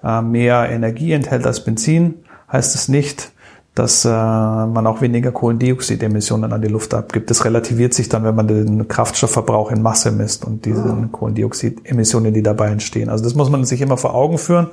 äh, 0.03 0.21
mehr 0.21 0.69
Energie 0.69 1.11
enthält 1.11 1.45
als 1.45 1.65
Benzin, 1.65 2.23
heißt 2.49 2.75
es 2.75 2.87
nicht, 2.87 3.32
dass 3.75 4.05
äh, 4.05 4.09
man 4.09 4.85
auch 4.85 5.01
weniger 5.01 5.31
Kohlendioxidemissionen 5.31 6.53
an 6.53 6.61
die 6.61 6.67
Luft 6.67 6.93
abgibt. 6.93 7.29
Das 7.29 7.43
relativiert 7.43 7.93
sich 7.93 8.07
dann, 8.07 8.23
wenn 8.23 8.35
man 8.35 8.47
den 8.47 8.87
Kraftstoffverbrauch 8.87 9.71
in 9.71 9.81
Masse 9.81 10.11
misst 10.11 10.45
und 10.45 10.65
diese 10.65 10.83
ah. 10.83 11.07
Kohlendioxidemissionen, 11.11 12.33
die 12.33 12.43
dabei 12.43 12.67
entstehen. 12.67 13.09
Also 13.09 13.23
das 13.23 13.33
muss 13.33 13.49
man 13.49 13.65
sich 13.65 13.81
immer 13.81 13.97
vor 13.97 14.13
Augen 14.13 14.37
führen. 14.37 14.67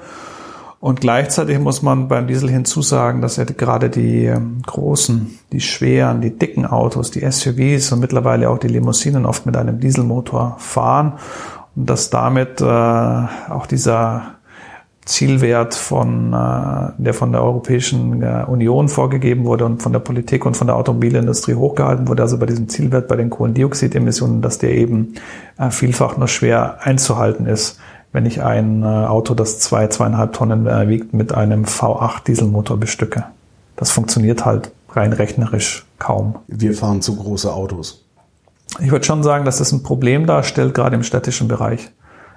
Und 0.80 1.02
gleichzeitig 1.02 1.58
muss 1.58 1.82
man 1.82 2.08
beim 2.08 2.26
Diesel 2.26 2.48
hinzusagen, 2.50 3.20
dass 3.20 3.36
ja 3.36 3.44
gerade 3.44 3.90
die 3.90 4.24
ähm, 4.24 4.62
großen, 4.66 5.38
die 5.52 5.60
schweren, 5.60 6.22
die 6.22 6.38
dicken 6.38 6.64
Autos, 6.64 7.10
die 7.10 7.20
SUVs 7.30 7.92
und 7.92 8.00
mittlerweile 8.00 8.48
auch 8.48 8.58
die 8.58 8.68
Limousinen 8.68 9.26
oft 9.26 9.44
mit 9.44 9.56
einem 9.58 9.78
Dieselmotor 9.78 10.56
fahren 10.58 11.14
und 11.76 11.88
dass 11.88 12.08
damit 12.08 12.62
äh, 12.62 12.64
auch 12.64 13.66
dieser 13.66 14.39
Zielwert 15.04 15.74
von, 15.74 16.32
äh, 16.32 16.92
der 16.98 17.14
von 17.14 17.32
der 17.32 17.42
Europäischen 17.42 18.22
äh, 18.22 18.44
Union 18.46 18.88
vorgegeben 18.88 19.44
wurde 19.44 19.64
und 19.64 19.82
von 19.82 19.92
der 19.92 20.00
Politik 20.00 20.44
und 20.46 20.56
von 20.56 20.66
der 20.66 20.76
Automobilindustrie 20.76 21.54
hochgehalten 21.54 22.06
wurde, 22.06 22.22
also 22.22 22.38
bei 22.38 22.46
diesem 22.46 22.68
Zielwert 22.68 23.08
bei 23.08 23.16
den 23.16 23.30
Kohlendioxidemissionen, 23.30 24.42
dass 24.42 24.58
der 24.58 24.72
eben 24.72 25.14
äh, 25.58 25.70
vielfach 25.70 26.16
nur 26.16 26.28
schwer 26.28 26.78
einzuhalten 26.82 27.46
ist 27.46 27.78
wenn 28.12 28.26
ich 28.26 28.42
ein 28.42 28.82
Auto, 28.82 29.34
das 29.34 29.60
zwei, 29.60 29.86
zweieinhalb 29.86 30.32
Tonnen 30.32 30.66
wiegt, 30.88 31.14
mit 31.14 31.32
einem 31.32 31.62
V8 31.62 32.24
Dieselmotor 32.26 32.76
bestücke. 32.76 33.26
Das 33.76 33.92
funktioniert 33.92 34.44
halt 34.44 34.72
rein 34.90 35.12
rechnerisch 35.12 35.86
kaum. 36.00 36.34
Wir 36.48 36.74
fahren 36.74 37.02
zu 37.02 37.14
große 37.14 37.52
Autos. 37.52 38.04
Ich 38.78 38.90
würde 38.90 39.04
schon 39.04 39.22
sagen, 39.22 39.44
dass 39.44 39.58
das 39.58 39.72
ein 39.72 39.82
Problem 39.82 40.26
darstellt, 40.26 40.74
gerade 40.74 40.96
im 40.96 41.02
städtischen 41.02 41.48
Bereich. 41.48 41.90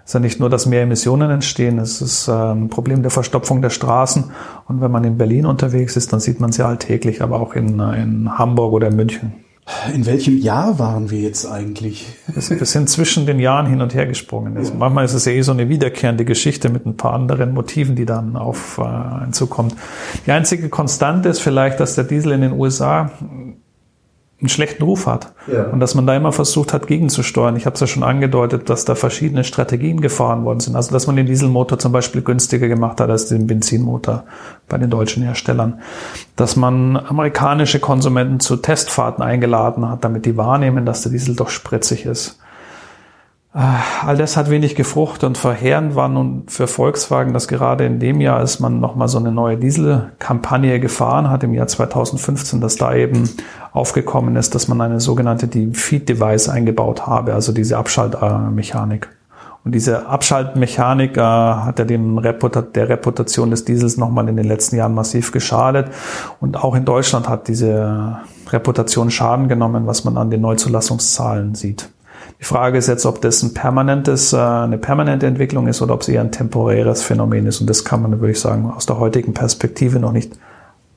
Es 0.04 0.10
ist 0.10 0.14
ja 0.16 0.20
nicht 0.20 0.40
nur, 0.40 0.50
dass 0.50 0.66
mehr 0.66 0.82
Emissionen 0.82 1.32
entstehen, 1.32 1.80
es 1.80 2.02
ist 2.02 2.28
äh, 2.28 2.32
ein 2.32 2.68
Problem 2.68 3.04
der 3.04 3.12
Verstopfung 3.12 3.62
der 3.62 3.70
Straßen. 3.70 4.26
Und 4.68 4.82
wenn 4.82 4.92
man 4.92 5.06
in 5.06 5.18
Berlin 5.18 5.46
unterwegs 5.46 5.96
ist, 5.96 6.12
dann 6.12 6.20
sieht 6.20 6.42
man 6.42 6.52
sie 6.52 6.66
alltäglich, 6.66 7.22
aber 7.22 7.40
auch 7.40 7.54
in, 7.54 7.80
in 7.80 8.38
Hamburg 8.38 8.74
oder 8.74 8.88
in 8.88 8.98
München. 8.98 9.34
In 9.94 10.06
welchem 10.06 10.38
Jahr 10.40 10.78
waren 10.78 11.10
wir 11.10 11.22
jetzt 11.22 11.46
eigentlich? 11.46 12.06
Wir 12.28 12.66
sind 12.66 12.90
zwischen 12.90 13.26
den 13.26 13.40
Jahren 13.40 13.66
hin 13.66 13.82
und 13.82 13.94
her 13.94 14.06
gesprungen. 14.06 14.58
Also 14.58 14.74
manchmal 14.74 15.06
ist 15.06 15.14
es 15.14 15.24
ja 15.24 15.32
eh 15.32 15.42
so 15.42 15.54
eine 15.54 15.70
wiederkehrende 15.70 16.26
Geschichte 16.26 16.68
mit 16.68 16.86
ein 16.86 16.98
paar 16.98 17.14
anderen 17.14 17.54
Motiven, 17.54 17.96
die 17.96 18.06
dann 18.06 18.36
auf 18.36 18.78
äh, 18.78 19.24
hinzukommt. 19.24 19.74
Die 20.26 20.32
einzige 20.32 20.68
Konstante 20.68 21.30
ist 21.30 21.40
vielleicht, 21.40 21.80
dass 21.80 21.96
der 21.96 22.04
Diesel 22.04 22.34
in 22.34 22.42
den 22.42 22.52
USA 22.52 23.12
einen 24.44 24.50
schlechten 24.50 24.84
Ruf 24.84 25.08
hat. 25.08 25.32
Ja. 25.52 25.64
Und 25.64 25.80
dass 25.80 25.96
man 25.96 26.06
da 26.06 26.16
immer 26.16 26.34
versucht 26.34 26.74
hat, 26.74 26.88
gegenzusteuern. 26.88 27.56
Ich 27.56 27.66
habe 27.66 27.76
es 27.76 27.80
ja 27.80 27.88
schon 27.88 28.04
angedeutet, 28.04 28.70
dass 28.70 28.84
da 28.84 28.94
verschiedene 28.94 29.46
Strategien 29.46 30.02
gefahren 30.02 30.44
worden 30.44 30.60
sind. 30.60 30.76
Also 30.76 30.92
dass 30.92 31.08
man 31.08 31.16
den 31.16 31.26
Dieselmotor 31.26 31.80
zum 31.80 31.94
Beispiel 31.94 32.22
günstiger 32.22 32.68
gemacht 32.68 33.00
hat 33.00 33.10
als 33.10 33.28
den 33.28 33.48
Benzinmotor 33.48 34.26
bei 34.68 34.78
den 34.78 34.90
deutschen 34.90 35.24
Herstellern. 35.24 35.80
Dass 36.36 36.58
man 36.58 36.98
amerikanische 36.98 37.80
Konsumenten 37.80 38.42
zu 38.42 38.58
Testfahrten 38.58 39.24
eingeladen 39.24 39.90
hat, 39.90 40.04
damit 40.04 40.26
die 40.26 40.36
wahrnehmen, 40.36 40.86
dass 40.86 41.04
der 41.04 41.14
Diesel 41.14 41.36
doch 41.36 41.50
spritzig 41.50 42.06
ist. 42.06 42.38
Äh, 43.56 43.60
all 44.06 44.18
das 44.18 44.36
hat 44.36 44.50
wenig 44.50 44.76
gefruchtet 44.76 45.24
und 45.24 45.38
verheerend 45.38 45.96
war 45.96 46.10
nun 46.10 46.44
für 46.48 46.68
Volkswagen, 46.68 47.34
dass 47.34 47.48
gerade 47.48 47.86
in 47.86 48.00
dem 48.00 48.20
Jahr, 48.20 48.38
als 48.38 48.60
man 48.60 48.80
nochmal 48.80 49.08
so 49.08 49.20
eine 49.20 49.32
neue 49.32 49.58
Dieselkampagne 49.58 50.80
gefahren 50.80 51.30
hat, 51.30 51.44
im 51.44 51.54
Jahr 51.54 51.68
2015, 51.68 52.62
dass 52.62 52.78
da 52.78 52.96
eben 52.96 53.30
aufgekommen 53.72 54.36
ist, 54.38 54.56
dass 54.56 54.68
man 54.68 54.82
eine 54.82 55.00
sogenannte 55.00 55.48
Feed-Device 55.72 56.50
eingebaut 56.50 57.06
habe, 57.06 57.34
also 57.34 57.52
diese 57.52 57.78
Abschaltmechanik. 57.78 59.10
Und 59.66 59.74
diese 59.74 60.08
Abschaltmechanik 60.08 61.16
äh, 61.16 61.22
hat 61.22 61.80
ja 61.80 61.86
dem 61.86 62.18
Reputat 62.18 62.76
der 62.76 62.90
Reputation 62.90 63.52
des 63.52 63.64
Diesels 63.64 63.98
nochmal 63.98 64.28
in 64.28 64.36
den 64.36 64.48
letzten 64.48 64.76
Jahren 64.76 64.94
massiv 64.94 65.32
geschadet. 65.32 65.88
Und 66.42 66.62
auch 66.62 66.76
in 66.76 66.84
Deutschland 66.84 67.30
hat 67.30 67.48
diese 67.48 68.18
Reputation 68.50 69.10
Schaden 69.10 69.48
genommen, 69.48 69.88
was 69.88 70.04
man 70.04 70.18
an 70.18 70.32
den 70.32 70.42
Neuzulassungszahlen 70.42 71.56
sieht. 71.56 71.90
Die 72.44 72.48
Frage 72.48 72.78
ist 72.78 72.88
jetzt, 72.88 73.06
ob 73.06 73.22
das 73.22 73.42
ein 73.42 73.54
permanentes, 73.54 74.34
äh, 74.34 74.38
eine 74.38 74.78
permanente 74.78 75.26
Entwicklung 75.26 75.68
ist 75.68 75.82
oder 75.82 75.94
ob 75.94 76.02
es 76.02 76.10
eher 76.10 76.20
ein 76.20 76.34
temporäres 76.34 77.02
Phänomen 77.02 77.46
ist. 77.46 77.62
Und 77.62 77.70
das 77.70 77.86
kann 77.86 78.02
man, 78.02 78.20
würde 78.20 78.32
ich 78.32 78.40
sagen, 78.42 78.70
aus 78.70 78.86
der 78.86 79.00
heutigen 79.00 79.34
Perspektive 79.34 79.98
noch 79.98 80.12
nicht 80.12 80.34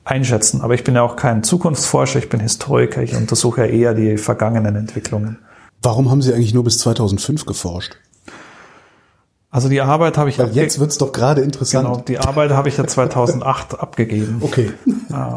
einschätzen. 0.03 0.59
Aber 0.59 0.73
ich 0.73 0.83
bin 0.83 0.95
ja 0.95 1.03
auch 1.03 1.15
kein 1.15 1.43
Zukunftsforscher, 1.43 2.19
ich 2.19 2.27
bin 2.27 2.41
Historiker, 2.41 3.01
ich 3.01 3.15
untersuche 3.15 3.61
ja 3.61 3.67
eher 3.67 3.93
die 3.93 4.17
vergangenen 4.17 4.75
Entwicklungen. 4.75 5.37
Warum 5.81 6.11
haben 6.11 6.21
Sie 6.21 6.33
eigentlich 6.33 6.53
nur 6.53 6.65
bis 6.65 6.79
2005 6.79 7.45
geforscht? 7.45 7.95
Also 9.49 9.69
die 9.69 9.79
Arbeit 9.79 10.17
habe 10.17 10.29
ich 10.29 10.39
Weil 10.39 10.49
jetzt 10.49 10.81
wird's 10.81 10.97
doch 10.97 11.13
gerade 11.13 11.39
interessant. 11.43 11.87
Genau, 11.87 12.01
die 12.05 12.19
Arbeit 12.19 12.51
habe 12.51 12.67
ich 12.67 12.75
ja 12.75 12.85
2008 12.85 13.79
abgegeben. 13.79 14.39
Okay. 14.41 14.73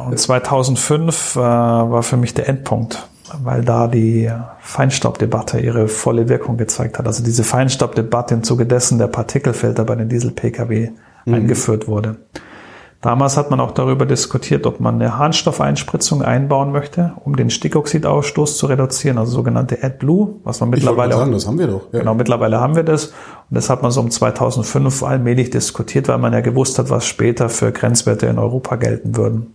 Und 0.09 0.19
2005 0.19 1.37
äh, 1.37 1.39
war 1.39 2.03
für 2.03 2.17
mich 2.17 2.35
der 2.35 2.49
Endpunkt 2.49 3.07
weil 3.43 3.65
da 3.65 3.87
die 3.87 4.31
Feinstaubdebatte 4.61 5.61
ihre 5.61 5.89
volle 5.89 6.29
Wirkung 6.29 6.57
gezeigt 6.57 6.99
hat. 6.99 7.07
Also 7.07 7.23
diese 7.23 7.45
Feinstaubdebatte 7.45 8.35
im 8.35 8.43
Zuge 8.43 8.67
dessen 8.67 8.99
der 8.99 9.07
Partikelfilter 9.09 9.85
bei 9.85 9.95
den 9.95 10.09
Diesel-Pkw 10.09 10.91
mhm. 11.25 11.35
eingeführt 11.35 11.89
wurde. 11.89 12.17
Damals 13.01 13.39
hat 13.39 13.51
man 13.51 13.61
auch 13.61 13.71
darüber 13.71 14.05
diskutiert, 14.05 14.67
ob 14.67 14.79
man 14.79 14.97
eine 14.97 15.17
Harnstoffeinspritzung 15.17 16.21
einbauen 16.21 16.71
möchte, 16.71 17.15
um 17.25 17.35
den 17.35 17.49
Stickoxidausstoß 17.49 18.59
zu 18.59 18.67
reduzieren, 18.67 19.17
also 19.17 19.33
sogenannte 19.33 19.83
AdBlue, 19.83 20.35
was 20.45 20.61
man 20.61 20.69
mittlerweile 20.69 21.15
sagen, 21.15 21.33
das 21.33 21.47
haben 21.47 21.59
wir 21.59 21.67
doch. 21.67 21.93
Ja. 21.93 22.01
Genau, 22.01 22.15
mittlerweile 22.15 22.61
haben 22.61 22.77
wir 22.77 22.83
das 22.83 23.07
und 23.07 23.13
das 23.57 23.71
hat 23.71 23.81
man 23.81 23.91
so 23.91 24.01
um 24.01 24.11
2005 24.11 25.03
allmählich 25.03 25.49
diskutiert, 25.49 26.09
weil 26.09 26.19
man 26.19 26.35
ja 26.35 26.41
gewusst 26.41 26.79
hat, 26.79 26.91
was 26.91 27.07
später 27.07 27.49
für 27.49 27.73
Grenzwerte 27.73 28.27
in 28.27 28.39
Europa 28.39 28.77
gelten 28.77 29.17
würden 29.17 29.55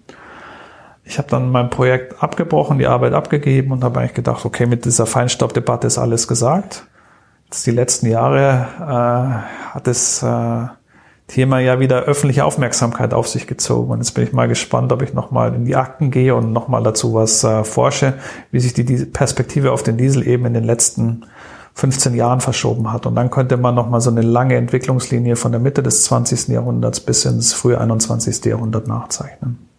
ich 1.05 1.19
habe 1.19 1.29
dann 1.29 1.51
mein 1.51 1.69
Projekt 1.69 2.21
abgebrochen, 2.21 2.79
die 2.79 2.87
Arbeit 2.87 3.13
abgegeben 3.13 3.71
und 3.71 3.83
habe 3.83 3.99
eigentlich 3.99 4.15
gedacht, 4.15 4.43
okay, 4.43 4.65
mit 4.65 4.85
dieser 4.85 5.05
Feinstaubdebatte 5.05 5.85
ist 5.85 5.99
alles 5.99 6.27
gesagt. 6.27 6.87
Jetzt 7.45 7.67
die 7.67 7.71
letzten 7.71 8.07
Jahre 8.07 8.67
äh, 8.81 9.73
hat 9.75 9.85
das 9.85 10.23
äh, 10.23 10.67
Thema 11.27 11.59
ja 11.59 11.79
wieder 11.79 12.03
öffentliche 12.03 12.43
Aufmerksamkeit 12.43 13.13
auf 13.13 13.27
sich 13.27 13.45
gezogen. 13.45 13.91
Und 13.91 13.99
jetzt 13.99 14.13
bin 14.13 14.23
ich 14.23 14.33
mal 14.33 14.47
gespannt, 14.47 14.91
ob 14.91 15.03
ich 15.03 15.13
nochmal 15.13 15.53
in 15.53 15.65
die 15.65 15.75
Akten 15.75 16.09
gehe 16.09 16.35
und 16.35 16.51
nochmal 16.51 16.81
dazu 16.81 17.13
was 17.13 17.43
äh, 17.43 17.63
forsche, 17.63 18.13
wie 18.51 18.59
sich 18.59 18.73
die, 18.73 18.83
die 18.83 19.05
Perspektive 19.05 19.71
auf 19.71 19.83
den 19.83 19.97
Diesel 19.97 20.27
eben 20.27 20.45
in 20.45 20.55
den 20.55 20.63
letzten 20.63 21.25
15 21.75 22.15
Jahren 22.15 22.41
verschoben 22.41 22.91
hat. 22.91 23.05
Und 23.05 23.15
dann 23.15 23.29
könnte 23.29 23.57
man 23.57 23.75
nochmal 23.75 24.01
so 24.01 24.09
eine 24.09 24.21
lange 24.21 24.55
Entwicklungslinie 24.55 25.35
von 25.35 25.51
der 25.51 25.61
Mitte 25.61 25.83
des 25.83 26.03
20. 26.05 26.47
Jahrhunderts 26.47 26.99
bis 26.99 27.25
ins 27.25 27.53
frühe 27.53 27.79
21. 27.79 28.43
Jahrhundert 28.45 28.87
nachzeichnen. 28.87 29.74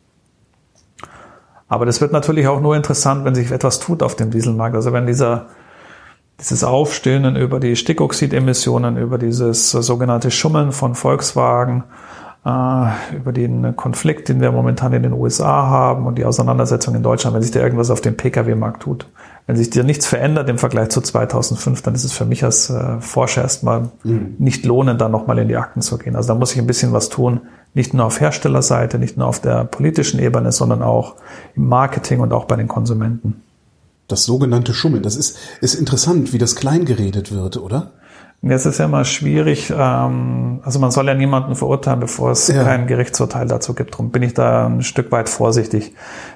Aber 1.69 1.87
das 1.87 2.01
wird 2.01 2.13
natürlich 2.13 2.47
auch 2.47 2.61
nur 2.61 2.77
interessant, 2.77 3.25
wenn 3.25 3.35
sich 3.35 3.51
etwas 3.51 3.81
tut 3.81 4.03
auf 4.03 4.15
dem 4.15 4.31
Dieselmarkt. 4.31 4.77
Also 4.77 4.93
wenn 4.93 5.07
dieser, 5.07 5.47
dieses 6.41 6.63
Aufstöhnen 6.63 7.37
über 7.37 7.59
die 7.59 7.75
Stickoxidemissionen, 7.75 8.97
über 8.97 9.19
dieses 9.19 9.71
sogenannte 9.71 10.31
Schummeln 10.31 10.73
von 10.73 10.95
Volkswagen, 10.95 11.85
äh, 12.47 13.17
über 13.17 13.33
den 13.33 13.75
Konflikt, 13.75 14.29
den 14.29 14.41
wir 14.41 14.53
momentan 14.53 14.93
in 14.93 15.03
den 15.03 15.13
USA 15.13 15.67
haben 15.67 16.07
und 16.07 16.17
die 16.17 16.25
Auseinandersetzung 16.25 16.95
in 16.95 17.03
Deutschland, 17.03 17.35
wenn 17.35 17.43
sich 17.43 17.51
da 17.51 17.61
irgendwas 17.61 17.91
auf 17.91 18.01
dem 18.01 18.17
Pkw-Markt 18.17 18.83
tut. 18.85 19.09
Wenn 19.49 19.57
sich 19.57 19.71
dir 19.71 19.83
nichts 19.83 20.07
verändert 20.07 20.49
im 20.49 20.59
Vergleich 20.59 20.91
zu 20.91 21.01
2005, 21.01 21.83
dann 21.83 21.95
ist 21.95 22.05
es 22.05 22.13
für 22.13 22.25
mich 22.25 22.45
als 22.45 22.71
äh, 22.71 23.01
Forscher 23.01 23.43
erstmal 23.43 23.91
mhm. 24.05 24.37
nicht 24.39 24.65
lohnend, 24.65 25.01
da 25.01 25.09
nochmal 25.09 25.39
in 25.41 25.49
die 25.49 25.57
Akten 25.57 25.83
zu 25.83 25.99
gehen. 25.99 26.15
Also 26.15 26.29
da 26.29 26.35
muss 26.39 26.53
ich 26.53 26.59
ein 26.59 26.67
bisschen 26.67 26.93
was 26.93 27.09
tun, 27.09 27.41
nicht 27.77 27.93
nur 27.93 28.07
auf 28.07 28.21
Herstellerseite, 28.21 28.99
nicht 28.99 29.19
nur 29.19 29.27
auf 29.29 29.39
der 29.39 29.65
politischen 29.65 30.19
Ebene, 30.19 30.51
sondern 30.51 30.83
auch 30.83 31.15
im 31.55 31.69
Marketing 31.69 32.21
und 32.21 32.33
auch 32.33 32.47
bei 32.47 32.57
den 32.57 32.69
Konsumenten. 32.69 33.43
Das 34.09 34.25
sogenannte 34.25 34.73
Schummeln, 34.73 35.03
das 35.03 35.15
ist, 35.15 35.37
ist 35.61 35.75
interessant, 35.75 36.33
wie 36.33 36.39
das 36.39 36.57
klein 36.57 36.87
geredet 36.87 37.33
wird, 37.33 37.59
oder? 37.59 37.93
Jetzt 38.41 38.65
ist 38.65 38.79
ja 38.79 38.87
immer 38.87 39.05
schwierig, 39.05 39.71
ähm, 39.77 40.61
also 40.63 40.79
man 40.79 40.91
soll 40.91 41.07
ja 41.07 41.15
niemanden 41.15 41.55
verurteilen, 41.55 42.01
bevor 42.01 42.31
es 42.31 42.49
ja. 42.49 42.65
kein 42.65 42.87
Gerichtsurteil 42.87 43.47
dazu 43.47 43.75
gibt. 43.75 43.93
Darum 43.93 44.11
bin 44.11 44.23
ich 44.23 44.33
da 44.33 44.67
ein 44.67 44.83
Stück 44.83 45.13
weit 45.13 45.29
vorsichtig. 45.29 45.95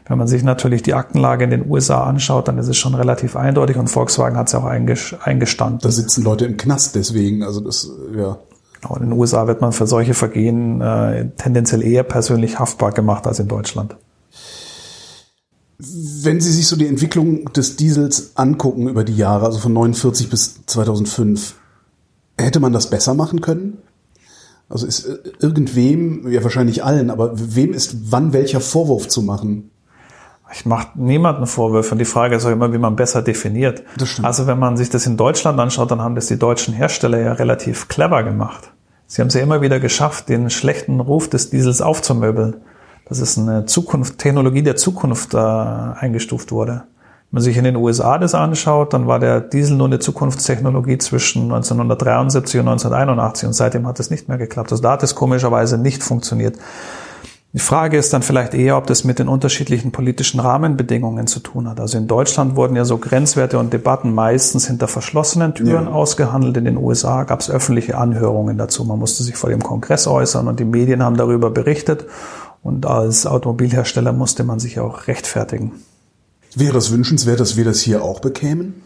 Wenn 0.08 0.18
man 0.18 0.26
sich 0.26 0.42
natürlich 0.42 0.82
die 0.82 0.92
Aktenlage 0.92 1.44
in 1.44 1.50
den 1.50 1.70
USA 1.70 2.04
anschaut, 2.04 2.48
dann 2.48 2.58
ist 2.58 2.68
es 2.68 2.76
schon 2.76 2.94
relativ 2.94 3.34
eindeutig 3.34 3.76
und 3.78 3.88
Volkswagen 3.88 4.36
hat 4.36 4.48
es 4.48 4.52
ja 4.52 4.58
auch 4.58 4.64
eingestanden. 4.64 5.78
Da 5.80 5.90
sitzen 5.90 6.22
Leute 6.22 6.44
im 6.44 6.58
Knast 6.58 6.96
deswegen, 6.96 7.42
also 7.44 7.60
das, 7.60 7.90
ja. 8.14 8.36
Genau, 8.80 8.96
in 8.96 9.10
den 9.10 9.12
USA 9.12 9.46
wird 9.46 9.60
man 9.60 9.72
für 9.72 9.86
solche 9.86 10.14
Vergehen 10.14 10.80
äh, 10.80 11.28
tendenziell 11.36 11.82
eher 11.82 12.02
persönlich 12.02 12.58
haftbar 12.58 12.92
gemacht 12.92 13.26
als 13.26 13.38
in 13.38 13.48
Deutschland. 13.48 13.96
Wenn 15.78 16.40
Sie 16.40 16.52
sich 16.52 16.66
so 16.66 16.76
die 16.76 16.86
Entwicklung 16.86 17.52
des 17.52 17.76
Diesels 17.76 18.36
angucken 18.36 18.88
über 18.88 19.04
die 19.04 19.16
Jahre, 19.16 19.46
also 19.46 19.58
von 19.58 19.72
49 19.72 20.28
bis 20.28 20.66
2005, 20.66 21.54
hätte 22.38 22.60
man 22.60 22.72
das 22.72 22.90
besser 22.90 23.14
machen 23.14 23.40
können? 23.40 23.78
Also 24.68 24.86
ist 24.86 25.04
äh, 25.06 25.18
irgendwem, 25.40 26.30
ja 26.30 26.42
wahrscheinlich 26.42 26.84
allen, 26.84 27.10
aber 27.10 27.32
wem 27.34 27.72
ist 27.72 28.12
wann 28.12 28.32
welcher 28.32 28.60
Vorwurf 28.60 29.08
zu 29.08 29.22
machen? 29.22 29.69
Ich 30.52 30.66
mache 30.66 30.88
niemanden 30.94 31.46
Vorwürfe 31.46 31.92
und 31.92 31.98
die 31.98 32.04
Frage 32.04 32.36
ist 32.36 32.44
auch 32.44 32.50
immer, 32.50 32.72
wie 32.72 32.78
man 32.78 32.96
besser 32.96 33.22
definiert. 33.22 33.82
Also 34.24 34.46
wenn 34.46 34.58
man 34.58 34.76
sich 34.76 34.90
das 34.90 35.06
in 35.06 35.16
Deutschland 35.16 35.58
anschaut, 35.60 35.90
dann 35.90 36.02
haben 36.02 36.14
das 36.14 36.26
die 36.26 36.38
deutschen 36.38 36.74
Hersteller 36.74 37.18
ja 37.20 37.32
relativ 37.34 37.88
clever 37.88 38.22
gemacht. 38.22 38.72
Sie 39.06 39.20
haben 39.20 39.28
es 39.28 39.34
ja 39.34 39.40
immer 39.40 39.60
wieder 39.60 39.80
geschafft, 39.80 40.28
den 40.28 40.50
schlechten 40.50 41.00
Ruf 41.00 41.28
des 41.28 41.50
Diesels 41.50 41.80
aufzumöbeln 41.80 42.56
dass 43.10 43.18
es 43.18 43.36
eine 43.36 43.66
Zukunft, 43.66 44.18
Technologie 44.18 44.62
der 44.62 44.76
Zukunft 44.76 45.34
äh, 45.34 45.36
eingestuft 45.36 46.52
wurde. 46.52 46.84
Wenn 47.30 47.38
man 47.38 47.42
sich 47.42 47.56
in 47.56 47.64
den 47.64 47.74
USA 47.74 48.18
das 48.18 48.36
anschaut, 48.36 48.92
dann 48.92 49.08
war 49.08 49.18
der 49.18 49.40
Diesel 49.40 49.76
nur 49.76 49.88
eine 49.88 49.98
Zukunftstechnologie 49.98 50.96
zwischen 50.98 51.42
1973 51.42 52.60
und 52.60 52.68
1981 52.68 53.46
und 53.48 53.52
seitdem 53.52 53.86
hat 53.88 53.98
es 53.98 54.10
nicht 54.10 54.28
mehr 54.28 54.38
geklappt. 54.38 54.70
Also 54.70 54.82
da 54.82 54.92
hat 54.92 55.02
es 55.02 55.16
komischerweise 55.16 55.76
nicht 55.76 56.04
funktioniert. 56.04 56.56
Die 57.52 57.58
Frage 57.58 57.98
ist 57.98 58.12
dann 58.12 58.22
vielleicht 58.22 58.54
eher, 58.54 58.76
ob 58.76 58.86
das 58.86 59.02
mit 59.02 59.18
den 59.18 59.26
unterschiedlichen 59.26 59.90
politischen 59.90 60.38
Rahmenbedingungen 60.38 61.26
zu 61.26 61.40
tun 61.40 61.68
hat. 61.68 61.80
Also 61.80 61.98
in 61.98 62.06
Deutschland 62.06 62.54
wurden 62.54 62.76
ja 62.76 62.84
so 62.84 62.98
Grenzwerte 62.98 63.58
und 63.58 63.72
Debatten 63.72 64.14
meistens 64.14 64.68
hinter 64.68 64.86
verschlossenen 64.86 65.54
Türen 65.54 65.86
ja. 65.86 65.90
ausgehandelt. 65.90 66.56
In 66.58 66.64
den 66.64 66.76
USA 66.76 67.24
gab 67.24 67.40
es 67.40 67.50
öffentliche 67.50 67.98
Anhörungen 67.98 68.56
dazu. 68.56 68.84
Man 68.84 69.00
musste 69.00 69.24
sich 69.24 69.34
vor 69.34 69.50
dem 69.50 69.64
Kongress 69.64 70.06
äußern 70.06 70.46
und 70.46 70.60
die 70.60 70.64
Medien 70.64 71.02
haben 71.02 71.16
darüber 71.16 71.50
berichtet. 71.50 72.06
Und 72.62 72.86
als 72.86 73.26
Automobilhersteller 73.26 74.12
musste 74.12 74.44
man 74.44 74.60
sich 74.60 74.78
auch 74.78 75.08
rechtfertigen. 75.08 75.72
Wäre 76.54 76.78
es 76.78 76.92
wünschenswert, 76.92 77.40
dass 77.40 77.56
wir 77.56 77.64
das 77.64 77.80
hier 77.80 78.04
auch 78.04 78.20
bekämen? 78.20 78.82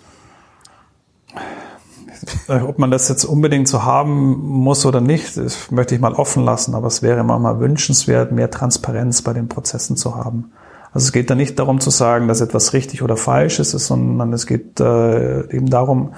Ob 2.49 2.79
man 2.79 2.91
das 2.91 3.09
jetzt 3.09 3.25
unbedingt 3.25 3.69
so 3.69 3.85
haben 3.85 4.39
muss 4.39 4.85
oder 4.87 5.01
nicht, 5.01 5.37
das 5.37 5.71
möchte 5.71 5.95
ich 5.95 6.01
mal 6.01 6.13
offen 6.13 6.45
lassen, 6.45 6.75
aber 6.75 6.87
es 6.87 7.03
wäre 7.03 7.25
manchmal 7.25 7.61
wünschenswert, 7.61 8.33
mehr 8.33 8.51
Transparenz 8.51 9.23
bei 9.23 9.33
den 9.33 9.49
Prozessen 9.49 9.97
zu 9.97 10.17
haben. 10.17 10.53
Also 10.93 11.07
es 11.07 11.13
geht 11.13 11.29
da 11.29 11.35
nicht 11.35 11.59
darum 11.59 11.81
zu 11.81 11.91
sagen, 11.91 12.29
dass 12.29 12.41
etwas 12.41 12.73
richtig 12.73 13.03
oder 13.03 13.17
falsch 13.17 13.59
ist, 13.59 13.73
sondern 13.73 14.33
es 14.33 14.47
geht 14.47 14.79
äh, 14.79 15.41
eben 15.51 15.69
darum, 15.69 16.13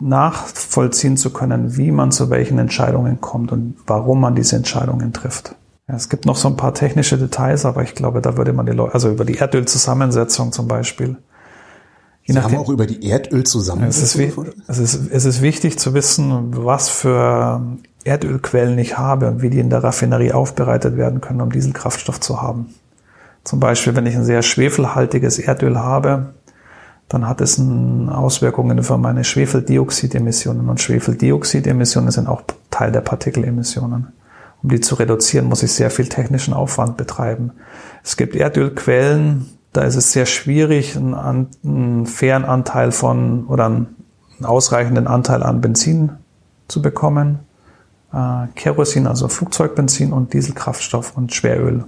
nachvollziehen 0.00 1.18
zu 1.18 1.30
können, 1.30 1.76
wie 1.76 1.92
man 1.92 2.12
zu 2.12 2.30
welchen 2.30 2.58
Entscheidungen 2.58 3.20
kommt 3.20 3.52
und 3.52 3.74
warum 3.86 4.20
man 4.20 4.34
diese 4.34 4.56
Entscheidungen 4.56 5.12
trifft. 5.12 5.54
Es 5.86 6.08
gibt 6.08 6.24
noch 6.24 6.36
so 6.36 6.48
ein 6.48 6.56
paar 6.56 6.72
technische 6.72 7.18
Details, 7.18 7.66
aber 7.66 7.82
ich 7.82 7.94
glaube, 7.94 8.22
da 8.22 8.38
würde 8.38 8.54
man 8.54 8.64
die 8.64 8.72
Leute, 8.72 8.94
also 8.94 9.10
über 9.10 9.26
die 9.26 9.36
Erdölzusammensetzung 9.36 10.50
zum 10.50 10.66
Beispiel. 10.66 11.18
Je 12.24 12.34
Sie 12.34 12.38
nachdem, 12.38 12.58
haben 12.58 12.64
auch 12.64 12.68
über 12.68 12.86
die 12.86 13.08
Erdölzusammensetzung. 13.08 14.22
Es 14.68 14.78
ist, 14.78 14.78
es, 14.80 14.94
ist, 14.94 15.10
es 15.10 15.24
ist 15.24 15.42
wichtig 15.42 15.78
zu 15.78 15.92
wissen, 15.92 16.64
was 16.64 16.88
für 16.88 17.60
Erdölquellen 18.04 18.78
ich 18.78 18.96
habe 18.96 19.28
und 19.28 19.42
wie 19.42 19.50
die 19.50 19.58
in 19.58 19.70
der 19.70 19.82
Raffinerie 19.82 20.32
aufbereitet 20.32 20.96
werden 20.96 21.20
können, 21.20 21.40
um 21.40 21.50
Dieselkraftstoff 21.50 22.20
zu 22.20 22.40
haben. 22.40 22.74
Zum 23.44 23.58
Beispiel, 23.58 23.96
wenn 23.96 24.06
ich 24.06 24.14
ein 24.14 24.24
sehr 24.24 24.42
schwefelhaltiges 24.42 25.38
Erdöl 25.38 25.78
habe, 25.78 26.34
dann 27.08 27.28
hat 27.28 27.40
es 27.40 27.60
Auswirkungen 27.60 28.82
für 28.82 28.98
meine 28.98 29.24
Schwefeldioxidemissionen. 29.24 30.68
Und 30.68 30.80
Schwefeldioxidemissionen 30.80 32.10
sind 32.10 32.28
auch 32.28 32.42
Teil 32.70 32.92
der 32.92 33.00
Partikelemissionen. 33.02 34.12
Um 34.62 34.70
die 34.70 34.80
zu 34.80 34.94
reduzieren, 34.94 35.46
muss 35.46 35.62
ich 35.62 35.72
sehr 35.72 35.90
viel 35.90 36.08
technischen 36.08 36.54
Aufwand 36.54 36.96
betreiben. 36.96 37.52
Es 38.04 38.16
gibt 38.16 38.36
Erdölquellen, 38.36 39.46
da 39.72 39.82
ist 39.82 39.96
es 39.96 40.12
sehr 40.12 40.26
schwierig, 40.26 40.96
einen, 40.96 41.14
einen 41.64 42.06
fairen 42.06 42.44
Anteil 42.44 42.92
von 42.92 43.46
oder 43.46 43.66
einen 43.66 43.96
ausreichenden 44.42 45.06
Anteil 45.06 45.42
an 45.42 45.60
Benzin 45.60 46.12
zu 46.68 46.82
bekommen. 46.82 47.40
Äh, 48.12 48.46
Kerosin, 48.54 49.06
also 49.06 49.28
Flugzeugbenzin 49.28 50.12
und 50.12 50.34
Dieselkraftstoff 50.34 51.16
und 51.16 51.32
Schweröl. 51.32 51.84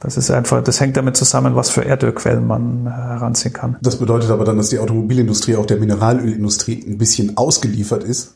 Das 0.00 0.16
ist 0.16 0.30
einfach, 0.30 0.62
das 0.62 0.80
hängt 0.80 0.96
damit 0.96 1.16
zusammen, 1.16 1.56
was 1.56 1.70
für 1.70 1.82
Erdölquellen 1.82 2.46
man 2.46 2.86
heranziehen 2.86 3.54
kann. 3.54 3.76
Das 3.80 3.98
bedeutet 3.98 4.30
aber 4.30 4.44
dann, 4.44 4.58
dass 4.58 4.68
die 4.68 4.78
Automobilindustrie 4.78 5.56
auch 5.56 5.66
der 5.66 5.78
Mineralölindustrie 5.78 6.84
ein 6.86 6.98
bisschen 6.98 7.36
ausgeliefert 7.36 8.04
ist? 8.04 8.34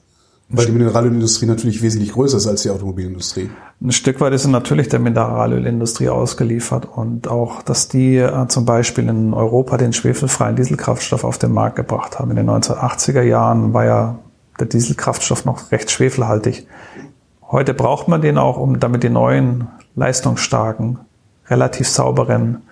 Weil 0.51 0.65
die 0.65 0.73
Mineralölindustrie 0.73 1.45
natürlich 1.45 1.83
wesentlich 1.83 2.13
größer 2.13 2.39
ist 2.39 2.47
als 2.47 2.63
die 2.63 2.71
Automobilindustrie. 2.71 3.51
Ein 3.83 3.93
Stück 3.93 4.21
weit 4.21 4.33
ist 4.33 4.47
natürlich 4.47 4.89
der 4.89 4.99
Mineralölindustrie 4.99 6.09
ausgeliefert 6.09 6.87
und 6.87 7.29
auch, 7.29 7.61
dass 7.63 7.89
die 7.89 8.17
äh, 8.17 8.49
zum 8.49 8.65
Beispiel 8.65 9.09
in 9.09 9.35
Europa 9.35 9.77
den 9.77 9.93
schwefelfreien 9.93 10.57
Dieselkraftstoff 10.57 11.25
auf 11.25 11.37
den 11.37 11.53
Markt 11.53 11.77
gebracht 11.77 12.19
haben. 12.19 12.31
In 12.31 12.37
den 12.37 12.49
1980er 12.49 13.23
Jahren 13.23 13.75
war 13.75 13.85
ja 13.85 14.19
der 14.59 14.67
Dieselkraftstoff 14.67 15.45
noch 15.45 15.71
recht 15.71 15.91
schwefelhaltig. 15.91 16.67
Heute 17.43 17.75
braucht 17.75 18.09
man 18.09 18.23
den 18.23 18.39
auch, 18.39 18.57
um 18.57 18.81
damit 18.81 19.03
die 19.03 19.11
neuen 19.11 19.69
leistungsstarken, 19.95 20.99
relativ 21.49 21.89
sauberen 21.89 22.63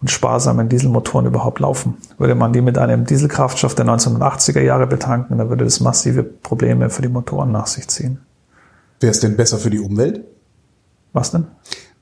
und 0.00 0.10
sparsamen 0.10 0.68
Dieselmotoren 0.68 1.26
überhaupt 1.26 1.60
laufen. 1.60 1.96
Würde 2.18 2.34
man 2.34 2.52
die 2.52 2.60
mit 2.60 2.78
einem 2.78 3.04
Dieselkraftstoff 3.04 3.74
der 3.74 3.86
1980er 3.86 4.60
Jahre 4.60 4.86
betanken, 4.86 5.38
dann 5.38 5.48
würde 5.48 5.64
das 5.64 5.80
massive 5.80 6.22
Probleme 6.22 6.90
für 6.90 7.02
die 7.02 7.08
Motoren 7.08 7.50
nach 7.50 7.66
sich 7.66 7.88
ziehen. 7.88 8.20
Wäre 9.00 9.10
es 9.10 9.20
denn 9.20 9.36
besser 9.36 9.58
für 9.58 9.70
die 9.70 9.80
Umwelt? 9.80 10.24
Was 11.12 11.30
denn? 11.30 11.46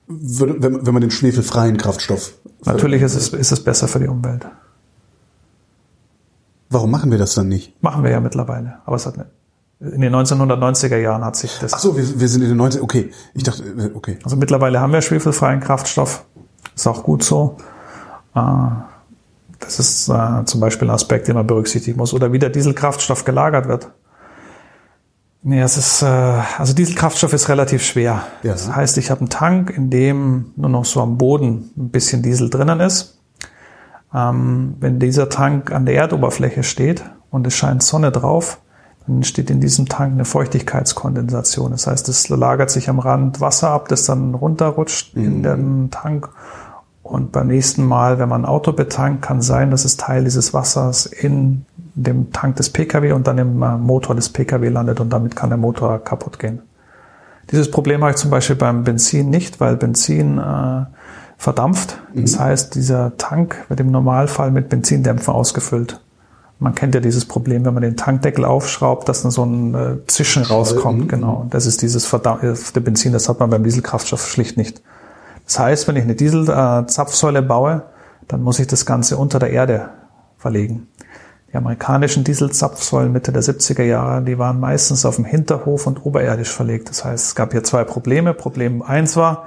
Wenn, 0.08 0.86
wenn 0.86 0.94
man 0.94 1.00
den 1.00 1.10
schwefelfreien 1.10 1.76
Kraftstoff. 1.78 2.34
Natürlich 2.64 3.02
ist 3.02 3.14
es, 3.14 3.28
ist 3.28 3.52
es 3.52 3.62
besser 3.62 3.88
für 3.88 3.98
die 3.98 4.08
Umwelt. 4.08 4.46
Warum 6.68 6.90
machen 6.90 7.10
wir 7.10 7.18
das 7.18 7.34
dann 7.34 7.48
nicht? 7.48 7.80
Machen 7.82 8.02
wir 8.02 8.10
ja 8.10 8.20
mittlerweile. 8.20 8.78
Aber 8.84 8.96
es 8.96 9.06
hat 9.06 9.16
nicht. 9.16 9.28
In 9.78 10.00
den 10.00 10.14
1990er 10.14 10.96
Jahren 10.96 11.24
hat 11.24 11.36
sich 11.36 11.58
das. 11.60 11.74
Ach 11.74 11.78
so, 11.78 11.96
wir, 11.96 12.20
wir 12.20 12.28
sind 12.28 12.42
in 12.42 12.48
den 12.48 12.56
90 12.56 12.80
Okay, 12.80 13.10
ich 13.34 13.42
dachte, 13.42 13.62
äh, 13.62 13.90
okay. 13.94 14.18
Also 14.24 14.36
mittlerweile 14.36 14.80
haben 14.80 14.92
wir 14.92 15.02
schwefelfreien 15.02 15.60
Kraftstoff. 15.60 16.24
Ist 16.74 16.86
auch 16.86 17.02
gut 17.02 17.22
so. 17.22 17.56
Ah, 18.36 18.84
das 19.60 19.78
ist 19.78 20.08
äh, 20.10 20.44
zum 20.44 20.60
Beispiel 20.60 20.88
ein 20.88 20.94
Aspekt, 20.94 21.26
den 21.26 21.36
man 21.36 21.46
berücksichtigen 21.46 21.96
muss. 21.96 22.12
Oder 22.12 22.32
wie 22.32 22.38
der 22.38 22.50
Dieselkraftstoff 22.50 23.24
gelagert 23.24 23.66
wird. 23.66 23.90
Nee, 25.42 25.62
es 25.62 25.78
ist, 25.78 26.02
äh, 26.02 26.06
also 26.06 26.74
Dieselkraftstoff 26.74 27.32
ist 27.32 27.48
relativ 27.48 27.82
schwer. 27.82 28.24
Ja. 28.42 28.52
Das 28.52 28.74
heißt, 28.74 28.98
ich 28.98 29.10
habe 29.10 29.20
einen 29.20 29.30
Tank, 29.30 29.70
in 29.70 29.88
dem 29.88 30.52
nur 30.56 30.68
noch 30.68 30.84
so 30.84 31.00
am 31.00 31.16
Boden 31.16 31.70
ein 31.78 31.88
bisschen 31.88 32.20
Diesel 32.22 32.50
drinnen 32.50 32.80
ist. 32.80 33.22
Ähm, 34.12 34.74
wenn 34.80 34.98
dieser 34.98 35.30
Tank 35.30 35.72
an 35.72 35.86
der 35.86 35.94
Erdoberfläche 35.94 36.62
steht 36.62 37.04
und 37.30 37.46
es 37.46 37.54
scheint 37.54 37.82
Sonne 37.82 38.12
drauf, 38.12 38.60
dann 39.06 39.16
entsteht 39.16 39.48
in 39.48 39.60
diesem 39.60 39.86
Tank 39.88 40.12
eine 40.12 40.26
Feuchtigkeitskondensation. 40.26 41.70
Das 41.70 41.86
heißt, 41.86 42.08
es 42.10 42.28
lagert 42.28 42.70
sich 42.70 42.90
am 42.90 42.98
Rand 42.98 43.40
Wasser 43.40 43.70
ab, 43.70 43.88
das 43.88 44.04
dann 44.04 44.34
runterrutscht 44.34 45.16
mhm. 45.16 45.24
in 45.24 45.42
den 45.42 45.90
Tank 45.90 46.28
und 47.10 47.32
beim 47.32 47.46
nächsten 47.46 47.84
Mal, 47.84 48.18
wenn 48.18 48.28
man 48.28 48.42
ein 48.42 48.48
Auto 48.48 48.72
betankt, 48.72 49.22
kann 49.22 49.40
sein, 49.40 49.70
dass 49.70 49.84
es 49.84 49.96
Teil 49.96 50.24
dieses 50.24 50.52
Wassers 50.52 51.06
in 51.06 51.64
dem 51.94 52.32
Tank 52.32 52.56
des 52.56 52.70
Pkw 52.70 53.12
und 53.12 53.26
dann 53.26 53.38
im 53.38 53.62
äh, 53.62 53.76
Motor 53.76 54.14
des 54.14 54.28
Pkw 54.28 54.68
landet 54.68 55.00
und 55.00 55.10
damit 55.10 55.34
kann 55.34 55.50
der 55.50 55.56
Motor 55.56 55.98
kaputt 55.98 56.38
gehen. 56.38 56.60
Dieses 57.50 57.70
Problem 57.70 58.02
habe 58.02 58.10
ich 58.10 58.16
zum 58.16 58.30
Beispiel 58.30 58.56
beim 58.56 58.84
Benzin 58.84 59.30
nicht, 59.30 59.60
weil 59.60 59.76
Benzin 59.76 60.38
äh, 60.38 60.84
verdampft. 61.38 62.00
Das 62.14 62.36
mhm. 62.36 62.40
heißt, 62.40 62.74
dieser 62.74 63.16
Tank 63.16 63.64
wird 63.68 63.80
im 63.80 63.90
Normalfall 63.90 64.50
mit 64.50 64.68
Benzindämpfen 64.68 65.32
ausgefüllt. 65.32 66.00
Man 66.58 66.74
kennt 66.74 66.94
ja 66.94 67.00
dieses 67.00 67.26
Problem, 67.26 67.64
wenn 67.64 67.74
man 67.74 67.82
den 67.82 67.96
Tankdeckel 67.96 68.44
aufschraubt, 68.44 69.08
dass 69.08 69.22
dann 69.22 69.30
so 69.30 69.44
ein 69.44 69.74
äh, 69.74 70.06
Zischen 70.06 70.42
rauskommt. 70.42 71.04
Mhm. 71.04 71.08
Genau. 71.08 71.46
Das 71.50 71.66
ist 71.66 71.82
dieses 71.82 72.06
verdampfte 72.06 72.80
Benzin, 72.80 73.12
das 73.12 73.28
hat 73.28 73.40
man 73.40 73.50
beim 73.50 73.62
Dieselkraftstoff 73.62 74.26
schlicht 74.26 74.56
nicht. 74.56 74.82
Das 75.46 75.58
heißt, 75.58 75.88
wenn 75.88 75.96
ich 75.96 76.02
eine 76.02 76.14
Dieselzapfsäule 76.14 77.42
baue, 77.42 77.84
dann 78.28 78.42
muss 78.42 78.58
ich 78.58 78.66
das 78.66 78.84
Ganze 78.84 79.16
unter 79.16 79.38
der 79.38 79.50
Erde 79.50 79.90
verlegen. 80.36 80.88
Die 81.52 81.56
amerikanischen 81.56 82.24
Dieselzapfsäulen 82.24 83.12
Mitte 83.12 83.32
der 83.32 83.42
70er 83.42 83.84
Jahre, 83.84 84.22
die 84.22 84.38
waren 84.38 84.58
meistens 84.58 85.06
auf 85.06 85.16
dem 85.16 85.24
Hinterhof 85.24 85.86
und 85.86 86.04
oberirdisch 86.04 86.50
verlegt. 86.50 86.90
Das 86.90 87.04
heißt, 87.04 87.28
es 87.28 87.34
gab 87.34 87.52
hier 87.52 87.62
zwei 87.62 87.84
Probleme. 87.84 88.34
Problem 88.34 88.82
eins 88.82 89.16
war, 89.16 89.46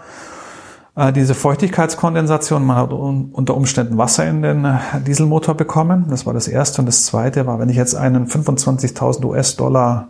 äh, 0.96 1.12
diese 1.12 1.36
Feuchtigkeitskondensation. 1.36 2.66
Man 2.66 2.78
hat 2.78 2.94
unter 2.94 3.56
Umständen 3.56 3.98
Wasser 3.98 4.26
in 4.26 4.42
den 4.42 4.64
äh, 4.64 4.78
Dieselmotor 5.06 5.56
bekommen. 5.56 6.06
Das 6.10 6.26
war 6.26 6.34
das 6.34 6.48
erste. 6.48 6.82
Und 6.82 6.86
das 6.86 7.06
zweite 7.06 7.46
war, 7.46 7.60
wenn 7.60 7.70
ich 7.70 7.78
jetzt 7.78 7.96
einen 7.96 8.28
25.000 8.28 9.26
US-Dollar 9.26 10.10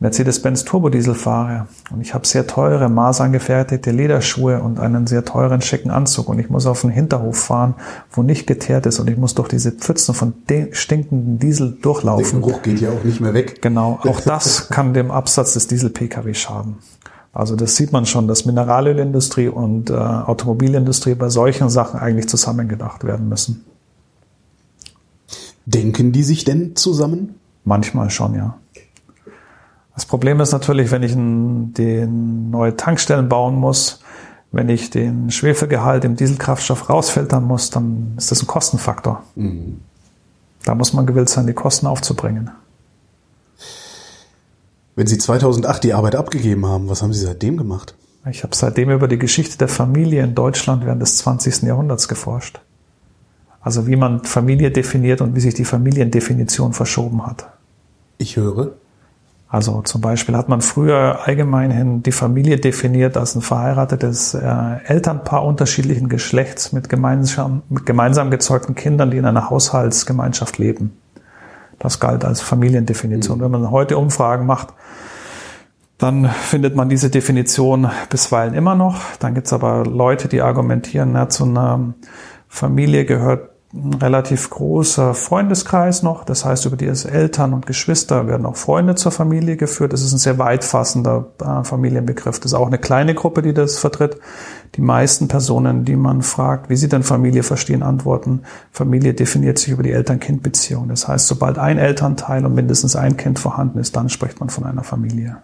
Mercedes-Benz 0.00 0.64
Turbodiesel 0.64 1.14
fahre 1.14 1.68
und 1.90 2.00
ich 2.00 2.14
habe 2.14 2.26
sehr 2.26 2.46
teure, 2.46 2.88
maßangefertigte 2.88 3.90
Lederschuhe 3.90 4.62
und 4.62 4.80
einen 4.80 5.06
sehr 5.06 5.26
teuren, 5.26 5.60
schicken 5.60 5.90
Anzug 5.90 6.30
und 6.30 6.38
ich 6.38 6.48
muss 6.48 6.64
auf 6.64 6.80
den 6.80 6.88
Hinterhof 6.88 7.38
fahren, 7.38 7.74
wo 8.10 8.22
nicht 8.22 8.46
geteert 8.46 8.86
ist 8.86 8.98
und 8.98 9.10
ich 9.10 9.18
muss 9.18 9.34
durch 9.34 9.48
diese 9.48 9.72
Pfützen 9.72 10.14
von 10.14 10.32
stinkenden 10.72 11.38
Diesel 11.38 11.76
durchlaufen. 11.82 12.40
Der 12.40 12.48
Geruch 12.48 12.62
geht 12.62 12.80
ja 12.80 12.88
auch 12.88 13.04
nicht 13.04 13.20
mehr 13.20 13.34
weg. 13.34 13.60
Genau, 13.60 13.98
auch 14.08 14.20
das 14.20 14.70
kann 14.70 14.94
dem 14.94 15.10
Absatz 15.10 15.52
des 15.52 15.66
Diesel-Pkw 15.66 16.32
schaden. 16.32 16.78
Also 17.34 17.54
das 17.54 17.76
sieht 17.76 17.92
man 17.92 18.06
schon, 18.06 18.26
dass 18.26 18.46
Mineralölindustrie 18.46 19.48
und 19.48 19.90
äh, 19.90 19.94
Automobilindustrie 19.94 21.14
bei 21.14 21.28
solchen 21.28 21.68
Sachen 21.68 22.00
eigentlich 22.00 22.26
zusammengedacht 22.26 23.04
werden 23.04 23.28
müssen. 23.28 23.66
Denken 25.66 26.12
die 26.12 26.22
sich 26.22 26.44
denn 26.44 26.74
zusammen? 26.74 27.34
Manchmal 27.64 28.08
schon, 28.08 28.34
ja. 28.34 28.56
Das 29.94 30.06
Problem 30.06 30.40
ist 30.40 30.52
natürlich, 30.52 30.90
wenn 30.90 31.02
ich 31.02 31.12
den 31.14 32.50
neue 32.50 32.76
Tankstellen 32.76 33.28
bauen 33.28 33.54
muss, 33.56 34.00
wenn 34.52 34.68
ich 34.68 34.90
den 34.90 35.30
Schwefelgehalt 35.30 36.04
im 36.04 36.16
Dieselkraftstoff 36.16 36.88
rausfiltern 36.88 37.44
muss, 37.44 37.70
dann 37.70 38.14
ist 38.16 38.30
das 38.30 38.42
ein 38.42 38.46
Kostenfaktor. 38.46 39.22
Mhm. 39.36 39.80
Da 40.64 40.74
muss 40.74 40.92
man 40.92 41.06
gewillt 41.06 41.28
sein, 41.28 41.46
die 41.46 41.52
Kosten 41.52 41.86
aufzubringen. 41.86 42.50
Wenn 44.96 45.06
Sie 45.06 45.18
2008 45.18 45.84
die 45.84 45.94
Arbeit 45.94 46.16
abgegeben 46.16 46.66
haben, 46.66 46.88
was 46.88 47.02
haben 47.02 47.12
Sie 47.12 47.24
seitdem 47.24 47.56
gemacht? 47.56 47.94
Ich 48.28 48.42
habe 48.42 48.54
seitdem 48.54 48.90
über 48.90 49.08
die 49.08 49.18
Geschichte 49.18 49.56
der 49.56 49.68
Familie 49.68 50.22
in 50.22 50.34
Deutschland 50.34 50.84
während 50.84 51.00
des 51.00 51.16
20. 51.18 51.62
Jahrhunderts 51.62 52.06
geforscht. 52.06 52.60
Also 53.62 53.86
wie 53.86 53.96
man 53.96 54.24
Familie 54.24 54.70
definiert 54.70 55.20
und 55.20 55.34
wie 55.34 55.40
sich 55.40 55.54
die 55.54 55.64
Familiendefinition 55.64 56.72
verschoben 56.72 57.26
hat. 57.26 57.48
Ich 58.18 58.36
höre. 58.36 58.72
Also 59.52 59.82
zum 59.82 60.00
Beispiel 60.00 60.36
hat 60.36 60.48
man 60.48 60.60
früher 60.60 61.26
allgemeinhin 61.26 62.04
die 62.04 62.12
Familie 62.12 62.58
definiert 62.58 63.16
als 63.16 63.34
ein 63.34 63.42
verheiratetes 63.42 64.34
äh, 64.34 64.76
Elternpaar 64.84 65.44
unterschiedlichen 65.44 66.08
Geschlechts 66.08 66.72
mit 66.72 66.88
gemeinsam, 66.88 67.62
mit 67.68 67.84
gemeinsam 67.84 68.30
gezeugten 68.30 68.76
Kindern, 68.76 69.10
die 69.10 69.16
in 69.16 69.24
einer 69.24 69.50
Haushaltsgemeinschaft 69.50 70.58
leben. 70.58 70.96
Das 71.80 71.98
galt 71.98 72.24
als 72.24 72.40
Familiendefinition. 72.40 73.38
Mhm. 73.38 73.42
Wenn 73.42 73.50
man 73.50 73.70
heute 73.72 73.98
Umfragen 73.98 74.46
macht, 74.46 74.68
dann 75.98 76.28
findet 76.28 76.76
man 76.76 76.88
diese 76.88 77.10
Definition 77.10 77.90
bisweilen 78.08 78.54
immer 78.54 78.76
noch. 78.76 79.00
Dann 79.18 79.34
gibt 79.34 79.48
es 79.48 79.52
aber 79.52 79.84
Leute, 79.84 80.28
die 80.28 80.42
argumentieren, 80.42 81.10
na, 81.12 81.28
zu 81.28 81.44
einer 81.44 81.94
Familie 82.48 83.04
gehört 83.04 83.49
ein 83.72 83.94
relativ 83.94 84.50
großer 84.50 85.14
Freundeskreis 85.14 86.02
noch. 86.02 86.24
Das 86.24 86.44
heißt, 86.44 86.66
über 86.66 86.76
die 86.76 86.86
Eltern 86.86 87.54
und 87.54 87.66
Geschwister 87.66 88.26
werden 88.26 88.44
auch 88.44 88.56
Freunde 88.56 88.96
zur 88.96 89.12
Familie 89.12 89.56
geführt. 89.56 89.92
Das 89.92 90.02
ist 90.02 90.12
ein 90.12 90.18
sehr 90.18 90.38
weitfassender 90.38 91.28
äh, 91.40 91.62
Familienbegriff. 91.62 92.40
Das 92.40 92.52
ist 92.52 92.58
auch 92.58 92.66
eine 92.66 92.78
kleine 92.78 93.14
Gruppe, 93.14 93.42
die 93.42 93.54
das 93.54 93.78
vertritt. 93.78 94.18
Die 94.74 94.80
meisten 94.80 95.28
Personen, 95.28 95.84
die 95.84 95.94
man 95.94 96.22
fragt, 96.22 96.68
wie 96.68 96.76
sie 96.76 96.88
denn 96.88 97.04
Familie 97.04 97.44
verstehen, 97.44 97.82
antworten, 97.82 98.42
Familie 98.72 99.14
definiert 99.14 99.58
sich 99.58 99.68
über 99.68 99.84
die 99.84 99.92
Eltern-Kind-Beziehung. 99.92 100.88
Das 100.88 101.06
heißt, 101.06 101.28
sobald 101.28 101.58
ein 101.58 101.78
Elternteil 101.78 102.44
und 102.44 102.54
mindestens 102.54 102.96
ein 102.96 103.16
Kind 103.16 103.38
vorhanden 103.38 103.78
ist, 103.78 103.94
dann 103.94 104.08
spricht 104.08 104.40
man 104.40 104.48
von 104.48 104.64
einer 104.64 104.82
Familie. 104.82 105.38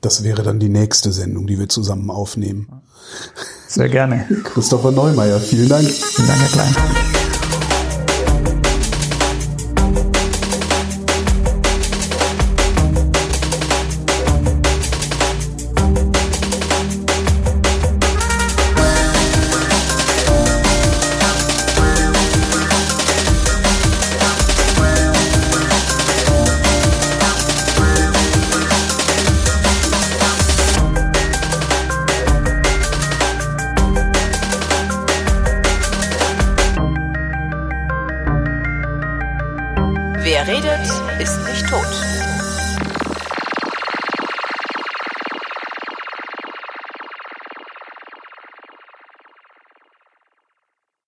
Das 0.00 0.24
wäre 0.24 0.42
dann 0.42 0.58
die 0.58 0.68
nächste 0.68 1.12
Sendung, 1.12 1.46
die 1.46 1.58
wir 1.58 1.68
zusammen 1.68 2.10
aufnehmen. 2.10 2.68
Sehr 3.68 3.88
gerne. 3.88 4.26
Christopher 4.44 4.92
Neumeier, 4.92 5.40
vielen 5.40 5.68
Dank. 5.68 5.88
Vielen 5.88 6.28
Dank, 6.28 6.40
Herr 6.40 6.48
Klein. 6.48 7.15